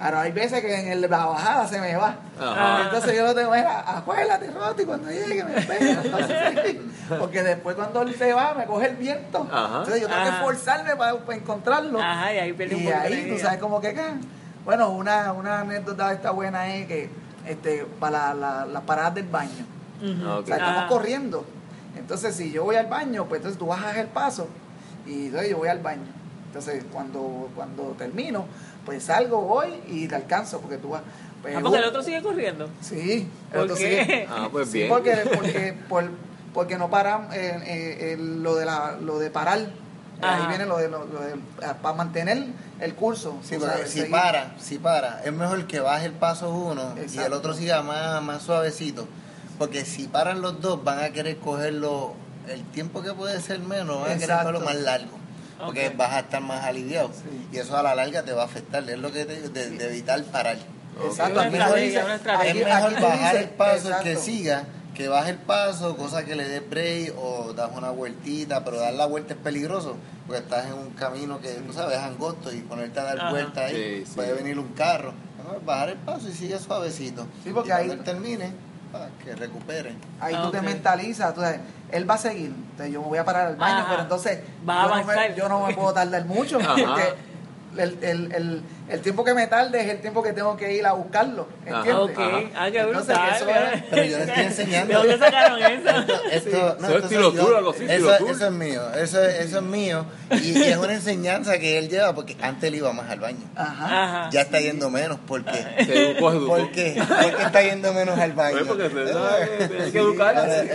[0.00, 2.16] Ahora hay veces que en el- la bajada se me va.
[2.40, 2.84] Ajá.
[2.84, 6.00] Entonces yo lo tengo, mira, acuérdate, Roti, cuando llegue me pega.
[6.02, 6.76] Entonces,
[7.18, 9.46] porque después cuando él se va, me coge el viento.
[9.52, 9.66] Ajá.
[9.80, 12.00] Entonces yo tengo que esforzarme para, para encontrarlo.
[12.00, 14.14] Ajá, y ahí un Y ahí, tú sabes, como que acá.
[14.64, 17.10] Bueno, una, una anécdota de esta buena es que
[17.46, 19.66] este, para la- la- las paradas del baño.
[20.26, 21.44] O sea, estamos corriendo.
[21.96, 24.48] Entonces, si yo voy al baño, pues entonces tú bajas el paso
[25.06, 26.06] y entonces yo voy al baño.
[26.46, 28.46] Entonces, cuando, cuando termino,
[28.86, 31.02] pues salgo, voy y te alcanzo porque tú vas.
[31.42, 32.68] pues, Ah, porque el otro sigue corriendo.
[32.80, 34.04] Sí, el ¿Por otro qué?
[34.04, 34.26] sigue.
[34.30, 34.88] Ah, pues Sí, bien.
[34.88, 36.10] porque, porque, por-
[36.54, 39.58] porque no paran eh, eh, lo, de la, lo de parar.
[40.22, 40.48] Ahí Ajá.
[40.48, 41.36] viene lo de, lo, lo de-
[41.80, 42.44] para mantener
[42.80, 43.38] el curso.
[43.42, 44.10] Sí, pero sabes, si seguir.
[44.10, 48.22] para, si para, es mejor que baje el paso uno y el otro siga más,
[48.22, 49.06] más suavecito.
[49.58, 52.12] Porque si paran los dos, van a querer cogerlo,
[52.48, 54.46] el tiempo que puede ser menos, van a querer Exacto.
[54.52, 55.19] cogerlo más largo.
[55.66, 57.08] Porque vas a estar más aliviado.
[57.08, 57.48] Sí.
[57.52, 58.88] Y eso a la larga te va a afectar.
[58.88, 60.56] Es lo que te digo, de, de evitar parar.
[61.04, 61.78] Exacto, aquí mejor.
[61.78, 64.20] Es mejor aquí bajar el paso que exacto.
[64.20, 68.78] siga, que baje el paso, cosa que le dé break o das una vueltita, pero
[68.80, 69.96] dar la vuelta es peligroso,
[70.26, 73.30] porque estás en un camino que, tú sabes, es angosto y ponerte a dar Ajá.
[73.30, 74.12] vuelta ahí, Sí, sí.
[74.16, 75.14] puede venir un carro.
[75.38, 77.26] Mejor bajar el paso y sigue suavecito.
[77.44, 78.52] Sí, porque y cuando ahí- él termine,
[78.92, 79.94] para que recupere.
[80.20, 81.60] Ahí Ah, tú te mentalizas, tú sabes,
[81.90, 83.86] él va a seguir, entonces yo me voy a parar al baño, Ajá.
[83.90, 85.34] pero entonces Va a yo, no me, avanzar.
[85.34, 86.74] yo no me puedo tardar mucho, Ajá.
[86.74, 87.14] porque
[87.82, 90.86] el, el, el, el tiempo que me tarde es el tiempo que tengo que ir
[90.86, 91.46] a buscarlo.
[91.66, 91.94] ¿entiendes?
[91.94, 92.40] Ok, Ajá.
[92.56, 93.36] ah, qué Entonces, brutal.
[93.36, 94.88] eso es- Pero yo le estoy enseñando.
[95.02, 95.88] ¿De dónde sacaron eso?
[96.30, 97.44] Esto, Eso es estilo soy yo.
[97.44, 100.04] tour, algo así, eso, eso es mío, eso, es- eso es mío.
[100.32, 103.38] Y, y es una enseñanza que él lleva, porque antes él iba más al baño.
[103.56, 104.02] Ajá.
[104.04, 104.30] Ajá.
[104.30, 105.84] Ya está yendo menos, ¿por qué?
[105.84, 106.56] Se educó, se educó.
[106.56, 107.02] ¿Por qué?
[107.06, 108.56] ¿Por qué está yendo menos al baño?
[108.58, 109.10] Pues porque se tiene
[109.92, 110.00] que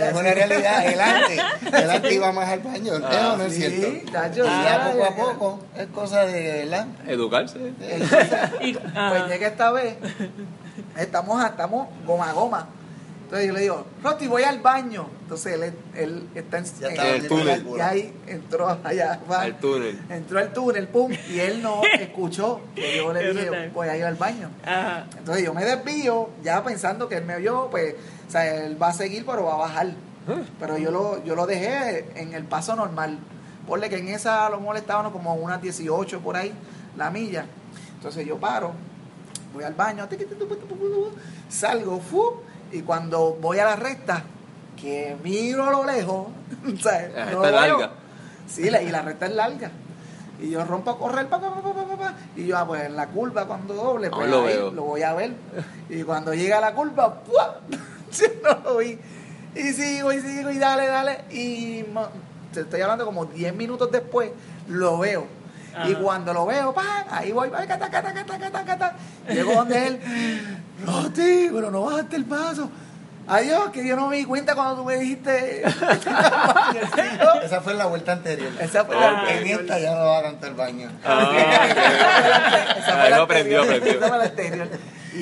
[0.08, 1.40] es una realidad, el antes,
[1.72, 4.12] el antes iba más al baño, ¿es Ah, no es sí, cierto?
[4.12, 6.86] tacho, y ya ah, poco a poco es cosa de, ¿verdad?
[7.06, 7.58] Educarse.
[8.62, 9.26] Y- Pues ajá.
[9.28, 9.96] llega esta vez,
[10.96, 12.66] estamos, estamos goma a goma.
[13.24, 15.08] Entonces yo le digo, Roti, voy al baño.
[15.22, 17.66] Entonces él, él está en, Ya en- estaba el túnel.
[17.76, 19.18] Y ahí entró allá.
[19.30, 19.40] va.
[19.42, 20.00] Al túnel.
[20.08, 24.04] Entró al túnel, pum, y él no escuchó que yo le dije, voy a ir
[24.04, 24.48] al baño.
[24.64, 25.06] Ajá.
[25.18, 27.96] Entonces yo me desvío, ya pensando que él me vio, pues,
[28.28, 29.88] o sea, él va a seguir, pero va a bajar.
[30.60, 33.18] Pero yo lo, yo lo dejé en el paso normal.
[33.66, 36.52] Ponle que en esa lo molestaban como unas 18 por ahí,
[36.96, 37.46] la milla.
[37.96, 38.72] Entonces yo paro,
[39.52, 40.06] voy al baño,
[41.48, 42.34] salgo, fu,
[42.72, 44.22] y cuando voy a la recta,
[44.80, 46.28] que miro a lo lejos,
[46.74, 47.60] o sea, La no es veo.
[47.60, 47.90] larga.
[48.46, 49.70] Sí, la, y la recta es larga.
[50.40, 53.46] Y yo rompo a correr, pa, pa, pa, y yo, ah, pues en la curva
[53.46, 54.70] cuando doble, pues lo ahí veo.
[54.70, 55.32] lo voy a ver.
[55.88, 57.60] Y cuando llega a la curva, ¡pua!
[58.12, 58.98] Yo no lo vi.
[59.54, 61.24] Y sigo, y sigo, y dale, dale.
[61.30, 61.84] Y
[62.52, 64.30] te estoy hablando como 10 minutos después,
[64.68, 65.26] lo veo.
[65.84, 67.04] Y cuando lo veo, ¡pam!
[67.10, 68.96] ahí voy, pa, cata, cata, cata, cata, cata.
[69.28, 70.00] Llego donde él,
[70.86, 72.70] Roti, pero no bajaste el paso.
[73.28, 75.62] Adiós, que yo no me di cuenta cuando tú me dijiste.
[77.42, 78.52] Esa fue la vuelta anterior.
[78.60, 79.60] Esa fue Ah, la En anterior.
[79.62, 80.88] esta ya no va a cantar el baño.
[81.04, 81.32] Ah,
[82.78, 84.68] Esa Ah, fue la no aprendió, anterior.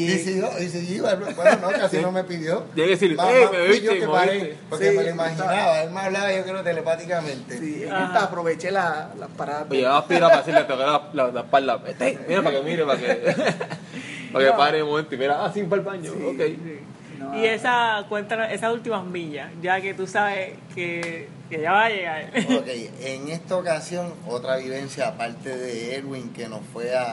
[0.03, 0.51] Esa fue la anterior.
[0.59, 1.03] Y, y siguió,
[1.37, 2.65] bueno, no, casi no me pidió.
[2.75, 4.57] Que decir, Más- "Eh, más me viste, yo que paré, viste".
[4.69, 5.83] porque Sí, me lo imaginaba.
[5.83, 7.59] Él me hablaba, yo creo, telepáticamente.
[7.59, 9.67] Sí, esta aproveché la, la parada.
[9.71, 11.81] Oye, vas a aspirar para hacerle tocar la, la, la espalda.
[11.87, 13.15] Este, mira, para que mire, para que,
[14.33, 16.13] para que pare un momento y mira, ah, sí, para el baño.
[16.13, 16.41] Sí, ok.
[16.47, 16.79] sí.
[17.19, 21.85] No, Y esa, cuéntanos, esas últimas millas, ya que tú sabes que, que ya va
[21.85, 22.31] a llegar.
[22.59, 22.67] Ok,
[23.01, 27.05] en esta ocasión, otra vivencia aparte de Erwin que nos fue a,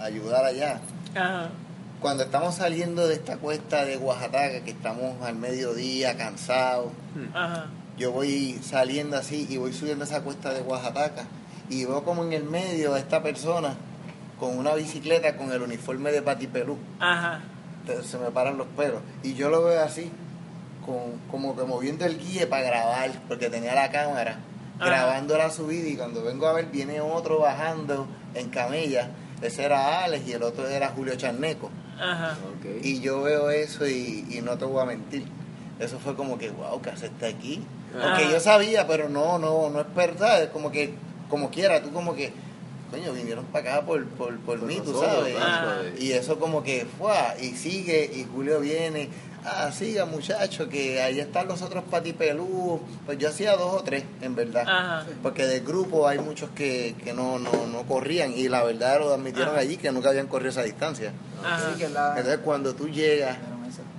[0.00, 0.78] a ayudar allá.
[1.14, 1.48] Ajá.
[2.00, 6.92] Cuando estamos saliendo de esta cuesta de Oaxaca, que estamos al mediodía, cansados,
[7.34, 7.66] Ajá.
[7.98, 11.24] yo voy saliendo así y voy subiendo esa cuesta de Oaxaca
[11.70, 13.76] y veo como en el medio a esta persona
[14.38, 16.76] con una bicicleta con el uniforme de Patipelú.
[17.00, 17.40] Ajá.
[17.86, 19.00] te- se me paran los pelos.
[19.22, 20.10] Y yo lo veo así,
[20.84, 24.38] con, como que moviendo el guía para grabar, porque tenía la cámara.
[24.78, 24.90] Ajá.
[24.90, 29.08] grabando la subida y cuando vengo a ver viene otro bajando en camella.
[29.40, 31.70] Ese era Alex y el otro era Julio Charneco.
[31.98, 32.36] Ajá.
[32.82, 35.24] Y yo veo eso y, y no te voy a mentir.
[35.78, 37.62] Eso fue como que, wow, ¿qué hace este aquí?
[37.92, 38.30] Porque Ajá.
[38.30, 40.42] yo sabía, pero no, no, no es verdad.
[40.42, 40.94] Es como que,
[41.28, 42.32] como quiera, tú como que,
[42.90, 44.98] coño, vinieron para acá por, por, por mí, tú.
[45.02, 45.76] Ah.
[45.76, 46.00] ¿sabes?
[46.00, 49.08] Y eso como que fue, y sigue, y Julio viene,
[49.46, 52.80] ah, siga muchacho, que ahí están los otros patipelú.
[53.06, 54.64] Pues yo hacía dos o tres, en verdad.
[54.66, 55.06] Ajá.
[55.22, 59.14] Porque del grupo hay muchos que, que no, no, no corrían, y la verdad lo
[59.14, 59.60] admitieron Ajá.
[59.60, 61.12] allí, que nunca habían corrido esa distancia.
[61.44, 61.72] Ajá.
[61.78, 63.36] Entonces cuando tú llegas,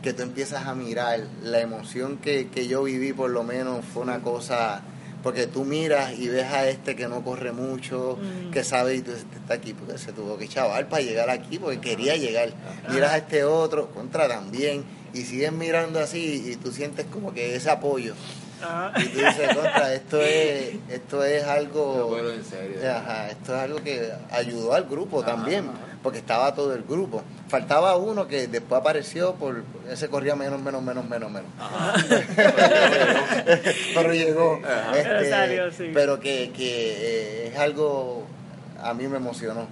[0.01, 4.03] que tú empiezas a mirar, la emoción que, que yo viví por lo menos fue
[4.03, 4.81] una cosa,
[5.23, 8.51] porque tú miras y ves a este que no corre mucho, Mm.
[8.51, 11.57] que sabe y tú "Este está aquí porque se tuvo que chaval para llegar aquí,
[11.59, 12.49] porque quería llegar.
[12.89, 14.83] Miras a este otro, contra también,
[15.17, 18.13] y sigues mirando así y tú sientes como que ese apoyo.
[18.61, 18.91] Ajá.
[18.99, 22.11] Y tú dices, contra, esto es, esto es algo...
[22.15, 22.77] Pero en serio.
[22.89, 25.77] Ajá, esto es algo que ayudó al grupo Ajá, también, ajá.
[26.01, 27.21] porque estaba todo el grupo.
[27.49, 31.51] Faltaba uno que después apareció, por ese corría menos, menos, menos, menos, menos.
[33.95, 34.57] pero llegó.
[34.57, 35.91] Este, Pero salió, sí.
[35.93, 38.25] Pero que, que eh, es algo,
[38.81, 39.67] a mí me emocionó.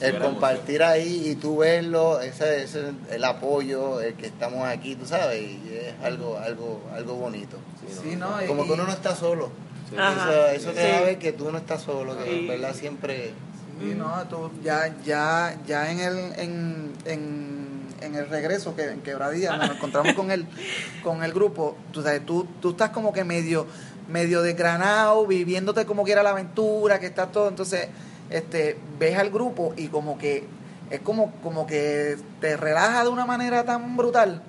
[0.00, 5.06] El compartir ahí y tú verlo, ese, ese el apoyo, el que estamos aquí, tú
[5.06, 7.56] sabes, y es algo, algo, algo bonito.
[8.02, 9.50] Sí, no, Como y- que uno no está solo.
[9.88, 9.96] Sí.
[9.96, 10.88] Eso, eso te Sí.
[10.88, 13.32] da a ver que tú no estás solo, que en verdad siempre...
[13.80, 19.00] Sí, no, tú ya, ya, ya en el, en, en, en el regreso que en
[19.00, 20.46] Quebradilla nos encontramos con el,
[21.02, 23.66] con el grupo, tú sabes, tú, tú estás como que medio,
[24.08, 27.88] medio desgranado, viviéndote como que era la aventura, que está todo, entonces,
[28.30, 30.44] este, ves al grupo y como que
[30.90, 34.42] es como, como que te relaja de una manera tan brutal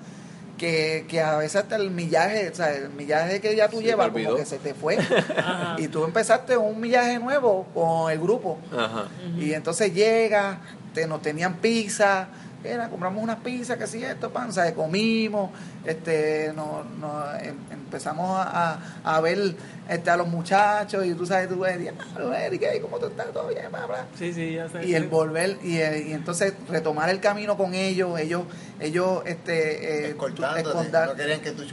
[0.58, 3.86] que, que a veces hasta el millaje, o sea, el millaje que ya tú Sí,
[3.86, 4.98] llevas como que se te fue
[5.38, 5.76] Ajá.
[5.80, 8.60] y tú empezaste un millaje nuevo con el grupo.
[8.72, 9.08] Ajá.
[9.38, 10.60] Y entonces llega,
[10.94, 12.28] te, nos tenían pizza,
[12.64, 14.74] era, compramos unas pizzas, que sí, esto, pan, ¿sabes?
[14.74, 15.50] comimos,
[15.86, 19.56] este, nos, nos, em- empezamos a, a- ver
[19.90, 22.80] este, a los muchachos y tú sabes, tú ves, "Diablo, Eric, ¿qué?
[22.82, 23.28] ¿cómo tú estás?
[23.34, 23.66] ¿Todo bien?
[23.70, 24.06] Bla, bla".
[24.18, 24.86] Sí, sí, ya sé.
[24.86, 28.44] Y el volver, y, el- y entonces retomar el camino con ellos, ellos,
[28.80, 31.64] ellos, este, eh, escondar- no querían que tú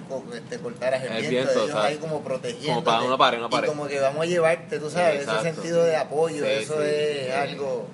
[0.48, 2.66] te cortaras el, El viento, viento, ellos ahí como protegiendo.
[2.74, 3.66] Como para una pared, una pared.
[3.68, 5.40] Y como que vamos a llevarte, tú sabes, Exacto.
[5.46, 6.88] ese sentido de apoyo, Sí, eso sí.
[6.88, 7.30] es Sí.
[7.32, 7.86] algo,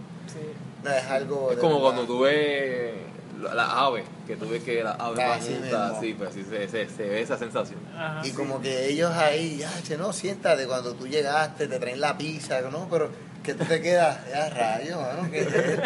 [0.91, 1.51] es algo...
[1.51, 2.95] Es de como cuando tú ves
[3.41, 5.59] la- las aves, que tú ves que las aves Ah, van así
[5.99, 7.79] así, pues así se, se, se ve esa sensación.
[7.97, 8.21] Ajá.
[8.25, 8.33] Y sí.
[8.35, 12.61] como que ellos ahí, ya, che, no, siéntate, cuando tú llegaste, te traen la pizza,
[12.71, 12.89] ¿no?
[12.91, 13.11] Pero
[13.43, 15.83] que tú te quedas, ya, rayo, mano, ¿qué es esto?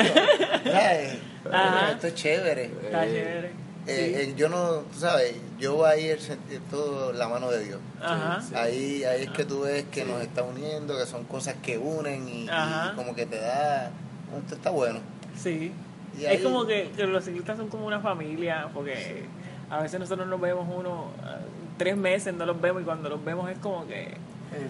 [0.65, 1.19] ¿Sabes?
[1.53, 1.91] Ajá.
[1.93, 2.65] Esto es chévere.
[2.85, 3.47] Está chévere.
[3.49, 3.53] Eh,
[3.89, 3.95] Sí.
[3.95, 7.81] eh, yo no, tú sabes, yo ahí el sentir todo la mano de Dios.
[8.03, 8.39] Ajá.
[8.47, 8.55] Sí.
[8.55, 10.07] Ahí, ahí es que tú ves que Sí.
[10.11, 12.47] nos está uniendo, que son cosas que unen y,
[12.95, 13.91] como que te da,
[14.37, 14.99] esto está bueno.
[15.37, 15.73] Sí.
[16.19, 19.25] Y Es ahí- como que, que los ciclistas son como una familia, porque
[19.71, 21.39] a veces nosotros nos vemos uno, ah,
[21.77, 24.17] tres meses no los vemos y cuando los vemos es como que...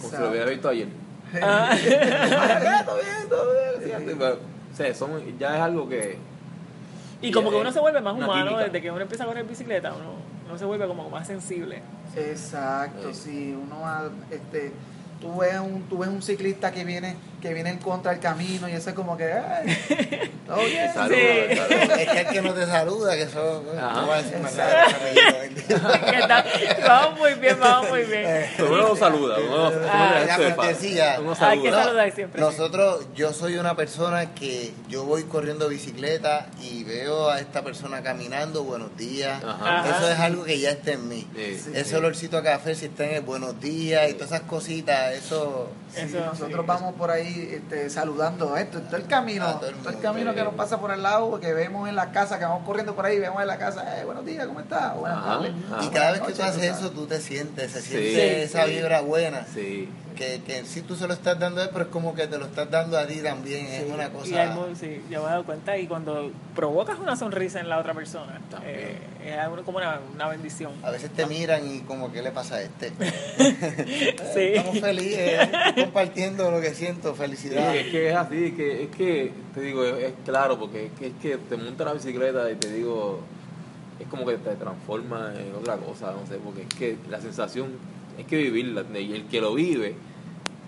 [0.01, 0.89] Como si lo hubieras visto ayer.
[1.43, 1.71] Ah,
[4.73, 6.19] o sea, son, ya es algo que...
[7.23, 8.65] y como que uno se vuelve más humano química.
[8.65, 10.13] desde que uno empieza a correr bicicleta, uno,
[10.49, 11.83] uno se vuelve como más sensible.
[12.17, 13.21] Exacto, Sí.
[13.31, 14.73] sí, uno va, este,
[15.21, 18.69] tú ves un, tú ves un ciclista que viene, que viene en contra del camino
[18.69, 20.93] y eso es como que, ay, todo bien.
[20.93, 21.57] Salud, Sí.
[21.57, 21.73] salud.
[21.99, 24.87] Es que el que no te saluda, que eso, no va a decir más nada,
[26.87, 28.47] vamos muy bien, vamos muy bien.
[28.59, 30.25] Uno no saluda, uno, uno Ah.
[31.21, 31.85] Uno saluda.
[31.85, 32.41] saludar siempre.
[32.41, 38.03] Nosotros, yo soy una persona que yo voy corriendo bicicleta y veo a esta persona
[38.03, 39.43] caminando, buenos días.
[39.45, 39.81] Ajá.
[39.81, 39.97] Ajá.
[39.97, 41.27] Eso es algo que ya está en mí.
[41.35, 41.71] Sí, sí.
[41.75, 45.71] Ese olorcito a café, si está en el buenos días y todas esas cositas, eso...
[45.95, 46.67] Sí, Eso, nosotros sí.
[46.67, 50.09] vamos por ahí este, saludando esto, todo el camino, A todo el todo el mundo,
[50.09, 52.95] camino que nos pasa por el lado, que vemos en la casa, que vamos corriendo
[52.95, 54.97] por ahí, vemos en la casa, eh, buenos días, ¿cómo estás?
[54.97, 55.53] Buenas Ajá, tardes.
[55.73, 55.85] ajá.
[55.85, 57.89] y cada vez que tú haces eso, tú te sientes, se Sí.
[57.89, 58.71] siente esa Sí.
[58.73, 59.47] vibra buena.
[59.53, 59.89] Sí.
[60.19, 62.39] Que, que si tú se lo estás dando a él, pero es como que te
[62.39, 63.67] lo estás dando a ti también.
[63.67, 64.75] Es Sí, una Y hay cosa...
[64.75, 68.41] sí, yo me he dado cuenta y cuando provocas una sonrisa en la otra persona,
[68.51, 68.75] También.
[68.77, 70.73] eh, es algo como una, una bendición.
[70.83, 72.91] A veces te miran y como, ¿qué le pasa a este?
[74.35, 74.41] Sí.
[74.55, 77.77] Estamos felices, compartiendo lo que siento, Sí, felicidad.
[77.77, 81.07] es que es así, que, es que, te digo, es, es claro, porque es que,
[81.07, 83.21] es que te montas la bicicleta y te digo,
[84.01, 87.71] es como que te transforma en otra cosa, no sé, porque es que la sensación
[88.19, 89.95] es que vivirla, y el que lo vive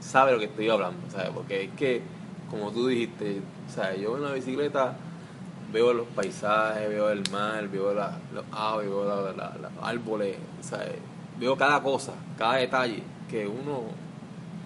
[0.00, 1.30] sabe lo que estoy hablando, ¿sabes?
[1.34, 2.02] Porque es que,
[2.50, 4.94] como tú dijiste, o sea, yo en la bicicleta
[5.72, 10.36] veo los paisajes, veo el mar, veo la- los aves, veo la- la- los árboles,
[10.62, 10.94] ¿sabes?
[11.38, 13.82] Veo cada cosa, cada detalle que uno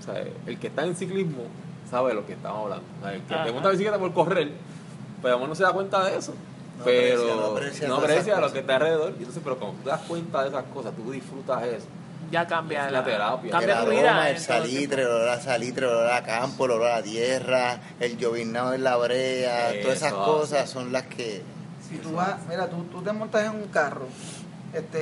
[0.00, 1.44] o sea, el que está en ciclismo
[1.88, 2.84] sabe de lo que estamos hablando.
[3.02, 3.44] Sea, el que Ajá.
[3.44, 4.50] te monta bicicleta por correr,
[5.22, 6.32] pues a lo mejor no se da cuenta de eso.
[6.78, 8.52] No pero aprecia, no aprecia no aprecia lo cosas.
[8.52, 9.10] que está alrededor.
[9.12, 11.86] Y entonces, pero cuando tú te das cuenta de esas cosas, tú disfrutas eso.
[12.34, 13.46] Ya cambia la, la terapia.
[13.46, 14.30] el Cambia tu aroma, vida.
[14.30, 18.18] el salitre, el olor a salitre, el olor a campo, el olor a tierra, el
[18.18, 21.42] llovinado en la brea, todas esas cosas son las que...
[21.88, 24.08] Si tú vas, mira, tú, tú te montas en un carro,
[24.72, 24.98] este,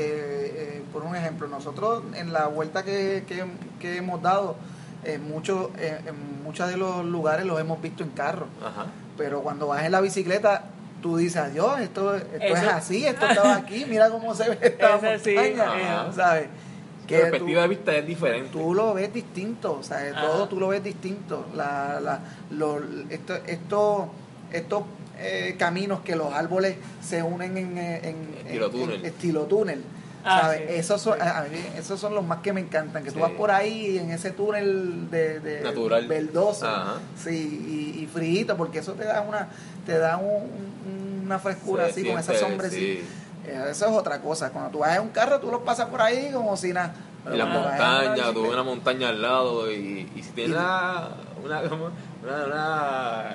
[0.76, 3.46] eh, por un ejemplo, nosotros en la vuelta que, que,
[3.80, 4.56] que hemos dado,
[5.04, 8.88] en muchos, en, en muchos de los lugares los hemos visto en carro, Ajá.
[9.16, 10.64] pero cuando vas en la bicicleta,
[11.00, 14.98] tú dices, adiós, esto, esto es así, esto estaba aquí, mira cómo se ve esta
[15.18, 16.12] sí, montaña, ajá.
[16.12, 16.48] ¿sabes?
[17.02, 18.48] Tu Que perspectiva tú- de vista es diferente.
[18.52, 20.20] tú lo ves distinto, o sea, Ajá.
[20.22, 21.46] todo tú lo ves distinto.
[21.54, 22.80] La, la, lo,
[23.10, 24.08] esto, esto,
[24.52, 24.82] estos
[25.18, 29.00] eh, caminos que los árboles se unen en, eh, en- Estilo en- túnel.
[29.00, 29.82] en estilo túnel.
[30.24, 30.60] Ah, ¿sabes?
[30.68, 30.74] sí.
[30.76, 33.20] Esos, son, a mí, esos son los más que me encantan, que tú Sí.
[33.22, 36.06] vas por ahí en ese túnel de, de Natural.
[36.06, 37.00] verdoso, Ajá.
[37.20, 39.48] sí, y, y frío, porque eso te da una,
[39.84, 43.02] te da un- un- una frescura así, con esa siente, sombrecita.
[43.46, 44.50] Eh, Eso es otra cosa.
[44.50, 46.94] Cuando tú vas en un carro, tú los pasas por ahí como si nada.
[47.32, 50.22] Y las cuando vas en una montañas, bicicleta- tuve una montaña al lado y, y
[50.22, 51.08] si Y- tienes una,
[51.44, 51.84] una, como
[52.22, 53.32] una, una-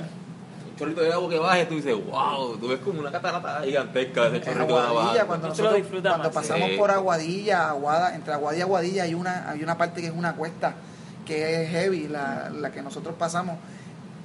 [0.69, 4.29] un chorrito de agua que baje, tú dices, wow, tú ves como una catarata gigantesca
[4.29, 5.13] de ese chorrito de agua.
[5.25, 6.29] Cuando Tú lo nosotros cuando más.
[6.29, 6.77] pasamos Sí.
[6.77, 10.35] por Aguadilla, Aguada, entre Aguadilla y Aguadilla hay una, hay una parte que es una
[10.35, 10.73] cuesta
[11.25, 13.57] que es heavy, la, la que nosotros pasamos,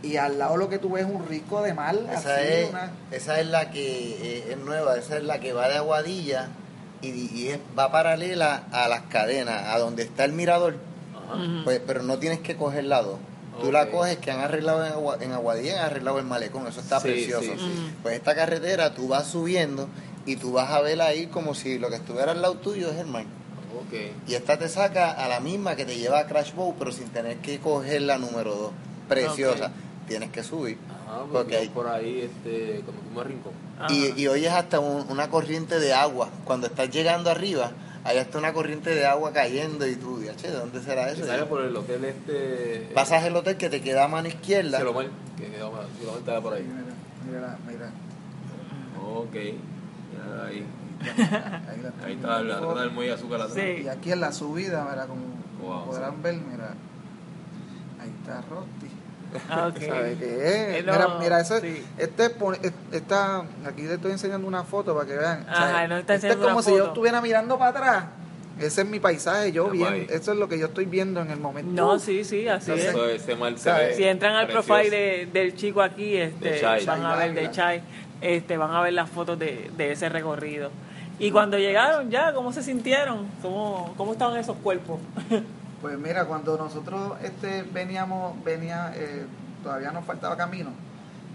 [0.03, 2.71] y al lado lo que tú ves es un rico de mar, Esa así, es,
[2.71, 6.49] una- esa es la que eh, es nueva, esa es la que va de Aguadilla
[7.03, 10.77] y, y es- va paralela a las cadenas, a donde está el mirador,
[11.65, 13.19] pues, pero no tienes que coger lado.
[13.61, 16.81] Tú la coges que han arreglado en, Agua- en Aguadilla, han arreglado el malecón, eso
[16.81, 17.43] está Sí, precioso.
[17.43, 17.95] sí, sí.
[18.03, 19.89] Pues esta carretera tú vas subiendo
[20.27, 22.97] y tú vas a ver ahí como si lo que estuviera al lado tuyo es
[22.97, 23.25] el mar.
[23.79, 23.95] Ok.
[24.27, 27.09] Y esta te saca a la misma que te lleva a Crash Bow, pero sin
[27.09, 28.73] tener que coger la número 2.
[29.09, 29.71] Preciosa.
[30.13, 30.77] Tienes que subir.
[30.91, 32.83] Ajá, Porque porque hay- por ahí, este,
[33.19, 33.53] a Rincón.
[33.89, 36.29] Y, y oyes hasta un- una corriente de agua.
[36.45, 37.71] Cuando estás llegando arriba,
[38.05, 41.25] hay hasta una corriente de agua cayendo y tú, "Ya, che, ¿de dónde será eso?
[41.25, 42.91] sale por el hotel este...
[42.95, 44.77] Pasas el hotel que te queda a mano izquierda.
[44.79, 45.07] Salomar,
[45.39, 46.63] que quedó Salomar estaba por ahí.
[46.63, 46.93] Mira,
[47.27, 47.91] mira, mira,
[49.03, 49.35] Ok.
[49.35, 50.67] Ya, ahí.
[51.03, 53.55] ahí, la Ahí está la del muelle azúcar atrás.
[53.55, 53.83] Sí.
[53.85, 55.23] Y aquí en la subida, mira, como,
[55.59, 56.75] como Wow, podrán ver, mira,
[58.01, 58.89] ahí está Rosti.
[59.49, 59.81] Ah, ok.
[59.87, 60.85] ¿Sabe qué es?
[60.85, 61.85] No, mira, mira, eso, sí.
[61.99, 62.31] este,
[62.93, 65.47] esta, aquí le estoy enseñando una foto para que vean.
[65.49, 68.05] Ajá, no está este es como si yo estuviera mirando para atrás.
[68.59, 71.41] Ese es mi paisaje, yo bien, eso es lo que yo estoy viendo en el
[71.41, 71.73] momento.
[71.73, 73.97] No, sí, sí, así Entonces, es.
[73.97, 74.69] Si entran al precioso.
[74.69, 76.85] profile de- del chico aquí, este, De Chai.
[76.85, 77.51] van a ver de.
[77.51, 77.83] Chai,
[78.21, 80.71] este, van a ver las fotos de, de ese recorrido.
[81.19, 83.27] Y cuando llegaron ya, ¿cómo se sintieron?
[83.41, 85.01] ¿Cómo, cómo estaban esos cuerpos?
[85.83, 89.27] Pues mira, cuando nosotros este, veníamos, venía, eh,
[89.63, 90.71] todavía nos faltaba camino,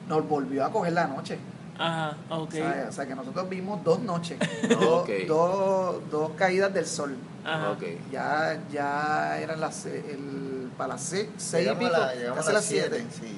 [0.07, 1.37] nos volvió a coger la noche.
[1.77, 2.53] Ajá, ok.
[2.87, 4.39] O sea que nosotros vimos dos noches,
[4.79, 7.15] dos, dos, dos caídas del sol.
[7.45, 7.71] Ajá.
[7.71, 7.83] Ok.
[8.11, 12.65] Ya, ya eran las el, para las seis, seis y pico, la- casi a las
[12.65, 13.05] siete.
[13.11, 13.37] sí.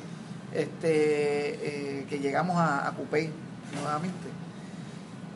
[0.53, 3.30] este, eh, que llegamos a, a Cupey
[3.82, 4.30] nuevamente.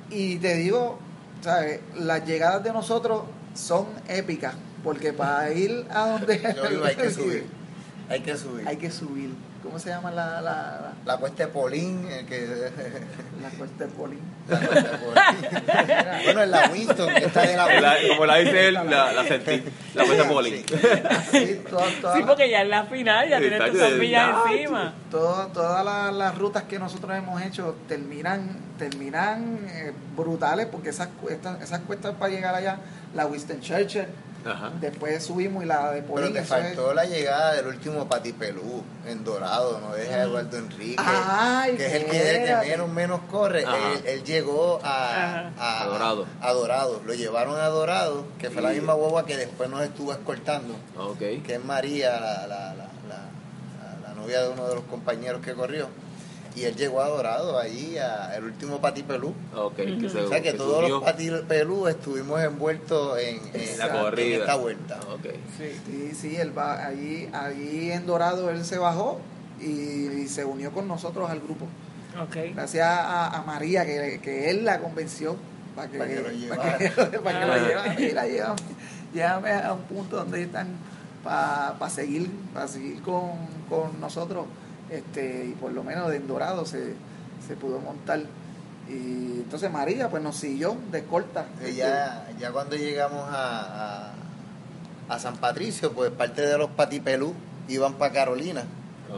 [0.10, 1.00] Y te digo,
[1.42, 1.80] ¿sabes?
[1.96, 4.54] Las llegadas de nosotros son épicas,
[4.84, 7.46] porque para ir a donde Yo digo, hay que subir.
[8.10, 8.68] Hay que subir.
[8.68, 9.30] hay que subir.
[9.64, 12.70] ¿Cómo se llama la, la, La cuesta de Polín, el que...
[13.42, 14.20] la, cuesta de Polín?
[14.50, 16.24] la cuesta de Polín.
[16.26, 19.24] bueno, en la Winston, que está de la La- como la dice él, la, la
[19.26, 19.64] sentí.
[19.96, 20.28] La cuesta.
[21.32, 24.94] Sí, todas, todas Sí, porque ya en la final ya tienes tus de- ya, encima.
[25.10, 31.08] todas todas las, las rutas que nosotros hemos hecho terminan terminan eh, brutales porque esas
[31.22, 32.80] cuestas esas cuestas para llegar allá
[33.16, 34.06] la Winston Churchill
[34.46, 34.72] Ajá.
[34.82, 38.08] después subimos y la de Pero Polín te eso es- faltó la llegada del último
[38.08, 42.70] Patipelú en Dorado, no deja a Eduardo Enrique, Ay, que es el que, el que
[42.70, 43.64] menos, menos corre.
[43.64, 46.26] Él, él llegó a, a, A Dorado.
[46.42, 47.02] a Dorado.
[47.06, 50.76] Lo llevaron a Dorado, que fue la misma guagua que después nos estuvo escoltando,
[51.20, 55.42] que es María, la, la, la, la- la- la novia de uno de los compañeros
[55.42, 55.88] que corrió.
[56.56, 59.34] Y él llegó a Dorado, ahí, a, el último Patipelú.
[59.56, 59.76] Ok.
[59.76, 64.38] Que se, O sea que todos los patipelú estuvimos envueltos en, en, la en corrida.
[64.38, 65.00] esta vuelta.
[65.14, 65.26] Ok.
[65.58, 69.20] sí sí él va allí allí en Dorado él se bajó
[69.60, 71.66] y, y se unió con nosotros al grupo
[72.22, 72.54] Ok.
[72.54, 75.36] gracias a, a María que, que él la convenció
[75.76, 76.78] para que, Para que lo para llevara.
[76.78, 76.90] que,
[77.20, 77.58] para que lo Ah.
[77.68, 77.96] llevara.
[77.98, 78.62] Mira, llévame,
[79.12, 80.68] llévame a un punto donde están
[81.24, 83.32] para seguir para seguir con,
[83.70, 84.46] con nosotros
[84.94, 86.94] este y por lo menos de en Dorado se,
[87.48, 88.22] se pudo montar
[88.88, 94.14] y entonces María pues nos siguió de escolta Y ya, ya cuando llegamos a, a,
[95.10, 97.34] a San Patricio, pues parte de los patipelú
[97.68, 98.66] iban para Carolina.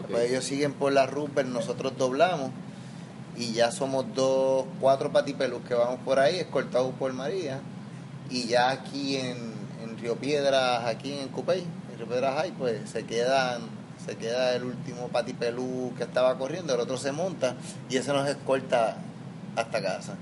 [0.09, 2.51] Pues ellos siguen por la Rupert, nosotros doblamos
[3.37, 7.59] y ya somos dos, cuatro patipelús que vamos por ahí, escoltados por María.
[8.29, 9.37] Y ya aquí en,
[9.83, 13.61] en Río Piedras, aquí en Cupey, en Río Piedras High, pues se quedan,
[14.05, 17.55] se queda el último patipelú que estaba corriendo, el otro se monta
[17.89, 18.97] y ese nos escolta
[19.55, 20.15] hasta casa.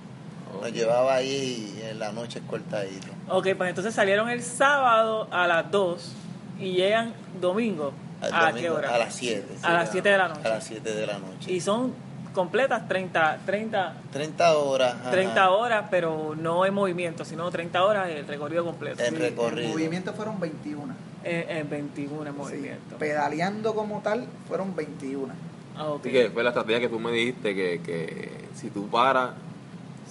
[0.62, 3.08] Nos llevaba ahí en la noche escoltadito.
[3.28, 6.12] Ok, pues entonces salieron el sábado a las 2
[6.60, 7.92] y llegan domingo.
[8.22, 8.96] ¿A domingo, qué hora?
[8.96, 9.46] A las 7.
[9.64, 10.42] A las 7 de la noche.
[10.46, 11.52] A las 7 de la noche.
[11.52, 11.94] Y son
[12.34, 14.96] completas 30, 30, 30 horas.
[15.02, 15.12] ajá.
[15.12, 19.04] 30 horas, pero no en movimiento, sino 30 horas el recorrido completo.
[19.04, 19.68] Sí, recorrido.
[19.68, 20.94] En movimiento fueron 21.
[21.24, 22.98] En, en 21 en Sí, movimiento.
[22.98, 25.34] pedaleando como tal fueron 21.
[25.78, 25.96] Ah.
[26.00, 29.32] Así que fue la estrategia que tú me dijiste que, que si tú paras,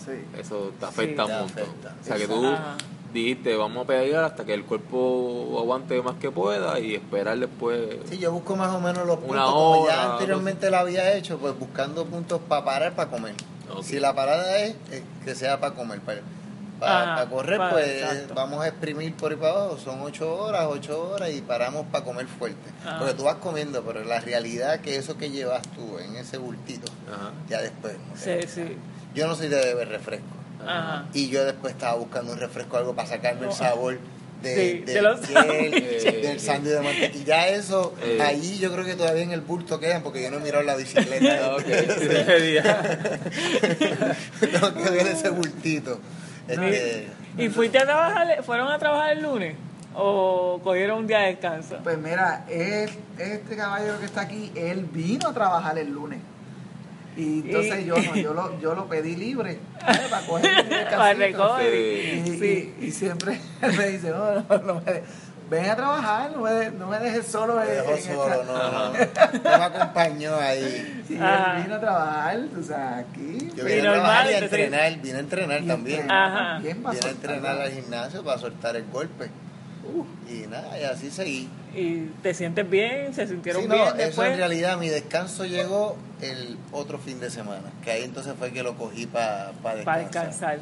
[0.04, 0.12] Sí.
[0.40, 1.32] eso te afecta Sí.
[1.32, 1.62] un montón.
[1.64, 1.94] afecta.
[2.00, 2.76] O sea que tú Ajá.
[3.12, 7.80] dijiste, vamos a pegar hasta que el cuerpo aguante más que pueda y esperar después.
[8.08, 9.36] Sí, yo busco más o menos los puntos.
[9.36, 13.34] Una como ya anteriormente lo había hecho, pues buscando puntos para parar, para comer.
[13.82, 16.20] Si la parada es eh, que sea para comer, para,
[16.87, 18.35] para, correr, para- pues exacto.
[18.35, 19.78] vamos a exprimir por ahí para abajo.
[19.78, 22.70] Son 8 horas, 8 horas y paramos para comer fuerte.
[22.85, 22.99] Ajá.
[22.99, 26.91] Porque tú vas comiendo, pero la realidad que eso que llevas tú en ese bultito,
[27.12, 27.33] Ajá.
[27.49, 27.95] ya después.
[28.09, 28.49] no Sí, sé.
[28.49, 28.76] sí.
[29.14, 30.26] Yo no soy de beber refresco.
[30.66, 31.07] Ajá.
[31.12, 33.99] Y yo después estaba buscando un refresco, algo para sacarme el sabor
[34.43, 36.05] de, Sí, de- de los del- sándwiches.
[36.22, 37.49] del sándwich de mantequilla.
[37.49, 38.18] Eso, Eh.
[38.20, 40.74] ahí yo creo que todavía en el bulto quedan porque yo no he mirado la
[40.76, 41.39] bicicleta.
[41.53, 41.66] Ah, ok.
[41.68, 43.01] Ese día.
[44.41, 46.01] Tengo que ver ese bultito.
[46.53, 47.07] Este,
[47.38, 49.57] ¿Y fuiste a trabajar, fueron a trabajar el lunes?
[49.94, 51.78] ¿O cogieron un día de descanso?
[51.82, 56.18] Pues mira, es- este caballero que está aquí, él vino a trabajar el lunes.
[57.16, 60.00] Y entonces Y- yo no, yo lo, yo lo pedí libre ¿sabes?
[60.09, 60.50] para coger
[61.11, 62.22] el recovery.
[62.26, 62.74] Y, Sí.
[62.80, 65.03] y- y siempre él me dice, no, no, no me
[65.53, 67.57] ven a trabajar, no me, de- no me dejes solo.
[67.57, 68.92] me dejó solo, no, no, no
[69.44, 71.05] me acompañó ahí.
[71.20, 71.57] Ajá.
[71.59, 73.50] él vino a trabajar, o sea, aquí.
[73.55, 76.11] Yo Y vine a normal, trabajar y a entrenar, vine a entrenar y también.
[76.11, 76.59] Ajá.
[76.59, 79.28] Vine a entrenar al gimnasio para soltar el golpe.
[80.30, 81.48] Y nada, y así seguí.
[81.74, 83.12] ¿Y te sientes bien?
[83.14, 84.30] ¿Se sintieron Sí, no, bien eso después?
[84.30, 88.62] en realidad mi descanso llegó el otro fin de semana, que ahí entonces fue que
[88.62, 90.59] lo cogí para descansar, Para descansar.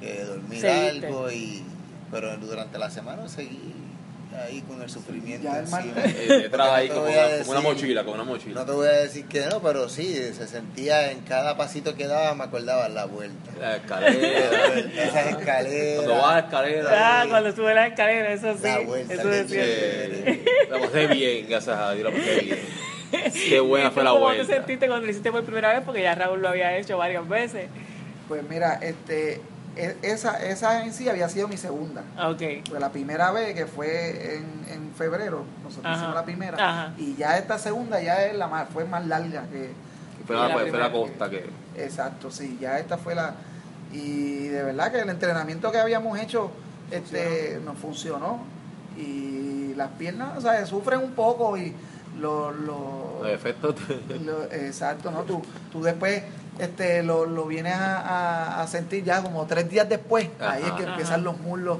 [0.00, 1.06] que dormí Seguiste.
[1.08, 1.64] algo y
[2.12, 3.74] pero durante la semana seguí
[4.36, 5.82] ahí con el sufrimiento Ya el encima.
[6.04, 8.24] Eh, detrás ahí No te como voy a una, como una decir- mochila, como una
[8.24, 8.54] mochila.
[8.60, 12.06] No te voy a decir que no, pero sí, se sentía en cada pasito que
[12.06, 13.50] daba me acordaba la vuelta.
[13.60, 14.78] La escalera.
[15.02, 16.04] Esas escaleras.
[16.04, 16.90] Cuando vas a la escalera.
[17.22, 18.62] Ah, cuando sube la escalera, eso sí.
[18.62, 19.54] La vuelta eso cierto.
[19.56, 22.58] eh, la pasé bien, gracias a Dios, la pasé bien.
[23.48, 24.46] Qué buena ¿Y fue la ¿Cómo vuelta.
[24.46, 25.82] te sentiste cuando lo hiciste por primera vez?
[25.84, 27.66] Porque ya Raúl lo había hecho varias veces.
[28.28, 29.40] Pues mira, este,
[30.02, 32.02] esa, esa en sí había sido mi segunda.
[32.16, 32.42] Ah, Ok.
[32.68, 35.96] Pues la primera vez que fue en, en febrero, nosotros Ajá.
[35.96, 36.56] hicimos la primera.
[36.58, 36.94] Ajá.
[36.98, 39.70] Y ya esta segunda ya es la más, fue más larga que,
[40.26, 41.48] Fue la la, fue la costa que.
[41.76, 43.34] Exacto, sí, ya esta fue la...
[43.92, 46.50] Y de verdad que el entrenamiento que habíamos hecho
[46.90, 48.40] este, nos funcionó.
[48.96, 51.74] Y las piernas, o sea, sufren un poco y
[52.20, 52.50] lo...
[52.52, 53.74] lo- Los efectos.
[54.24, 55.22] lo- exacto, ¿no?
[55.22, 56.22] Tú, tú después
[56.60, 60.28] este, lo, lo vienes a, a- a sentir ya como tres días después.
[60.40, 60.90] Ahí es que Ajá.
[60.92, 61.78] empiezan los muslos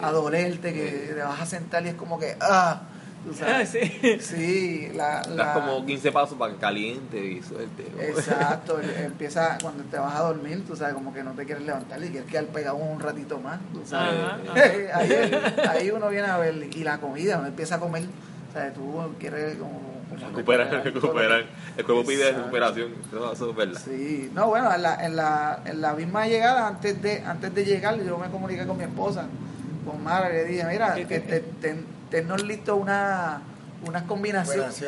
[0.00, 2.36] a dolerte, que te vas a sentar y es como que...
[2.40, 2.82] ¡Ah!
[3.24, 3.68] Tú Ah, sabes.
[3.68, 4.18] sí.
[4.20, 7.86] Sí, la, Das como 15 pasos para que caliente y suelte.
[7.94, 8.02] ¿no?
[8.02, 12.02] Exacto, empieza cuando te vas a dormir, tú sabes, como que no te quieres levantar
[12.02, 14.24] y quieres quedar pegado un ratito más, tú sabes.
[14.24, 14.38] Ajá,
[14.98, 15.30] ahí,
[15.68, 18.06] ahí uno viene a ver, y la comida, uno empieza a comer,
[18.50, 19.91] o sea, tú quieres como...
[20.16, 20.26] que-
[20.90, 21.44] recuperar.
[21.76, 22.38] El cuerpo pide Exacto.
[22.40, 22.94] recuperación.
[23.08, 23.80] Eso, eso es verdad.
[23.84, 27.64] Sí, no, bueno, en la, en la, en la misma llegada, antes de, antes de
[27.64, 29.26] llegar, yo me comuniqué con mi esposa,
[29.86, 33.40] con Mara, y le dije, mira, ¿Qué, qué, este, ten- tennos listo una,
[33.86, 34.82] unas combinaciones.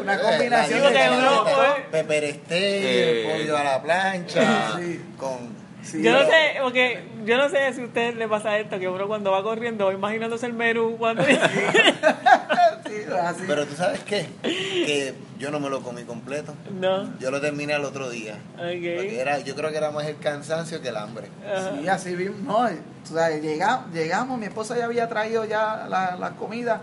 [0.00, 1.84] Una combinación de todo, pues.
[1.90, 5.02] Pepper steak, Eh, pollo a la plancha, Sí.
[5.18, 8.78] con Sí, Yo no sé, porque yo no sé si a usted le pasa esto,
[8.78, 11.30] que uno cuando va corriendo va imaginándose el menú cuando Sí,
[13.22, 13.44] así.
[13.46, 16.54] Pero tú sabes qué, que yo no me lo comí completo.
[16.80, 17.18] no.
[17.18, 18.36] Yo lo terminé al otro día.
[18.56, 19.12] Porque Ok.
[19.20, 21.28] era, yo creo que era más el cansancio que el hambre.
[21.46, 21.72] Ajá.
[21.80, 22.68] Sí, así mismo, no,
[23.06, 26.82] tú sabes, llega- llegamos, mi esposa ya había traído ya la, la comida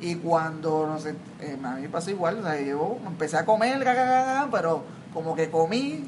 [0.00, 3.44] y cuando, no sé, eh, a mí me pasó igual, o sea, yo empecé a
[3.44, 3.78] comer,
[4.50, 4.84] pero
[5.14, 6.04] como que comí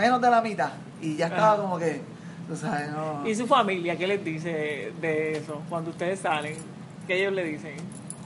[0.00, 0.70] menos de la mitad
[1.00, 1.62] y ya estaba Ajá.
[1.62, 2.00] como que,
[2.48, 3.26] tú sabes, no...
[3.26, 6.56] ¿Y su familia qué les dice de eso cuando ustedes salen?
[7.06, 7.76] ¿Qué ellos le dicen?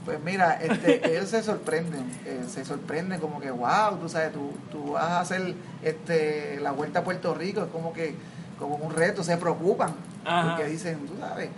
[0.05, 4.51] Pues mira, este, ellos se sorprenden, eh, se sorprenden como que, wow, tú sabes, tú,
[4.71, 5.53] tú vas a hacer
[5.83, 8.15] este, la vuelta a Puerto Rico, es como que
[8.57, 10.55] como un reto, se preocupan, Ajá.
[10.55, 11.49] porque dicen, tú sabes,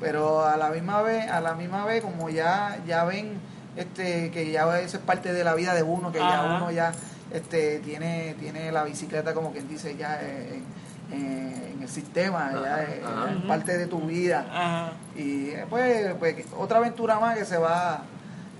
[0.00, 3.38] pero a la misma vez, a la misma vez como ya, ya ven
[3.76, 6.92] este, que ya eso es parte de la vida de uno, que ya uno ya
[7.32, 10.64] este, tiene, tiene la bicicleta como quien dice ya en,
[11.12, 13.30] en- en el sistema, ya Ajá, es, ajá.
[13.32, 14.46] es parte de tu vida.
[14.50, 14.92] Ajá.
[15.16, 18.02] Y eh, pues, pues otra aventura más que se va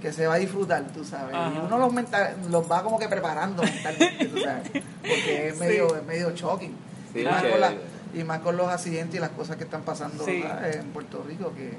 [0.01, 1.35] que se va a disfrutar, tú sabes.
[1.35, 1.53] Ajá.
[1.55, 4.71] Y uno los, mental, los va como que preparando mentalmente, tú sabes.
[5.03, 5.61] Porque es Sí.
[5.61, 6.75] medio, es medio shocking.
[7.13, 7.75] Sí, y, más con la-
[8.15, 11.75] y más con los accidentes y las cosas que están pasando en Puerto Rico, que,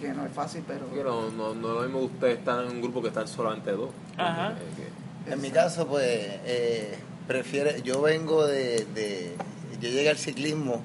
[0.00, 0.90] que no es fácil, pero...
[0.92, 3.70] Que no, no, no lo mismo que ustedes están en un grupo que están solamente
[3.70, 3.90] dos.
[4.18, 4.50] Ajá.
[4.50, 6.06] Eh, que- En mi caso, pues,
[6.46, 6.94] eh,
[7.26, 9.34] prefiere, yo vengo de, de-
[9.80, 10.82] yo llegué al ciclismo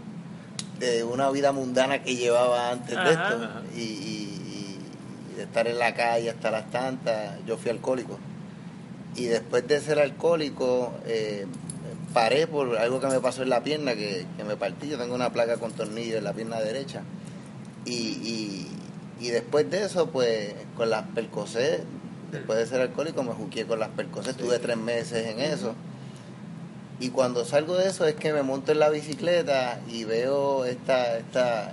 [0.79, 3.61] de una vida mundana que llevaba antes de esto Ajá.
[3.75, 4.79] y, y-
[5.33, 8.17] y de estar en la calle hasta las tantas, yo fui alcohólico.
[9.15, 11.45] Y después de ser alcohólico, eh,
[12.13, 15.15] paré por algo que me pasó en la pierna, que, que me partí, yo tengo
[15.15, 17.01] una placa con tornillo en la pierna derecha.
[17.85, 18.67] Y, y,
[19.19, 21.81] y después de eso, pues, con las percocé,
[22.31, 25.75] después de ser alcohólico, me juqué con las percocé, estuve tres meses en eso.
[26.99, 31.17] Y cuando salgo de eso es que me monto en la bicicleta y veo esta,
[31.17, 31.71] esta,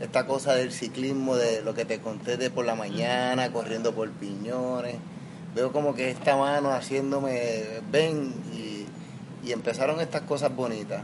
[0.00, 4.10] esta cosa del ciclismo, de lo que te conté de por la mañana, corriendo por
[4.10, 4.96] piñones.
[5.54, 8.86] Veo como que esta mano haciéndome ven y,
[9.48, 11.02] y empezaron estas cosas bonitas.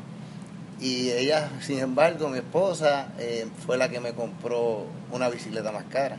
[0.81, 5.85] Y ella, sin embargo, mi esposa, eh, fue la que me compró una bicicleta más
[5.85, 6.17] cara.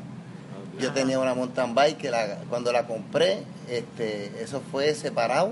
[0.79, 0.93] Yo Ajá.
[0.93, 5.51] tenía una mountain bike que la, cuando la compré, este, eso fue separado.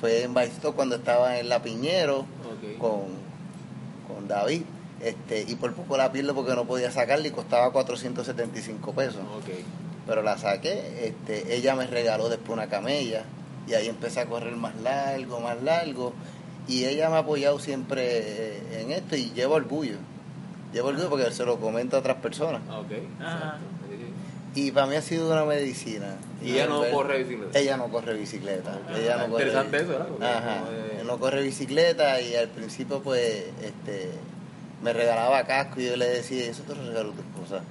[0.00, 2.26] Fue en Baistó cuando estaba en La Piñero
[2.78, 3.04] con,
[4.06, 4.62] con David.
[5.00, 9.22] Este, y por poco la pierdo porque no podía sacarla y costaba 475 pesos.
[10.06, 13.24] Pero la saqué, este, ella me regaló después una camella
[13.66, 16.12] y ahí empecé a correr más largo, más largo.
[16.68, 19.96] Y ella me ha apoyado siempre eh, en esto y llevo orgullo.
[20.72, 22.60] Llevo orgullo porque se lo comento a otras personas.
[22.70, 22.92] Ok.
[24.56, 24.66] Sí.
[24.66, 26.16] Y para mí ha sido una medicina.
[26.42, 27.58] Y ella no corre bicicleta.
[27.58, 28.78] Ella no corre bicicleta.
[28.96, 30.08] Ella no corre Interesante eso, ¿verdad?
[30.20, 30.64] Ajá.
[31.04, 34.10] no corre bicicleta y al principio pues este
[34.82, 37.62] me regalaba casco y yo le decía, eso te lo regaló tu esposa.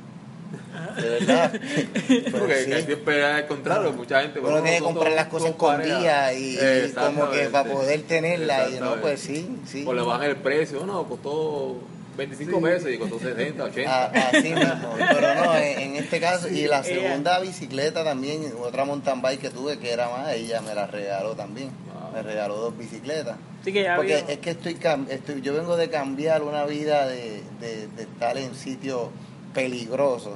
[1.01, 1.51] De verdad.
[2.07, 2.69] Pues Porque sí.
[2.69, 4.39] que siempre es al contrario, mucha gente.
[4.39, 8.79] Uno tiene que comprar las cosas escondidas y, y como que para poder tenerla y
[8.79, 9.83] no pues sí, sí.
[9.87, 11.77] O le bajan el precio, no, costó
[12.17, 13.91] 25 pesos y costó 60, 80.
[14.05, 18.51] A- así mismo, pero no, en, en este caso, y la ella- segunda bicicleta también,
[18.61, 22.11] otra mountain bike que tuve que era más, ella me la regaló también, Wow.
[22.13, 23.35] me regaló dos bicicletas.
[23.63, 24.77] Sí que ya Porque es que estoy,
[25.09, 29.09] estoy, yo vengo de cambiar una vida de, de, de estar en sitios
[29.53, 30.33] peligrosos.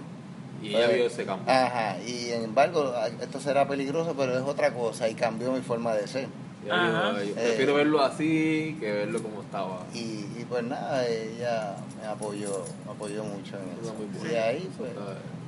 [0.61, 1.49] Y ella vio ese campo.
[1.49, 5.93] Ajá, y sin embargo, esto será peligroso, pero es otra cosa y cambió mi forma
[5.93, 6.27] de ser.
[6.65, 7.13] Ella dijo, Ajá.
[7.23, 7.33] "Yo Eh.
[7.35, 9.85] prefiero verlo así que verlo como estaba.
[9.93, 9.99] Y,
[10.37, 14.31] y pues nada, ella me apoyó, me apoyó mucho en Eso muy.
[14.31, 14.91] Y ahí pues,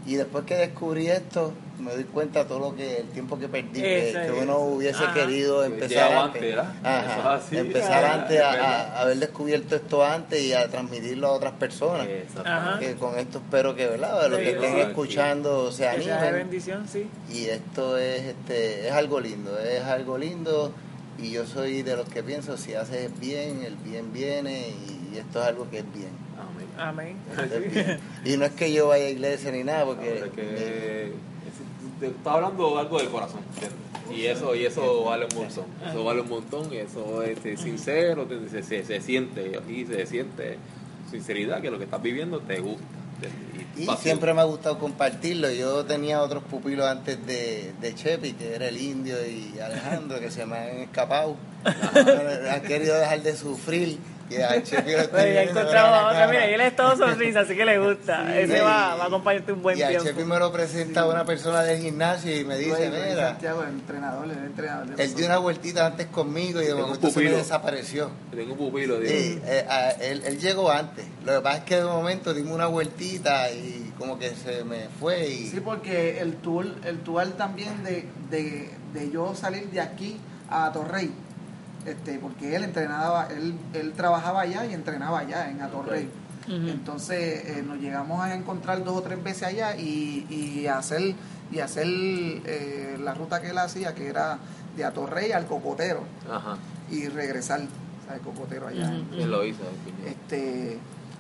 [0.03, 3.79] y después que descubrí esto, me doy cuenta todo lo que, el tiempo que perdí,
[3.81, 5.13] que, uno hubiese Ajá.
[5.13, 6.23] querido Que empezar antes.
[6.23, 6.73] antes, ¿verdad?
[6.83, 10.67] Ajá, Eso es así, empezar ajá, antes es a, haber descubierto esto antes y a
[10.69, 12.07] transmitirlo a otras personas.
[12.79, 14.27] Que con esto espero que, ¿verdad?
[14.27, 16.33] Los Sí, que estén escuchando se sea de animen.
[16.33, 17.07] bendición, sí.
[17.31, 20.71] Y esto es, este, es algo lindo, es algo lindo.
[21.19, 25.41] Y yo soy de los que pienso, si haces bien, el bien viene y, esto
[25.41, 26.09] es algo que es bien.
[26.39, 26.67] Amén.
[26.77, 27.17] Amén.
[27.43, 27.99] Esto es bien.
[28.25, 30.23] Y no es que yo vaya a iglesia ni nada, porque...
[30.25, 31.11] Porque es que es-
[31.99, 33.77] te está hablando algo del corazón, ¿entiendes?
[34.17, 35.65] Y eso, y eso vale un montón.
[35.87, 39.85] Eso vale un montón y eso es este, sincero, te- se, se, se siente, aquí
[39.85, 40.57] se siente
[41.11, 42.83] sinceridad que lo que estás viviendo te gusta.
[43.21, 43.50] ¿entiendes?
[43.77, 45.49] Y siempre me ha gustado compartirlo.
[45.51, 50.29] Yo tenía otros pupilos antes de, de Chepi, que era el indio y Alejandro, que
[50.29, 51.35] se me han escapado.
[51.63, 53.97] han querido dejar de sufrir.
[54.31, 57.55] Y a estoy Pero ya encontramos a otra, mira, y él es todo sonrisa, así
[57.55, 58.39] que le gusta.
[58.39, 58.61] Ese Sí.
[58.63, 60.05] va, va a acompañarte un buen y a tiempo.
[60.07, 63.69] Chepi me lo presenta una persona del gimnasio y me dice, Dwayne mira, Santiago, el
[63.69, 64.95] entrenador, el entrenador.
[64.95, 68.11] de él dio una vueltita antes conmigo y de momento se me desapareció.
[68.31, 69.11] Tengo un pupilo, digo.
[69.11, 71.05] Sí, eh, a- él, él llegó antes.
[71.25, 74.87] Lo que pasa es que de momento dimos una vueltita y como que se me
[74.99, 75.47] fue y...
[75.47, 80.17] Sí, porque el tour, el tour también de, de, de yo salir de aquí
[80.49, 81.11] a Torrey,
[81.85, 86.09] este, porque él entrenaba, él, él trabajaba allá y entrenaba allá en Atorrey.
[86.47, 86.67] Ujú.
[86.69, 91.15] Entonces eh, nos llegamos a encontrar dos o tres veces allá y, y hacer
[91.51, 94.39] y hacer eh, la ruta que él hacía, que era
[94.75, 96.57] de Atorrey al Cocotero Ajá.
[96.89, 97.61] y regresar
[98.09, 98.89] al Cocotero allá.
[98.89, 99.15] Ujú.
[99.15, 99.59] ¿Quién lo hizo?
[99.85, 100.07] Piñón?
[100.07, 100.77] este,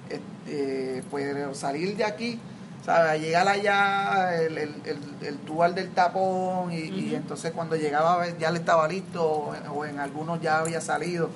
[0.09, 2.39] este, pues salir de aquí,
[2.85, 3.21] ¿sabes?
[3.21, 8.51] Llegar allá, el, el, el, el tual del tapón, y, y entonces cuando llegaba ya
[8.51, 11.29] le estaba listo, o en, o en algunos ya había salido.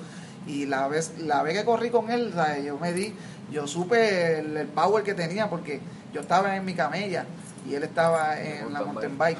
[0.46, 2.64] Y la vez, la vez que corrí con él, ¿sabes?
[2.64, 3.12] yo me di,
[3.50, 5.80] yo supe el, power que tenía porque
[6.12, 7.24] yo estaba en mi camella
[7.68, 9.38] y él estaba en la mountain bike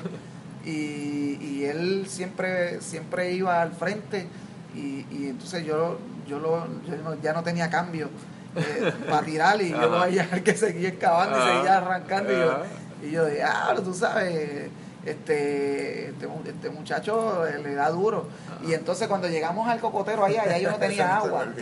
[0.65, 4.27] y, y él siempre siempre iba al frente
[4.75, 8.09] y, y entonces yo yo, lo, yo no- ya no tenía cambio
[8.57, 10.07] eh, para tirar y yo lo Ajá.
[10.07, 12.63] veía que seguía excavando y seguía arrancando y yo,
[13.03, 14.71] y yo dije, ah, pero tú sabes,
[15.05, 18.27] este, este, este muchacho eh, le da duro.
[18.67, 21.47] Y entonces cuando llegamos al cocotero allá, ya yo no tenía agua.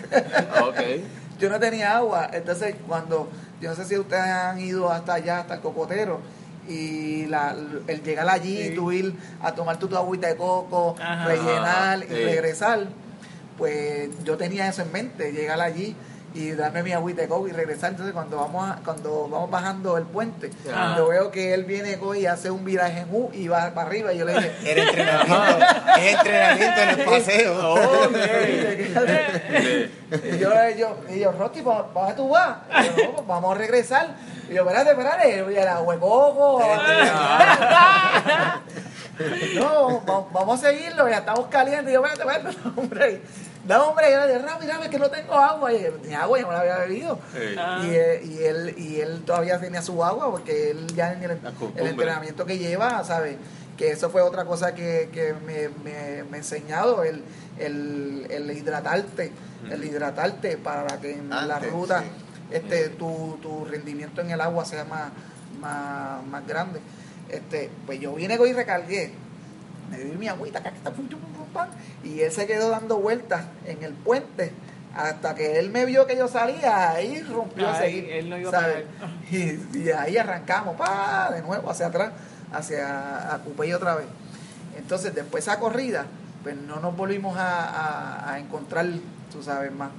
[1.38, 2.30] Yo no tenía agua.
[2.32, 3.28] Entonces cuando,
[3.60, 6.20] yo no sé si ustedes han ido hasta allá, hasta el cocotero,
[6.68, 7.54] y la,
[7.88, 8.74] el llegar allí, Sí.
[8.76, 11.26] tú ir a tomar tu, tu agüita de coco, Ajá.
[11.26, 12.14] rellenar y Sí.
[12.14, 12.86] regresar,
[13.58, 15.96] pues yo tenía eso en mente, llegar allí
[16.34, 17.90] y darme mi agüita de coco y regresar.
[17.90, 20.96] Entonces cuando vamos a- cuando vamos bajando el puente, Ajá.
[20.98, 24.12] yo veo que él viene y hace un viraje en U y va para arriba
[24.12, 25.66] y yo le dije, Era entrenamiento,
[25.96, 27.78] es entrenamiento en el paseo.
[30.14, 32.58] Y yo, yo, y yo Rocky, ¿para tú vas?
[32.82, 34.14] Y yo, no, pues vamos a regresar.
[34.48, 36.62] Y yo, espérate, espérate, y el agua de coco.
[39.54, 41.90] No, va- vamos a seguirlo, ya estamos calientes.
[41.90, 43.22] Y yo, espérate, espérate, hombre.
[43.66, 45.72] No, hombre, yo le dije, rápido, es que no tengo agua.
[45.72, 47.18] Y yo, ni agua, yo no la había bebido.
[47.32, 47.54] Sí.
[47.58, 47.82] Ah.
[47.82, 51.38] Y, eh, y, él, y él todavía tenía su agua porque él ya en el,
[51.76, 53.36] entrenamiento que lleva, ¿sabes?
[53.78, 57.24] Que eso fue otra cosa que, que me, me, me ha enseñado, el,
[57.58, 59.32] el, el hidratarte,
[59.70, 62.06] el hidratarte para que en la ruta sí.
[62.50, 65.10] este, tu, tu rendimiento en el agua sea más,
[65.60, 66.80] más, más grande.
[67.30, 69.12] Este, pues yo vine y recargué,
[69.90, 71.68] me di mi agüita, pum, pum, pum, pam,
[72.02, 74.52] y él se quedó dando vueltas en el puente
[74.94, 78.10] hasta que él me vio que yo salía, ahí rompió a seguir.
[78.10, 78.84] él no iba a ¿sabes?
[79.30, 82.12] Y, y ahí arrancamos, pa, de nuevo hacia atrás,
[82.52, 83.38] hacia a
[83.74, 84.06] otra vez.
[84.76, 86.06] Entonces, después de esa corrida,
[86.42, 88.86] pues no nos volvimos a, a- a encontrar,
[89.32, 89.90] tú sabes, más.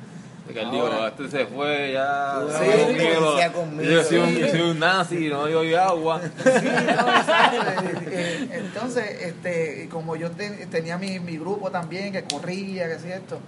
[0.47, 2.39] De que él dijo, este se fue ya.
[2.49, 3.83] Sí, conmigo, conmigo.
[3.91, 4.39] Yo soy, un, Sí.
[4.41, 6.21] yo soy un nazi, no doy agua.
[6.21, 6.49] Sí,
[6.95, 12.93] no, Entonces, este, y como yo ten- tenía mi, mi grupo también que corría, que
[13.13, 13.39] esto,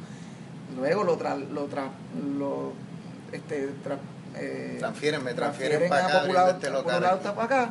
[0.75, 1.83] luego lo tra, lo tra,
[2.37, 2.73] lo,
[3.31, 3.99] este, tra-
[4.35, 6.83] eh, Transfieren, me transfieren transfieren para a acá, Popular, este local
[7.19, 7.69] Popular para acá.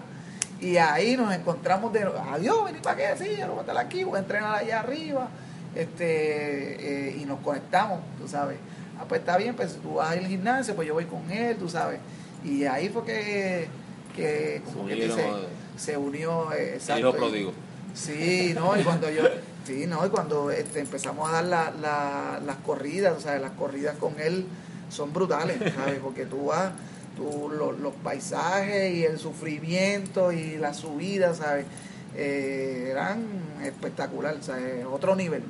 [0.60, 3.78] Y ahí nos encontramos de adiós, vení para qué, sí, yo no voy a estar
[3.78, 5.28] aquí, voy a entrenar allá arriba,
[5.74, 8.56] este, eh, y nos conectamos, tú sabes.
[8.98, 11.68] Ah, pues está bien, pues tú vas al gimnasio, pues yo voy con él, tú
[11.68, 12.00] sabes.
[12.44, 13.68] Y ahí fue que,
[14.14, 15.24] que como Se que dice,
[15.76, 17.52] se unió, eh, El exacto, hijo y- pródigo.
[17.94, 19.22] Sí, no, y cuando yo,
[19.64, 23.52] sí, no, y cuando este, empezamos a dar la, la- las corridas, o sea, las
[23.52, 24.44] corridas con él
[24.90, 25.98] son brutales, ¿sabes?
[26.02, 26.72] Porque tú vas,
[27.16, 31.64] tú, lo- los paisajes y el sufrimiento y la subida, ¿sabes?
[32.14, 33.24] Eh, eran
[33.64, 34.84] espectacular, ¿sabes?
[34.90, 35.42] Otro nivel.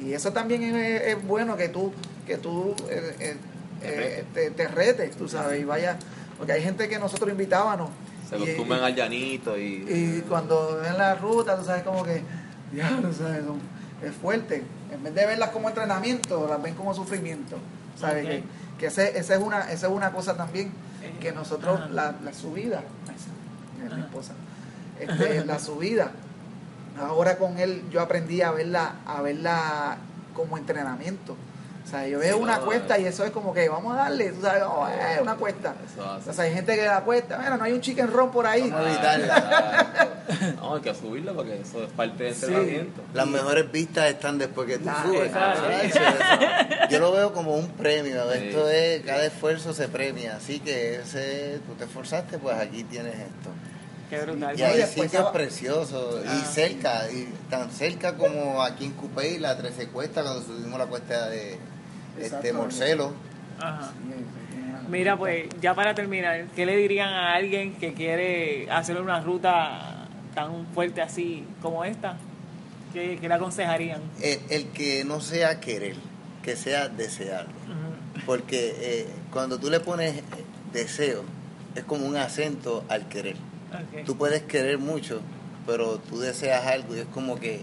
[0.00, 1.92] Y eso también es, es bueno que tú,
[2.26, 3.36] que tú eh, eh,
[3.82, 5.96] eh, te, te retes, tú sabes, y vaya,
[6.38, 7.90] porque hay gente que nosotros invitábamos.
[8.28, 9.84] Se y- acostumbran al llanito y.
[9.88, 12.22] y cuando ven la ruta, tú sabes como que,
[12.74, 13.44] ya, ¿sabes?
[13.44, 13.60] Son-
[14.02, 14.62] es fuerte.
[14.92, 17.56] En vez de verlas como entrenamiento, las ven como sufrimiento.
[17.98, 18.26] ¿Sabes?
[18.26, 18.42] Que,
[18.78, 20.72] que ese, esa, es una, esa es una cosa también
[21.20, 21.88] que nosotros, Ajá.
[21.90, 24.32] la, la subida, esa, es mi esposa,
[24.98, 26.10] este, la subida,
[26.98, 29.98] ahora con él yo aprendí a verla, a verla
[30.34, 31.36] como entrenamiento.
[31.84, 33.96] O sea, yo veo Sí, una no, cuesta y eso es como que vamos a
[34.04, 35.74] darle, tú sabes, oh, eh, una cuesta.
[36.26, 38.70] O sea, hay gente que da cuesta, mira, no hay un chicken ron por ahí.
[38.70, 40.10] Vamos a evitarla.
[40.56, 42.46] No, hay que subirla porque eso es parte del Sí.
[42.46, 43.02] entrenamiento.
[43.12, 45.30] Las mejores vistas están después que tú Ah, subes.
[46.90, 48.22] Yo lo veo como un premio.
[48.32, 48.38] Sí.
[48.46, 50.36] Esto es, cada esfuerzo se premia.
[50.36, 53.50] Así que ese, tú te esforzaste, pues aquí tienes esto.
[54.10, 54.58] Qué brutal.
[54.58, 56.44] Y hay después sitios preciosos y Ah.
[56.52, 61.28] cerca, y tan cerca como aquí en Cupey, la 13 Cuesta, cuando subimos la cuesta
[61.28, 61.58] de
[62.20, 62.52] este.
[62.52, 63.12] Morcelo.
[63.58, 63.92] Ajá.
[64.88, 70.06] Mira, pues ya para terminar, ¿qué le dirían a alguien que quiere hacer una ruta
[70.34, 72.16] tan fuerte así como esta?
[72.92, 74.02] ¿Qué, qué le aconsejarían?
[74.20, 75.96] El, el que no sea querer,
[76.42, 77.52] que sea desearlo.
[77.52, 78.24] Ujú.
[78.26, 80.22] Porque eh, cuando tú le pones eh,
[80.72, 81.24] deseo,
[81.74, 83.36] es como un acento al querer.
[84.06, 85.20] Tú puedes querer mucho,
[85.66, 87.62] pero tú deseas algo y es como que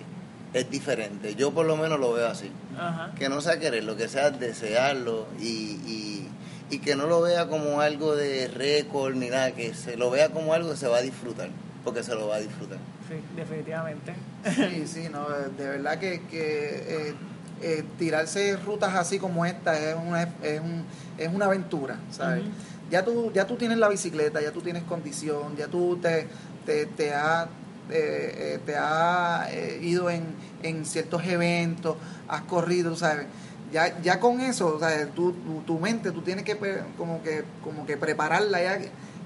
[0.53, 1.35] es diferente.
[1.35, 2.51] Yo por lo menos lo veo así.
[2.77, 3.11] Ajá.
[3.17, 5.45] Que no sea querer, lo que sea desearlo y,
[5.85, 6.27] y,
[6.69, 10.29] y que no lo vea como algo de récord ni nada, que se lo vea
[10.29, 11.49] como algo que se va a disfrutar,
[11.83, 12.77] porque se lo va a disfrutar.
[13.09, 14.13] Sí, definitivamente.
[14.55, 17.13] Sí, sí, no, de verdad que, que eh,
[17.61, 20.85] eh, tirarse rutas así como esta es una, es un-
[21.17, 22.43] es una aventura, ¿sabes?
[22.89, 26.27] Ya, tú, ya tú tienes la bicicleta, ya tú tienes condición, ya tú te,
[26.65, 27.47] te, te has
[27.91, 30.23] eh, eh, te has, eh, ido en,
[30.63, 31.95] en ciertos eventos,
[32.27, 33.25] has corrido, ¿sabes?
[33.71, 37.23] ya, ya con eso, o sea, tú, tu, tu mente, tú tienes que pe- como
[37.23, 38.79] que, como que prepararla ya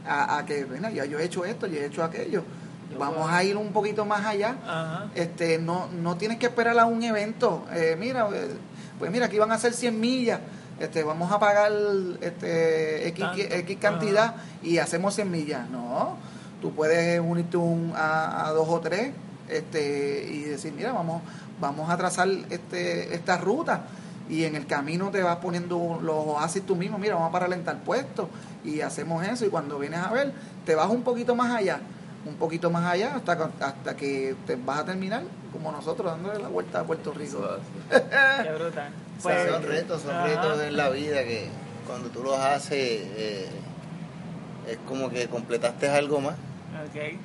[0.08, 2.44] a, a que, bueno, ya yo he hecho esto, yo he hecho aquello.
[2.92, 4.56] Yo Vamos a ir un poquito más allá.
[4.64, 5.08] Ajá.
[5.16, 7.66] Este, no, no tienes que esperar a un evento.
[7.74, 8.50] Eh, mira, eh,
[9.00, 10.40] pues mira, aquí van a ser 100 millas.
[10.80, 11.72] Este, vamos a pagar
[12.22, 13.26] este, X.
[13.36, 15.68] X cantidad y hacemos 100 millas.
[15.72, 16.18] No,
[16.66, 19.12] tú puedes unirte un- a, a dos o tres
[19.48, 21.22] este, y decir, mira, vamos,
[21.62, 23.84] vamos a trazar este, esta ruta
[24.28, 27.54] y en el camino te vas poniendo los oasis tú mismo, mira, vamos a parar
[27.54, 28.28] en tal puesto
[28.64, 30.34] y hacemos eso y cuando vienes a ver,
[30.66, 31.82] te vas un poquito más allá,
[32.26, 35.22] un poquito más allá hasta, que- hasta que te vas a terminar
[35.54, 37.48] como nosotros dándole la vuelta a Puerto Rico.
[37.92, 38.90] Qué brutal.
[39.20, 40.26] O sea, Pues, son retos, son ajá.
[40.26, 41.48] retos en la vida que
[41.86, 43.48] cuando tú los haces eh,
[44.68, 46.34] es como que completaste algo más.
[46.84, 47.20] Ok.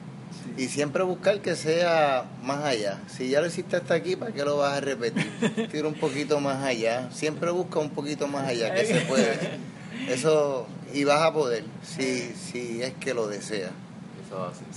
[0.57, 2.99] Y siempre buscar que sea más allá.
[3.09, 5.69] Si ya lo hiciste hasta aquí, ¿para qué lo vas a repetir?
[5.71, 7.11] Tira un poquito más allá.
[7.13, 9.39] Siempre busca un poquito más allá, que se puede.
[10.09, 13.73] Eso, y vas a poder, si, si es que lo deseas.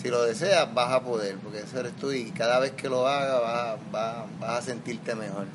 [0.02, 3.08] Si lo deseas, vas a poder, porque eso eres tú y cada vez que lo
[3.08, 5.46] hagas vas, vas, vas a sentirte mejor.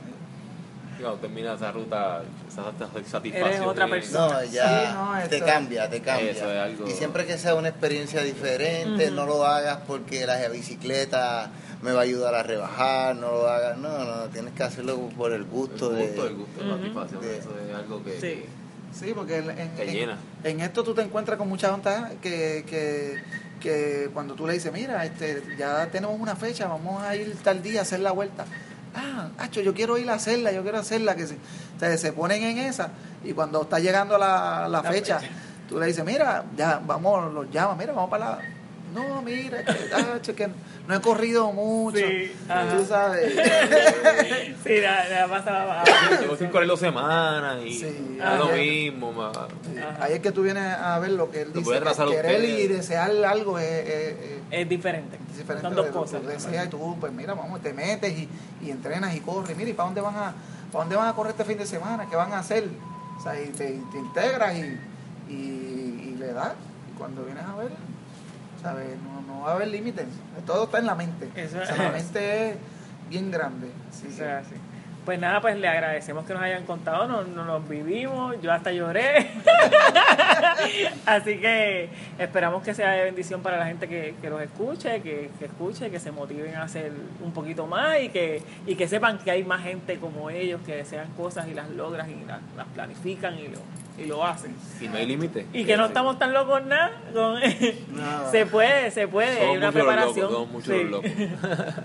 [1.01, 2.65] Cuando terminas esa ruta, esa
[3.09, 3.35] satisfacción.
[3.47, 4.35] Eres otra persona.
[4.35, 6.31] No, ya Sí, no, te cambia, te cambia.
[6.33, 10.37] Eso es algo- Y siempre que sea una experiencia diferente, no lo hagas porque la
[10.49, 11.51] bicicleta
[11.83, 15.31] me va a ayudar a rebajar, no lo hagas, no, no, tienes que hacerlo por
[15.33, 16.29] el El gusto, gusto, de...
[16.29, 16.79] el gusto, la Ujú.
[16.79, 17.21] satisfacción.
[17.21, 18.21] De- Eso es algo que.
[18.21, 18.45] Sí.
[18.93, 20.11] Sí, porque en,
[20.45, 23.23] en esto tú te encuentras con mucha ventaja que, que,
[23.61, 27.63] que cuando tú le dices, mira, este, ya tenemos una fecha, vamos a ir tal
[27.63, 28.47] día a hacer la vuelta.
[28.95, 32.13] Ah, Hacho, yo quiero ir a hacerla, yo quiero hacerla, que se, o sea, se
[32.13, 32.91] ponen en esa
[33.25, 35.33] y cuando está llegando la, la La fecha, fecha.
[35.69, 38.39] tú le dices, mira, ya vamos, los llama, mira, vamos para la...
[38.95, 40.49] No, mira, que, hacho, que
[40.87, 42.33] no he corrido mucho, Sí,
[42.77, 43.33] tú sabes.
[44.65, 45.85] Sí, la, la pasa
[46.21, 47.87] Llevo sin correr dos semanas y Sí.
[47.87, 49.13] es lo Ah, mismo.
[49.13, 49.79] ma- Sí.
[50.01, 51.71] Ahí es que tú vienes a ver lo que él dice.
[51.81, 55.19] que querer y desear algo es, es- es Es diferente.
[55.37, 55.63] diferente.
[55.63, 56.21] Son dos de lo que cosas.
[56.23, 58.29] tú deseas y tú, pues mira, vamos, te metes y,
[58.63, 59.57] y entrenas y corres.
[59.57, 60.35] Mira, ¿y para dónde van a,
[60.73, 62.07] para dónde van a correr este fin de semana?
[62.09, 62.65] ¿Qué van a hacer?
[63.19, 64.79] O sea, y te, te integras y,
[65.33, 65.35] y,
[66.13, 66.53] y le das.
[66.93, 67.69] Y cuando vienes a ver,
[68.63, 68.97] ¿sabes?
[69.03, 70.07] No, no va a haber límites.
[70.47, 71.29] Todo está en la mente.
[71.35, 71.69] Eso O es.
[71.69, 72.57] sea, la mente es
[73.09, 73.69] bien grande.
[73.69, 74.55] O sea, sí.
[75.05, 78.73] Pues nada, pues le agradecemos que nos hayan contado, nos, nos los vivimos, yo hasta
[78.73, 79.31] lloré.
[81.07, 85.31] Así que esperamos que sea de bendición para la gente que, que los escuche, que,
[85.39, 89.19] que escuche, que se motiven a hacer un poquito más y que, y que sepan
[89.19, 92.67] que hay más gente como ellos que desean cosas y las logran y las, las
[92.75, 93.61] planifican y lo,
[93.99, 94.55] y lo hacen.
[94.81, 95.47] Y no hay límite.
[95.53, 96.91] Y que no estamos tan locos nada.
[97.13, 97.41] con-
[97.93, 98.31] No.
[98.31, 100.31] se puede, se puede, hay una preparación.
[100.33, 100.83] locos, somos muchos Sí.
[100.85, 101.11] los locos.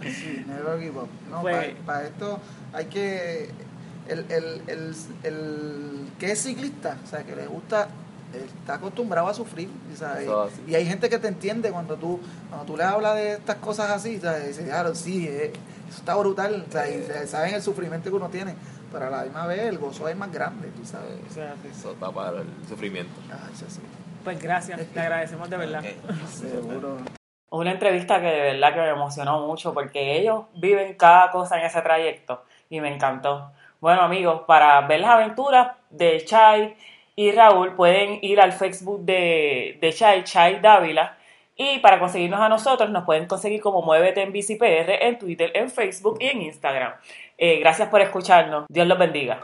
[0.03, 0.91] Sí, never.
[1.29, 2.39] No, Pues- para, esto
[2.73, 3.49] hay que.
[4.07, 7.87] El, el, el, el que es ciclista, o sea, que le gusta,
[8.33, 9.69] está acostumbrado a sufrir.
[9.95, 10.27] ¿sabes?
[10.67, 12.19] Y hay gente que te entiende cuando tú
[12.49, 14.47] cuando tú le hablas de estas cosas así, ¿sabes?
[14.47, 15.53] Dice, claro, sí, eh,
[15.87, 16.65] eso está brutal.
[16.67, 18.55] o sea, y saben el sufrimiento que uno tiene,
[18.93, 21.19] pero a la misma vez el gozo es más grande, tú sabes.
[21.29, 21.69] O sea, sí.
[21.69, 23.11] Eso está para el sufrimiento.
[23.31, 23.81] Ah, eso sí,
[24.23, 25.83] Pues gracias, le agradecemos de verdad.
[26.29, 26.97] seguro.
[27.49, 31.65] Una entrevista que de verdad que me emocionó mucho porque ellos viven cada cosa en
[31.65, 33.51] ese trayecto y me encantó.
[33.81, 36.75] Bueno amigos, para ver las aventuras de Chai
[37.15, 41.17] y Raúl pueden ir al Facebook de, de Chai, Chai Dávila.
[41.55, 45.69] Y para conseguirnos a nosotros nos pueden conseguir como Muévete en BCPR en Twitter, en
[45.69, 46.93] Facebook y en Instagram.
[47.45, 48.63] Eh, gracias por escucharnos.
[48.69, 49.43] Dios los bendiga.